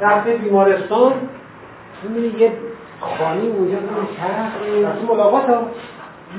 رفته 0.00 0.36
بیمارستان 0.36 1.12
می‌بینی 2.02 2.38
یه 2.38 2.52
خانی 3.00 3.48
اونجا 3.48 3.78
اون 3.78 4.06
چرخ 4.16 4.52
تو 5.00 5.14
ملاقات 5.14 5.44
ها 5.44 5.66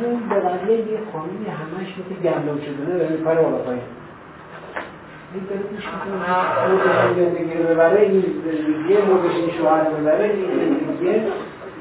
اون 0.02 0.30
به 0.30 0.36
وضعه 0.36 0.74
یه 0.74 1.00
خانی 1.12 1.46
همش 1.46 1.88
مثل 1.98 2.22
گندم 2.24 2.62
شدنه 2.62 2.98
داره 2.98 3.18
کار 3.18 3.36
بالا 3.36 3.58
پایین 3.58 3.82
این 5.34 5.44
داره 5.50 5.64
زندگی 7.16 7.58
رو 7.58 7.64
ببره 7.64 8.02
این 8.02 8.22
زندگی 8.22 8.98
موقعش 8.98 9.36
این 9.36 9.52
شوهر 9.52 9.84
ببره 9.84 10.24
این 10.24 10.46
زندگی. 10.46 11.28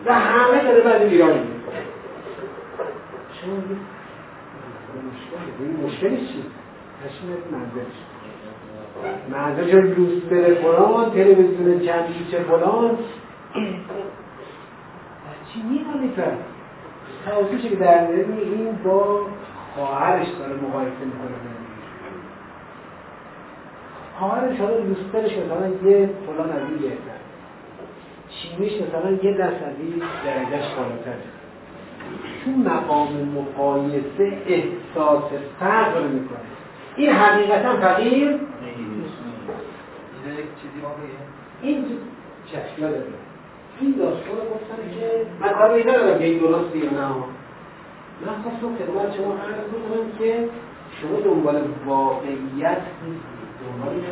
و 0.06 0.14
همه 0.14 0.62
داره 0.64 0.80
بعد 0.80 1.02
ایران 1.02 1.38
شما 3.40 3.56
این 5.58 5.76
مشکلی 5.86 6.16
چی؟ 6.16 6.44
تشمیت 7.04 7.52
منزلش 7.52 7.96
منزل 9.30 9.70
چون 9.70 9.80
لوستر 9.80 10.54
فلان 10.54 11.10
تلویزیون 11.10 11.80
چندیچه 11.80 12.38
فلان. 12.42 12.98
چی 15.52 15.62
می‌دونی 15.62 16.12
تو؟ 16.16 16.22
توضیحش 17.30 17.70
که 17.70 17.76
در 17.76 18.10
این 18.10 18.78
با 18.84 19.20
خواهرش 19.74 20.26
داره 20.38 20.54
مقایسه 20.54 21.04
می‌کنه. 21.04 21.56
خواهرش 24.18 24.58
حالا 24.60 24.76
لوسترش 24.76 25.32
مثلا 25.38 25.68
یه 25.68 26.10
فلان 26.26 26.50
از 26.50 26.62
این 26.68 26.78
بهتر 26.78 27.20
چینیش 28.28 28.72
مثلا 28.82 29.10
یه 29.10 29.32
دست 29.32 29.62
از 29.62 29.74
این 29.78 30.02
درجهش 30.24 30.74
بالاتره 30.74 31.22
تو 32.46 32.52
مقام 32.52 33.08
مقایسه 33.36 34.38
احساس 34.46 35.32
فقر 35.60 36.00
می‌کنه. 36.00 36.38
این 36.96 37.10
حقیقتا 37.10 37.76
فقیر 37.76 38.38
این 41.62 41.84
چشمه 42.46 42.88
داره 42.88 43.04
این 43.80 43.94
داستان 43.98 44.36
گفتن 44.54 45.00
که 45.00 45.26
من 45.40 45.48
کار 45.48 45.70
این 45.70 45.88
ندارم 45.88 46.18
که 46.18 46.24
این 46.24 46.38
درست 46.38 46.76
یا 46.76 46.90
نه. 46.90 47.08
من 48.26 48.42
خواستم 48.42 48.76
خدمت 48.78 49.16
شما 49.16 49.32
عرض 49.32 49.66
بکنم 49.68 50.18
که 50.18 50.48
شما 51.00 51.20
دنبال 51.20 51.62
واقعیت 51.86 52.82
دنبال 53.60 54.02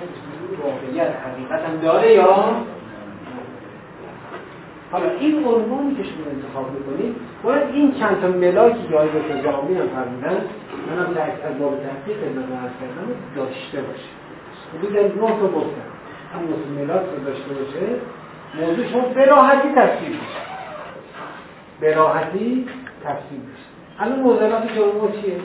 واقعیت 0.64 1.12
حقیقت 1.26 1.68
هم 1.68 1.76
داره 1.76 2.12
یا 2.12 2.56
حالا 4.94 5.10
این 5.10 5.44
عنوانی 5.44 5.94
که 5.94 6.02
شما 6.02 6.26
انتخاب 6.34 6.66
می‌کنید 6.70 7.14
باید 7.42 7.62
این 7.72 7.94
چند 8.00 8.20
تا 8.20 8.28
ملاکی 8.28 8.88
که 8.88 8.96
آیده 8.96 9.20
که 9.28 9.42
جامعی 9.42 9.74
هم 9.74 9.88
فرمودن 9.88 10.38
من 10.86 11.06
هم 11.06 11.14
در 11.14 11.22
از 11.22 11.58
باب 11.58 11.74
تحقیق 11.82 12.16
خدمت 12.16 12.44
عرض 12.62 12.72
کردم 12.80 13.08
داشته 13.36 13.80
باشه. 13.80 14.10
حدود 14.78 14.96
نه 14.96 15.28
تا 15.28 15.48
گفتم 15.48 15.88
مثل 16.52 16.80
ملاک 16.80 17.02
رو 17.16 17.24
داشته 17.24 17.54
باشه. 17.54 17.86
موضوع 18.60 18.86
شما 18.86 19.00
به 19.00 19.24
راحتی 19.24 19.68
تفسیر 19.68 20.08
بشه 20.08 20.40
به 21.80 21.94
راحتی 21.94 22.66
تفسیر 23.04 23.38
بشه 23.38 23.68
الان 23.98 24.20
موضوعات 24.20 24.76
جامعه 24.76 25.22
چیه؟ 25.22 25.36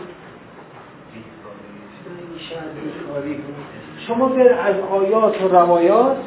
شما 4.08 4.28
بر 4.28 4.54
از 4.54 4.76
آیات 4.91 5.41
و 5.41 5.47
روایات 5.47 6.18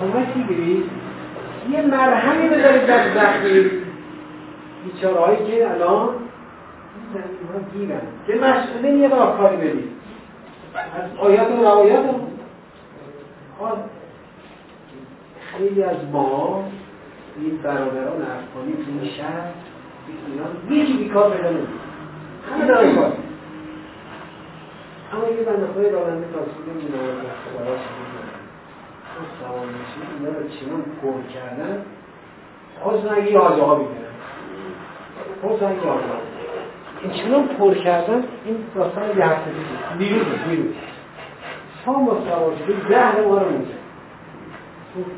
کمک 0.00 0.48
بگیرید 0.48 1.03
یه 1.70 1.82
مرهمی 1.82 2.48
بذارید 2.48 2.86
در 2.86 3.14
زخمی. 3.14 3.70
بیچاره 4.84 5.20
هایی 5.20 5.38
که 5.46 5.70
الان 5.70 6.08
ها 7.52 7.60
گیرن 7.74 8.00
که 8.26 8.34
مسئله 8.34 8.98
یه 8.98 9.08
راهکاری 9.08 9.56
بدید. 9.56 9.90
از 10.74 11.18
آیات 11.18 11.50
و 11.50 11.62
روایات 11.62 12.04
خیلی 15.40 15.82
از 15.82 15.96
ما 16.12 16.64
این 17.40 17.58
برادران 17.62 18.22
افغانی 18.22 18.72
تو 18.72 18.90
این 19.00 19.10
شهر 19.10 19.50
یکی 20.70 20.92
بیکار 20.92 21.36
پیدا 21.36 21.50
نمید 21.50 21.68
همه 22.52 22.66
دارن 22.66 22.94
کار. 22.94 23.12
اما 25.12 25.28
یه 25.28 25.44
بنده 25.44 25.66
خواهی 25.72 25.90
راننده 25.90 26.26
تاکسی 26.32 26.70
نمی‌دونه 26.70 27.02
براش 27.58 27.80
اون 29.16 29.26
سوار 29.38 29.66
میشید 29.66 30.08
اینا 30.18 30.38
رو 30.38 30.48
چنان 30.48 30.82
پر 30.82 31.32
کردن 31.34 31.82
اگه 33.16 33.32
یه 33.32 33.38
آجاها 33.38 33.74
بیدن 33.74 34.04
خواستن 35.40 35.66
اگه 35.66 35.80
آجاها 35.80 36.18
این 37.02 37.12
چنان 37.12 37.48
پر 37.48 37.74
کردن 37.74 38.24
این 38.44 38.56
داستان 38.74 39.18
یه 39.18 39.24
هفته 39.24 39.50
دیگه 39.50 39.98
دیروز 39.98 40.26
دیروز 40.48 40.74
شام 41.84 42.06
با 42.06 42.20
سوار 42.20 42.52
شده 42.56 42.88
ده 42.88 43.28
ما 43.28 43.38
رو 43.38 43.50
میزن 43.50 43.84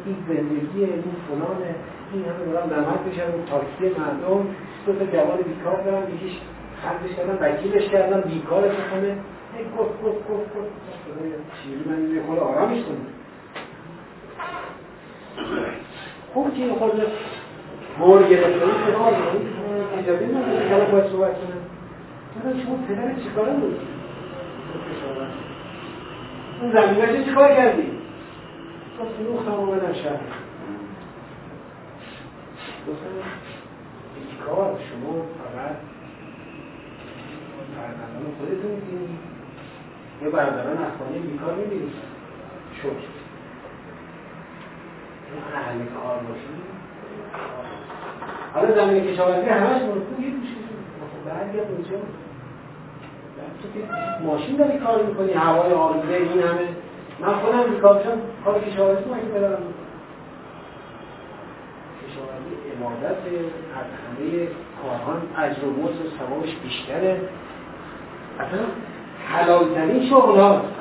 این 0.06 0.16
زندگی 0.28 0.84
این 0.84 1.16
فلانه 1.28 1.74
این 2.12 2.24
همه 2.24 2.52
دارم 2.52 2.74
نمک 2.74 3.00
بشن 3.00 3.22
اون 3.22 3.44
تاکسی 3.50 4.00
مردم 4.00 4.46
دو 4.86 4.92
تا 4.92 5.04
جوان 5.04 5.36
بیکار 5.36 5.82
دارن 5.84 6.14
یکیش 6.14 6.32
خرجش 6.82 7.16
کردن 7.16 7.38
وکیلش 7.40 7.88
کردن 7.88 8.20
بیکارش 8.20 8.74
کنه 8.90 9.16
هی 9.56 9.64
گفت 9.78 10.02
گفت 10.02 10.28
گفت 10.28 10.56
گفت 10.56 10.70
شیری 11.62 11.84
من 11.90 12.14
یه 12.14 12.22
خود 12.22 12.38
آرامش 12.38 12.82
کنم 12.82 13.15
خوب 16.36 16.52
این 16.54 16.74
خود 16.74 17.02
مور 17.98 18.22
گرفته 18.22 18.46
این 18.46 18.94
کنار 18.94 19.14
اجازه 19.98 20.26
که 20.68 20.92
باید 20.92 21.06
صحبت 21.10 21.34
کنم. 21.34 21.62
حالا 22.44 22.62
شما 22.62 22.76
پدر 22.88 23.22
چیکاره 23.22 23.52
بود؟ 23.52 23.80
اون 26.60 26.72
زمینه 26.72 27.24
چیکار 27.24 27.48
کردی؟ 27.48 27.82
گفت 29.00 29.20
نوختم 29.20 29.52
اومدم 29.52 29.92
شهر. 29.92 30.20
گفتم 32.88 33.08
کار 34.46 34.78
شما 34.90 35.12
فقط 35.12 35.76
فرزندان 37.76 38.32
خودتون 38.38 38.70
میدینی 38.70 39.18
یه 40.22 40.28
برادران 40.28 40.76
افغانی 40.76 41.18
بیکار 41.18 41.54
می‌بینید 41.54 41.92
شکر. 42.82 43.15
اهل 45.54 45.78
کار 45.78 46.18
باشی 46.18 46.56
حالا 48.54 48.74
زمین 48.74 49.04
کشاورزی 49.04 49.48
همش 49.48 49.82
مرکوب 49.82 50.20
یه 50.20 50.26
میشه 50.26 50.54
خب 51.00 51.30
برگرد 51.30 51.70
اونجا 51.70 51.90
تو 53.62 53.68
که 53.74 53.80
ماشین 54.24 54.56
داری 54.56 54.78
کار 54.78 55.02
می‌کنی 55.02 55.32
هوای 55.32 55.72
آلوده 55.72 56.14
این 56.14 56.42
همه. 56.42 56.68
من 57.20 57.34
خودم 57.34 57.70
بیکار 57.70 58.02
شدم 58.02 58.18
کار 58.44 58.60
کشاورزی 58.60 59.10
من 59.10 59.20
که 59.20 59.26
بدارم 59.26 59.62
کشاورزی 62.02 62.54
عبادت 62.72 63.16
از 63.78 63.86
همه 64.02 64.48
کارهان 64.82 65.22
اجر 65.36 65.64
و 65.64 65.70
مزد 65.70 66.06
و 66.06 66.08
ثوابش 66.18 66.54
بیشتره. 66.62 67.20
اصلا 68.40 68.60
حلالترین 69.28 70.10
شغل 70.10 70.40
هاست 70.40 70.76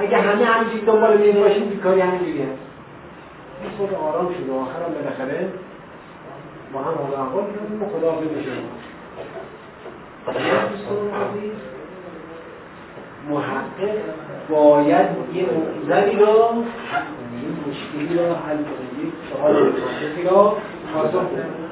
اگه 0.00 0.16
همه 0.16 0.44
همینجوری 0.44 0.86
دنبال 0.86 1.16
میده 1.16 1.40
باشیم 1.40 1.68
بیکاری 1.68 2.00
همینجوری 2.00 2.42
هست 2.42 2.58
این 3.62 3.70
خود 3.78 3.94
آرام 3.94 4.34
شد 4.34 4.48
و 4.48 4.54
آخرم 4.54 4.94
بالاخره 4.94 5.48
با 6.72 6.80
هم 6.80 6.94
حال 6.94 7.14
احوال 7.14 7.44
کردیم 7.44 7.82
و 7.82 7.86
خدا 7.86 8.10
حافظ 8.10 8.28
بشیم 8.28 8.68
محقق 13.30 13.96
باید 14.50 15.06
یه 15.34 15.44
موزلی 15.44 16.16
را 16.16 16.50
این 16.50 17.56
مشکلی 17.68 18.18
را 18.18 18.24
حل 18.34 18.56
کنه 18.56 19.04
یک 19.04 19.12
سوال 19.32 19.72
را 20.30 20.56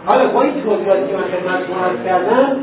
حالا 0.07 0.29
با 0.29 0.43
این 0.43 0.63
توضیحاتی 0.63 1.07
که 1.07 1.17
من 1.17 1.23
خدمتتون 1.23 1.77
عرض 1.77 2.05
کردم 2.05 2.57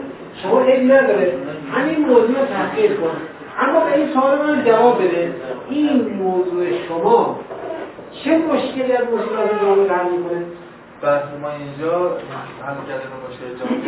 شما 0.43 0.61
علم 0.61 0.91
نداره. 0.91 1.33
همین 1.73 2.05
موضوع 2.05 2.39
رو 2.39 2.45
تحقیق 2.45 2.99
کن 2.99 3.17
اما 3.59 3.79
به 3.85 3.95
این 3.95 4.13
سوال 4.13 4.37
من 4.37 4.65
جواب 4.65 5.03
بده. 5.03 5.33
این 5.69 6.09
موضوع 6.13 6.65
شما 6.87 7.39
چه 8.23 8.37
مشکلی 8.37 8.93
از 8.93 9.03
مشکلات 9.03 9.61
جامعه 9.61 9.93
حل 9.93 10.09
می‌کنه؟ 10.11 10.45
بحث 11.01 11.23
ما 11.41 11.49
اینجا 11.49 11.99
هم 12.67 12.77
کردن 12.87 13.09
مشکل 13.29 13.59
جامعه 13.59 13.81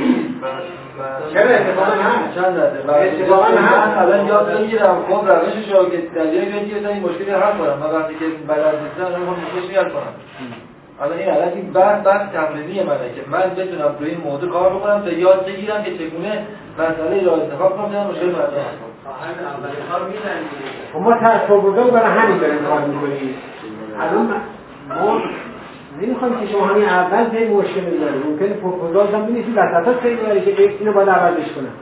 چرا؟ 1.34 1.50
اتفاقا 1.50 1.92
هست 1.92 2.36
چند 2.36 2.56
داده 2.56 2.94
اتفاقا 2.94 3.44
هست 3.44 3.98
الان 3.98 4.28
یاد 4.28 4.60
می‌گیرم 4.62 5.06
خب 5.10 5.28
روشش 5.30 5.72
رو 5.72 5.90
که 5.90 5.98
در 5.98 6.26
که 6.26 6.90
این 6.90 7.04
مشکلی 7.04 7.32
حل 7.32 7.58
کنم 7.58 7.78
من 7.80 8.00
وقتی 8.00 8.14
که 8.14 8.26
بلد 8.48 8.76
نیستم 8.84 9.14
هم 9.14 9.22
مشکلش 9.22 9.78
حل 9.78 9.90
کنم. 9.90 10.14
الان 11.02 11.18
این 11.18 11.30
الان 11.30 11.50
این 11.50 11.74
بحث 11.74 12.06
بحث 12.06 12.32
تمرینی 12.34 12.84
منه 12.84 13.14
که 13.16 13.22
من 13.32 13.40
بتونم 13.40 13.96
روی 14.00 14.10
این 14.10 14.22
موضوع 14.22 14.50
کار 14.50 14.70
بکنم 14.70 15.02
تا 15.02 15.12
یاد 15.12 15.46
بگیرم 15.46 15.84
که 15.84 15.98
چگونه 15.98 16.46
مسئله 16.80 17.26
را 17.26 17.34
انتخاب 17.36 17.78
کنم 17.78 18.08
مشکل 18.08 18.26
مردم 18.26 18.91
ما 20.94 21.14
تصور 21.18 21.92
برای 21.92 22.20
همین 22.20 22.38
داریم 22.38 22.66
کار 22.66 22.86
می‌کنیم. 22.86 23.36
الان 24.00 24.36
ما 24.90 25.22
نمی‌خوایم 26.02 26.40
که 26.40 26.48
شما 26.48 26.66
همین 26.66 26.90
اول 26.90 27.24
به 27.24 27.50
مشکل 27.50 27.82
بگیرید 27.82 28.26
ممکنه 28.26 28.54
پروپوزال 28.54 29.08
هم 29.08 29.26
بنویسید 29.26 29.58
وسط 29.58 30.00
خیلی 30.00 30.16
داره 30.16 30.42
که 30.42 30.52
بگید 30.52 30.80
اینو 30.80 30.94
باید 30.94 31.10
عوضش 31.10 31.52
کنم 31.52 31.74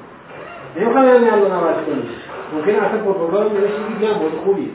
نمی‌خوایم 0.78 1.16
همین 1.16 1.34
الان 1.34 1.52
عوض 1.52 1.86
کنیم. 1.86 2.04
ممکنه 2.54 2.74
اصلا 2.74 2.98
پروپوزال 2.98 3.44
رو 3.44 3.50
بنویسید 3.50 3.86
بگید 3.86 4.10
نه 4.10 4.20
بود 4.20 4.40
خوبی. 4.46 4.72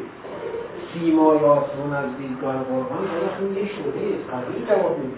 سیمای 0.94 1.38
آسمان 1.38 1.94
از 1.96 2.16
دیدگاه 2.18 2.54
قرآن 2.54 2.86
برای 2.88 3.62
یه 3.62 3.68
شده 3.68 4.04
قبیل 4.32 4.66
جواب 4.68 4.98
میده 4.98 5.16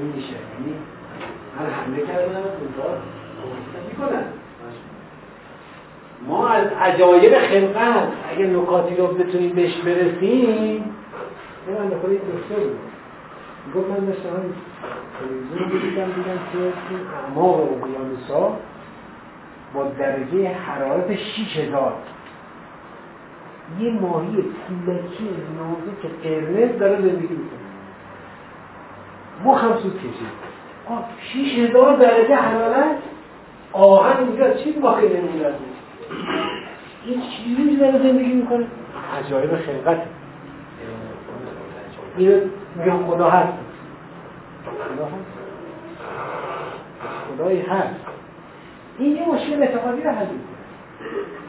نمیشه 0.00 0.32
یعنی 0.32 0.74
من 1.58 1.66
حمله 1.66 2.06
کردم 2.06 2.34
اونجا 2.34 2.98
می‌کنن 3.88 4.24
ما 6.28 6.48
از 6.48 6.66
عجایب 6.80 7.38
خلقت 7.38 8.08
اگه 8.30 8.46
نکاتی 8.46 8.96
رو 8.96 9.06
بتونیم 9.06 9.54
بهش 9.54 9.76
برسیم 9.76 10.84
یه 11.68 11.74
من 11.78 11.88
خود 12.00 12.10
دکتر 12.10 12.64
بود. 12.64 12.78
گفت 13.74 13.90
من 13.90 14.00
مثل 14.00 14.28
هم 14.28 14.54
تلویزیون 15.20 15.80
دیدم 15.80 16.06
دیدم 16.06 16.38
که 16.52 16.58
این 16.58 17.00
اعماق 17.24 17.60
اقیانوسا 17.60 18.56
با 19.74 19.84
درجه 19.84 20.48
حرارت 20.48 21.16
6000 21.16 21.92
یه 23.80 23.92
ماهی 23.92 24.36
پولکی 24.36 25.28
نازک 25.58 26.22
قرمز 26.22 26.78
داره 26.78 26.96
زندگی 26.96 27.34
می‌کنه. 27.34 27.64
مخم 29.44 29.78
سود 29.82 29.98
کشید. 29.98 30.54
آه 30.88 31.04
6000 31.32 31.96
درجه 31.96 32.34
حرارت؟ 32.34 32.96
آهن 33.72 34.28
اینجا 34.28 34.50
چی 34.54 34.72
باقی 34.72 35.08
نمیدن 35.08 35.54
این 37.06 37.20
چیزی 37.20 37.76
داره 37.76 37.98
زندگی 37.98 38.32
می‌کنه. 38.32 38.66
عجایب 39.18 39.56
خلقت. 39.56 40.02
اینو 42.16 42.40
میگم 42.76 43.06
خدا 43.06 43.30
هست. 43.30 43.52
خدا 44.64 45.04
هست. 45.04 45.24
خدایی 47.28 47.60
هست. 47.60 48.00
این 48.98 49.16
یه 49.16 49.28
مشکل 49.28 49.62
اعتقادی 49.62 50.02
رو 50.02 50.10
حل 50.10 50.26
می‌کنه. 50.26 50.54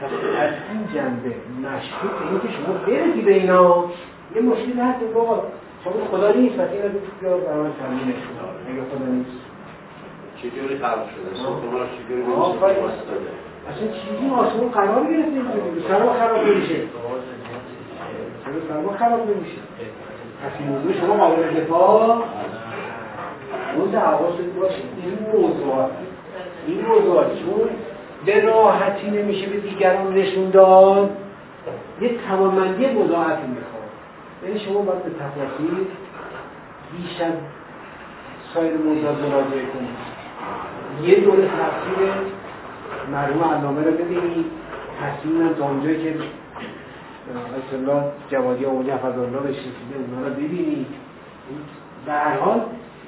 پس 0.00 0.10
از 0.40 0.52
این 0.72 0.88
جنبه 0.94 1.34
مشکوک 1.68 2.10
به 2.10 2.30
اینکه 2.30 2.48
شما 2.48 2.74
برسی 2.74 3.22
به 3.22 3.34
اینا. 3.34 3.84
یه 4.34 4.42
مشکلی 4.42 4.80
هست 4.80 5.00
که 5.00 5.06
بابا 5.06 5.42
شما 5.84 5.92
خدا 6.10 6.32
نیست 6.32 6.56
پس 6.56 6.70
این 6.70 6.82
رو 6.82 6.88
بیا 7.20 7.36
برای 7.36 7.62
من 7.62 7.72
تمرینش 7.72 8.14
کن 8.14 8.72
اگه 8.72 8.82
خدا 8.90 9.06
نیست؟ 9.12 9.30
چجوری 10.36 10.78
خلق 10.78 11.06
شده؟ 11.10 11.42
ساختمان 11.42 11.80
رو 11.80 11.86
چجوری 11.86 12.32
آفرین. 12.32 12.76
اصلا 13.70 13.88
چیزی 13.88 14.30
آسمون 14.30 14.68
قرار 14.68 15.04
گرفته 15.04 15.32
اینجوری 15.32 15.88
سرما 15.88 16.12
خراب 16.12 16.46
نمیشه. 16.46 16.74
سرما 18.68 18.92
خراب 18.92 19.30
نمیشه. 19.30 19.58
پس 20.42 20.52
این 20.58 20.68
موضوع 20.68 20.92
شما 20.92 21.14
قابل 21.14 21.60
دفاع 21.60 22.22
اون 23.76 23.94
حواست 23.94 24.38
باشه. 24.60 24.82
این 25.02 25.18
موضوعات 25.32 25.90
این 26.66 26.86
موضوعات 26.86 27.26
چون 27.26 27.68
به 28.26 28.40
راحتی 28.40 29.10
نمیشه 29.10 29.46
به 29.46 29.56
دیگران 29.56 30.14
نشون 30.14 30.50
داد. 30.50 31.10
یه 32.00 32.10
توانمندی 32.28 32.86
مضاعفی 32.86 33.46
می‌خواد. 33.46 33.90
یعنی 34.46 34.60
شما 34.60 34.82
باید 34.82 35.02
به 35.02 35.10
تفاصیل 35.10 35.86
بیش 36.92 37.20
از 37.20 37.32
سایر 38.54 38.76
موضوعات 38.76 39.18
مراجعه 39.18 39.66
کنید. 39.66 39.96
یه 41.02 41.20
دوره 41.20 41.42
تفسیر 41.42 42.08
مرحوم 43.12 43.54
علامه 43.54 43.82
رو 43.82 43.90
ببینید 43.90 44.46
تصمیم 45.00 45.52
تا 45.58 45.68
اونجایی 45.68 46.02
که 46.02 46.14
الله 47.76 48.02
جوادی 48.30 48.64
اولی 48.64 48.90
حفظالله 48.90 49.38
بهش 49.38 49.56
رسیده 49.56 49.94
اونا 50.10 50.28
رو 50.28 50.34
ببینید 50.34 50.86
به 52.06 52.12
هر 52.12 52.36
حال 52.38 52.60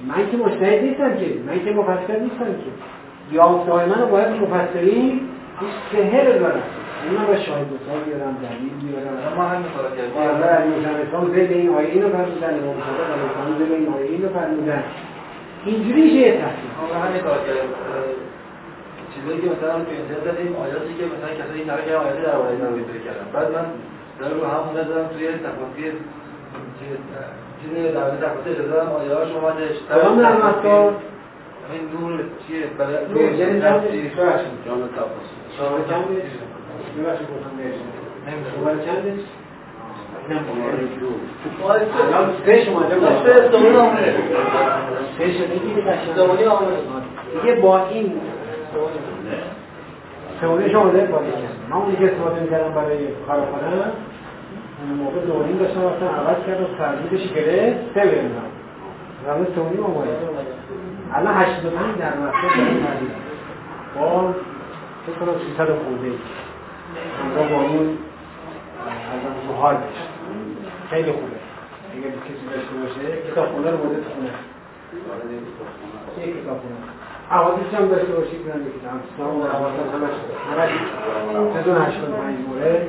من 0.09 0.31
که 0.31 0.37
مجتهد 0.37 0.85
نیستم 0.85 1.17
که 1.17 1.35
من 1.47 1.65
که 1.65 1.73
مفسر 1.73 2.19
نیستم 2.19 2.45
که. 2.45 2.71
یافته‌های 3.33 3.87
من 3.87 4.01
رو 4.01 4.07
باید 4.07 4.29
مفسرین 4.29 5.21
هیچ 5.61 5.71
سهر 5.93 6.25
بذارم 6.25 6.63
این 7.05 7.19
من 7.19 7.27
با 7.27 7.37
شاهد 7.37 7.67
مثال 7.67 8.01
بیارم 8.07 8.37
دلیل 8.43 8.93
بیارم. 8.93 9.37
ما 9.37 9.45
همین 9.45 9.67
کارا 9.77 9.91
کردیم. 9.97 10.17
الله 10.17 10.47
علی 10.47 10.85
اسلام 11.09 11.35
زید 11.35 11.53
این 11.53 11.69
آیه 11.75 11.89
اینو 11.89 12.09
فرمودن 12.09 12.59
امام 12.63 12.77
صادق 12.87 13.11
علیه 13.13 13.25
السلام 13.29 13.59
زید 13.59 13.73
این 13.73 13.89
آیه 13.89 14.11
اینو 14.11 14.29
فرمودن. 14.29 14.85
اینجوری 15.65 16.03
میشه 16.03 16.15
یه 16.15 16.33
تفسیر 16.33 16.71
ما 16.95 17.01
همین 17.05 17.23
کارا 17.23 17.37
کردیم. 17.37 17.71
چیزایی 19.15 19.39
که 19.43 19.49
مثلا 19.55 19.75
تو 19.87 19.91
اینترنت 19.97 20.25
دادیم 20.25 20.57
آیاتی 20.65 20.93
که 20.99 21.05
مثلا 21.13 21.31
کسایی 21.41 21.63
که 21.65 21.73
که 21.87 21.93
آیاتی 22.03 22.23
در 22.23 22.37
مورد 22.39 22.51
این 22.75 22.85
پیدا 22.91 23.01
کردن. 23.07 23.27
بعد 23.35 23.49
من 23.55 23.67
در 24.21 24.29
رو 24.35 24.41
همون 24.55 24.75
نظرم 24.81 25.07
توی 25.13 25.25
تفاصیل 25.49 25.95
چیز 27.61 27.73
در 27.95 28.05
مورد 28.05 28.21
تفاصیل 28.25 28.55
دادم 28.63 28.89
آیه 28.99 29.15
هاش 29.15 29.31
اومدش. 29.37 29.77
کدام 29.91 30.15
نرم 30.21 30.43
افکار 30.43 30.91
این 31.73 31.85
نور 31.95 32.13
چیه؟ 32.47 32.67
برای 32.79 33.07
نور 33.11 33.33
یعنی 33.33 33.61
چند 33.61 33.83
تفسیر. 33.83 34.05
جان 34.67 34.81
تفاصیل. 34.99 35.39
شماره 35.57 35.83
چنده؟ 35.91 36.23
ببخشید 36.97 37.29
گفتم 37.33 37.53
نمی‌دونم. 37.59 37.99
آمده. 46.49 46.71
دیگه 47.43 47.55
با 47.55 47.87
این 47.87 48.13
سوانه 50.41 50.69
شماره 50.69 51.07
با 51.07 51.21
این 51.21 51.33
من 51.71 51.77
اونی 51.77 51.97
که 51.97 52.05
استفاده 52.05 52.41
می‌کردم 52.41 52.75
برای 52.75 52.99
کارخانه 53.27 53.66
اون 54.83 54.99
موقع 54.99 55.21
دورین 55.21 55.57
داشتم 55.57 55.85
رفتم 55.85 56.07
عوض 56.07 56.47
کرد 56.47 56.61
و 56.61 56.64
ترمیدش 56.79 57.33
گرفت 57.33 57.95
سه 57.95 58.01
بردم 58.01 58.49
رمز 59.27 59.47
سونی 59.55 59.79
آماده 59.79 60.11
الان 61.14 61.35
85 61.35 61.99
در 61.99 62.19
مصرف 62.19 62.57
دارم 62.57 62.85
ترمید 62.85 63.11
با 63.95 64.35
فکر 65.07 65.16
کنم 65.21 65.35
300 65.51 65.64
خورده. 65.64 66.05
ای 66.05 66.12
همراه 67.23 67.49
با 67.49 67.57
اون 67.57 67.89
از 68.89 69.49
اون 69.49 69.57
حال 69.57 69.77
خیلی 70.91 71.12
خوبه. 71.12 71.27
اگه 71.93 72.11
کسی 72.11 72.45
داشته 72.55 72.75
باشه 72.75 73.33
کتاب 73.33 73.47
خونه 73.47 73.71
رو 73.71 73.77
بوده 73.77 73.97
تو 73.97 74.11
خونه. 74.11 74.31
یه 76.27 76.33
کتاب 76.43 76.59
خونه. 76.59 77.08
حوادث 77.31 77.74
هم 77.74 77.89
داشته 77.89 78.12
باشید 78.12 78.41
من 78.47 78.53
کتاب 78.53 79.01
سلام 79.16 79.41
و 79.41 79.45
حوادث 79.45 79.79
همش 79.95 80.16
همش 80.51 80.70
هشتاد 81.87 82.11
پنج 82.11 82.37
مورد. 82.49 82.83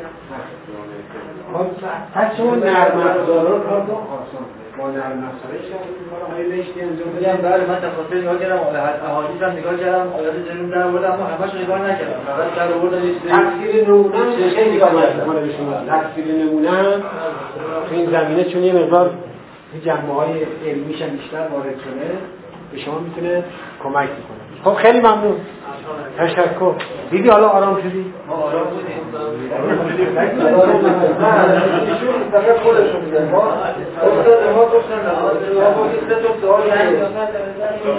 خب 1.53 1.67
پس 2.15 2.37
شما 2.37 2.55
نرم 2.55 2.99
افزارا 2.99 3.57
رو 3.57 3.63
کار 3.63 3.81
کن. 3.81 3.93
آسان. 3.93 4.45
با 4.77 4.91
نرم 4.91 5.29
افزارش 5.29 5.65
کارهای 6.11 6.59
رشتی 6.59 6.81
انجام 6.81 7.07
میگم 7.07 7.31
بدیم 7.31 7.51
بله 7.51 7.67
من 7.67 7.75
تفاصیل 7.75 8.21
نگاه 8.21 8.39
کردم. 8.39 8.59
احادیث 9.05 9.41
هم 9.41 9.51
نگاه 9.51 9.77
کردم. 9.77 10.13
آیات 10.13 10.35
جنوب 10.49 10.71
در 10.71 10.83
آوردم. 10.83 11.11
اما 11.11 11.25
همش 11.25 11.53
نگاه 11.63 11.79
نکردم. 11.79 12.19
فقط 12.27 12.55
در 12.55 12.73
آوردم 12.73 13.05
یه 13.05 13.13
تفسیر 13.29 13.87
نمونه 13.87 14.49
خیلی 14.55 14.79
کار. 14.79 14.91
می‌کنه 14.91 15.39
به 15.39 15.53
شما. 15.57 15.73
تفسیر 15.73 16.25
نمونه 16.25 16.97
تو 17.89 17.95
این 17.95 18.11
زمینه 18.11 18.43
چون 18.43 18.63
یه 18.63 18.73
مقدار 18.73 19.11
جنبه 19.85 20.13
های 20.13 20.31
علمیش 20.67 21.01
هم 21.01 21.09
بیشتر 21.09 21.47
وارد 21.51 21.79
شده 21.85 22.38
به 22.72 22.80
شما 22.80 22.99
می‌تونه 22.99 23.43
کمک 23.84 24.09
می‌کنه 24.09 24.39
خب 24.63 24.74
خیلی 24.74 24.99
ممنون. 24.99 25.36
تشکر. 26.17 26.74
دیدی 27.11 27.30
حالا 27.30 27.47
آرام 27.47 27.82
شدی؟ 27.82 28.13
ما 28.28 28.36
آرام 28.36 28.67
ما 34.55 34.65
سه 36.09 36.15
تا 36.15 36.30
سوال 36.41 36.61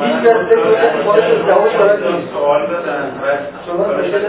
هیچ 0.03 0.16
کس 0.25 0.37
فکر 0.49 0.62
کنه 0.62 0.87
باید 1.07 1.47
جواب 1.47 1.68
بلد 1.79 2.07
نیست 2.07 2.33
سوال 2.33 2.66
بدن 2.66 3.05
و 3.23 3.27
شما 3.66 3.99
مشکل 3.99 4.25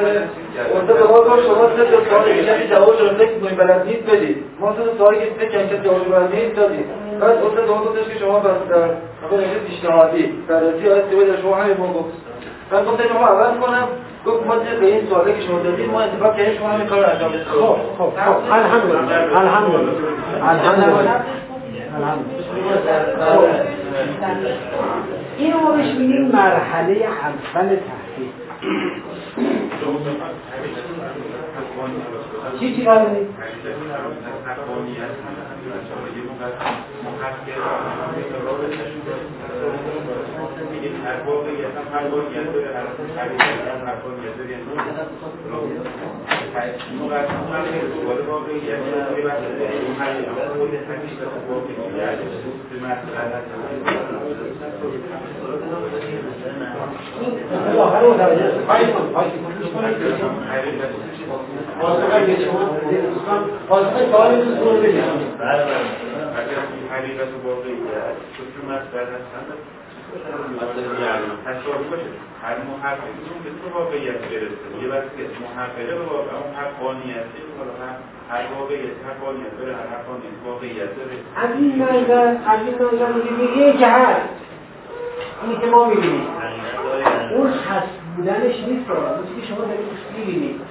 استاد 0.75 0.97
به 0.97 1.03
ما 1.03 1.19
گفت 1.21 1.45
شما 1.45 1.69
سه 1.77 1.83
تا 1.91 2.09
سوال 2.09 2.23
که 2.23 2.67
جواب 2.69 2.89
رو 2.89 3.17
فکر 3.17 3.39
کنید 3.39 3.57
بلد 3.57 3.85
نیست 3.85 4.03
بدید. 4.03 4.37
ما 4.59 4.73
سه 4.77 4.83
تا 4.83 4.97
سوالی 4.97 5.19
که 5.19 5.25
فکر 5.39 5.83
جواب 5.83 6.01
دادیم. 6.55 6.85
بعد 7.19 7.37
ما 7.67 7.83
گفتش 7.83 8.13
که 8.13 8.19
شما 8.19 8.39
بس 8.39 8.57
نشه 9.37 9.59
پیشنهادی. 9.67 10.33
در 10.47 10.59
رسی 10.59 10.89
آیت 10.89 11.09
که 11.09 11.41
شما 11.41 11.55
همین 11.55 11.77
ما 11.77 11.93
گفت. 11.93 12.13
بعد 12.71 12.85
گفتم 12.85 13.07
شما 13.07 13.25
عوض 13.25 13.59
کنم. 13.59 13.87
گفت 14.25 14.47
ما 14.47 14.55
به 14.55 14.85
این 14.85 15.07
سوالی 15.09 15.33
که 15.33 15.41
شما 15.41 15.59
دادید 15.59 15.89
ما 15.89 16.01
انتخاب 16.01 16.37
کردیم 16.37 16.57
شما 16.57 16.69
همین 16.69 16.87
کار 16.87 17.05
انجام 17.05 17.31
بدید 17.31 17.47
خب 17.47 17.77
خب 17.97 18.09
خب. 18.09 18.51
الحمدلله. 18.51 19.37
الحمدلله. 19.37 19.91
الحمدلله. 21.95 22.31
این 25.37 25.53
رو 25.53 25.73
بهش 25.73 25.95
میگیم 25.95 26.31
مرحله 26.33 26.93
اول 26.93 27.67
تحقیق. 27.67 28.31
چی 32.59 32.75
چی 32.75 32.83
قرار 32.83 33.07
نیست؟ 41.11 43.01
آخر 57.77 58.01
متوجه 58.07 58.51
شد. 58.51 58.65
خواهش 58.65 58.89
کن، 58.89 59.05
دوست 70.11 71.89
باشه 71.89 72.03
هر 72.43 72.55
یه 73.95 74.13
از 81.35 81.49
این 81.59 81.75
منظر 81.75 82.27
از 82.47 82.59
این 82.65 82.75
منظر 82.79 83.13
میگه 83.37 83.77
که 83.77 83.87
هست 83.87 84.29
اینی 85.43 85.57
که 85.61 85.65
ما 85.65 85.85
می‌بینیم 85.85 86.27
اون 87.35 87.47
هست 87.49 87.87
بودنش 88.17 88.59
نیست 88.59 88.87
چیزی 89.27 89.41
که 89.41 89.47
شما 89.47 89.65
دارید 89.65 89.89
توش 89.89 90.17
می‌بینید 90.17 90.61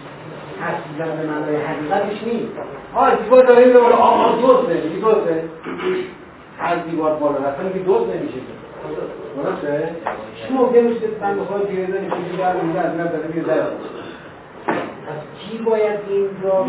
هست 0.63 0.83
بودن 0.89 1.17
به 1.17 1.27
معنای 1.27 1.57
حقیقتش 1.57 2.23
نیست 2.23 2.53
آه 2.95 3.17
دیوار 3.17 3.65
میره 3.65 3.81
بالا 3.81 3.97
آه 3.97 4.25
آه 4.25 4.41
دوست 4.41 4.69
نمیشه 4.69 4.89
هر 6.59 6.77
دیوار 6.77 7.15
بالا 7.15 7.49
رفتن 7.49 7.73
که 7.73 7.79
دوست 7.79 8.17
نمیشه. 8.17 8.60
که. 8.83 9.43
درسته؟ 9.43 9.95
شما 10.49 10.63
ممکن 10.63 10.79
میشه 10.79 11.07
من 11.21 11.39
بخواد 11.41 11.69
دیگه 11.69 11.83
بزنی 11.83 12.09
که 12.09 12.31
دیگر 12.31 12.53
رو 12.53 12.67
میده 12.67 12.81
از 12.81 12.95
من 12.97 13.05
داره 13.05 13.27
میده 13.35 13.55
پس 15.07 15.21
کی 15.41 15.59
باید 15.59 15.99
این 16.09 16.29
را 16.43 16.67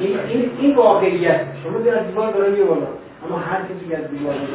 این, 0.00 0.18
این, 0.28 0.50
این 0.58 0.76
واقعیت 0.76 1.40
شما 1.64 1.78
در 1.78 1.98
از 1.98 2.06
دیوار 2.06 2.32
داره 2.32 2.50
میره 2.50 2.64
بالا 2.64 2.86
اما 3.28 3.38
هر 3.38 3.60
کسی 3.62 3.88
که 3.88 3.96
از 3.98 4.10
دیوار 4.10 4.34
نیست. 4.34 4.50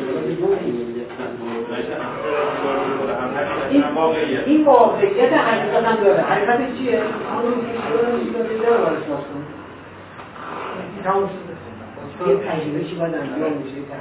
این 4.46 4.66
واقعیت 4.66 5.34
حقیقت 5.34 5.84
هم 5.86 6.04
داره 6.04 6.22
حقیقت 6.22 6.78
چیه؟ 6.78 7.02
همون 7.32 7.52
که 7.52 7.68
شما 8.02 8.18
میگید 8.18 8.34
داره 8.34 8.50
این 10.96 11.04
تمام 11.04 11.30
شده 11.30 11.56
یه 12.28 12.36
تجربه 12.38 12.80
باید 12.80 12.82
انجام 12.82 12.84
میشه 12.84 12.86
یه 12.86 12.86
تحقیق 12.86 13.00
باید 13.00 13.16
انجام 13.16 13.54
میشه 13.54 13.76
که 13.76 13.96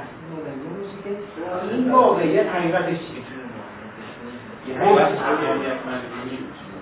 این 1.71 1.91
واقعیت 1.91 2.47
حقیقتش 2.47 2.97
چیه؟ 2.97 3.23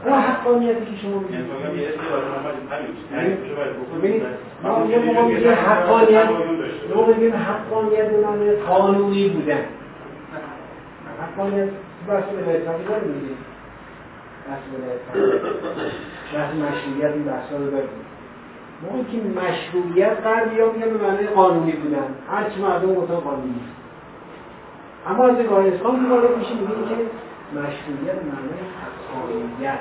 اون 0.05 0.19
حقانیتی 0.19 0.85
که 0.85 1.01
شما 1.01 1.19
میگید. 1.19 1.45
ببینید 3.97 4.23
ما 4.63 4.85
یه 4.89 4.97
موقع 4.99 5.21
میگیم 5.21 5.51
حقانیت 5.51 6.29
ما 6.95 7.05
میگیم 7.05 7.35
حقانیت 7.35 8.09
به 8.09 8.27
معنی 8.27 8.51
قانونی 8.55 9.29
بودن. 9.29 9.65
حقانیت 11.21 11.69
بحث 12.07 12.23
ولایت 12.33 12.63
فقیه 12.63 12.87
داریم 12.87 13.11
میگیم 13.11 13.37
بحث 14.47 14.61
ولایت 14.73 14.99
فقیه 15.09 15.51
بحث 16.33 16.53
مشروعیت 16.53 17.11
این 17.13 17.23
بحث 17.23 17.51
رو 17.51 17.71
داریم. 17.71 17.89
ما 18.81 19.03
که 19.03 19.17
مشروعیت 19.39 20.17
غربی 20.23 20.59
ها 20.59 20.71
میگن 20.71 20.97
به 20.97 21.07
معنی 21.07 21.27
قانونی 21.27 21.71
بودن. 21.71 22.15
هرچی 22.31 22.61
مردم 22.61 22.93
گفتن 22.95 23.15
قانونی. 23.15 23.61
اما 25.07 25.23
از 25.27 25.35
نگاه 25.39 25.67
اسلام 25.67 26.11
وارد 26.11 26.37
میشه 26.37 26.53
میگیم 26.53 26.87
که 26.89 26.95
مشروعیت 27.55 28.19
معنی 28.31 28.59
حقانیت 28.79 29.79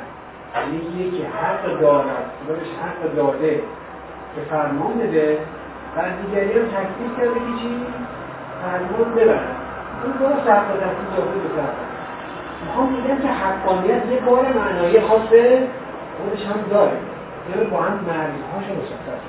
یعنی 0.54 0.76
یکی 0.76 1.18
که 1.18 1.28
حق 1.28 1.80
دارد 1.80 2.26
خودش 2.46 2.68
حق 2.82 3.14
داده 3.16 3.62
که 4.34 4.40
فرمان 4.50 4.98
بده 4.98 5.38
و 5.96 6.00
دیگری 6.22 6.52
رو 6.58 6.66
تکلیف 6.66 7.18
کرده 7.18 7.34
که 7.34 7.62
چی؟ 7.62 7.86
فرمان 8.62 9.14
ببرد. 9.14 9.56
این 10.04 10.12
درست 10.12 10.50
حق 10.50 10.66
تکلیف 10.66 11.16
داده 11.16 11.30
به 11.30 11.62
می‌خوام 12.66 12.88
میگم 12.92 13.18
که 13.22 13.28
حقانیت 13.28 14.06
یه 14.12 14.20
بار 14.26 14.42
معنایی 14.42 15.00
خاصه 15.00 15.68
خودش 16.18 16.46
هم 16.46 16.70
داره. 16.70 16.96
یعنی 17.50 17.70
با 17.70 17.76
هم 17.76 17.92
معرض 17.92 18.42
هاش 18.54 18.64
مشخص 18.64 19.20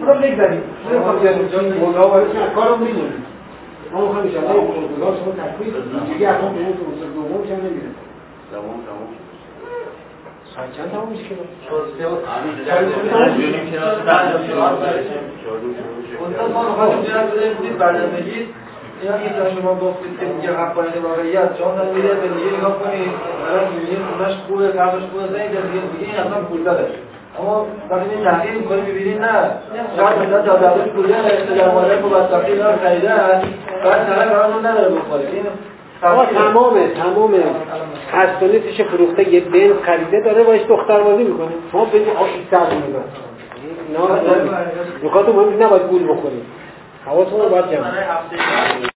حالا 0.00 0.20
بگذاریم. 0.20 0.62
من 0.84 0.96
می‌خوام 0.96 2.78
بیاد 3.92 3.96
این 3.96 3.96
موضوع 3.96 3.96
ها 3.96 3.96
وارد 3.96 3.96
کنم 3.96 3.96
کارم 3.96 3.96
میمونیم 3.96 3.96
ما 3.96 4.00
می‌خوام 4.00 4.24
ان 4.24 4.32
شاءالله 4.32 4.54
این 4.54 4.90
موضوع 4.90 5.16
شما 5.16 5.32
تکلیف 5.32 5.74
دیگه 6.12 6.28
اصلا 6.28 6.48
به 6.48 6.58
اون 6.58 6.76
موضوع 6.86 7.08
دوم 7.14 7.46
چه 7.48 7.56
نمیره 7.56 7.90
تمام 8.52 8.64
تمام 8.64 9.08
ساعت 10.54 10.76
چند 10.76 10.90
تمام 10.90 11.08
میشه 11.08 11.24
که 11.24 11.34
هم 19.12 19.18
که 19.18 19.60
شما 19.60 19.74
گفتید 19.74 20.18
که 20.20 20.26
میگه 20.26 20.52
حقانیت 20.52 20.96
واقعیت 21.02 21.56
شما 21.58 21.74
در 21.74 21.92
میگه 21.92 22.08
به 22.08 22.28
دیگه 22.28 22.56
نگاه 22.58 22.78
کنید 22.78 23.10
الان 23.48 23.74
می‌بینید 23.74 23.98
خونش 23.98 24.34
خوبه 24.46 24.68
قبلش 24.68 25.02
خوبه 25.02 25.26
زنگ 25.26 25.52
در 25.52 25.60
دیگه 25.60 25.84
میگه 25.92 26.06
این 26.06 26.14
اصلا 26.14 26.42
پول 26.42 26.62
داره 26.62 26.88
اما 27.40 27.66
وقتی 27.90 28.10
این 28.14 28.24
تحقیق 28.24 28.54
می‌کنید 28.54 28.84
می‌بینید 28.84 29.20
نه. 29.20 29.50
شاید 29.96 30.18
مثلا 30.18 30.40
در 30.42 31.74
مادر 31.74 32.00
خوب 32.02 32.14
از 32.14 32.30
تحقیق 32.30 32.66
رو 32.66 32.78
خریدن 32.84 33.42
بعد 33.84 34.06
طرف 34.06 34.28
برامون 34.28 34.66
نداره 34.66 34.94
بخوره. 34.94 35.28
این 35.32 35.46
آقا 36.02 36.26
تمام 36.26 36.86
تمام 36.88 37.34
هست 38.12 38.42
و 38.42 38.46
نیستش 38.46 38.82
فروخته 38.82 39.28
یه 39.28 39.40
بنز 39.40 39.72
خریده 39.82 40.20
داره 40.20 40.42
باش 40.42 40.60
دختربازی 40.68 41.22
می‌کنه. 41.22 41.48
شما 41.72 41.84
بگید 41.84 42.08
آقا 42.08 42.24
این 42.24 42.44
سر 42.50 42.74
میبر 42.74 43.00
اینا 43.88 44.20
نکات 45.04 45.28
مهم 45.28 45.62
نباید 45.62 45.82
گول 45.82 46.04
بخورید 46.04 46.44
حواستون 47.06 47.40
رو 47.40 47.48
باید 47.48 47.70
جمع. 47.70 48.88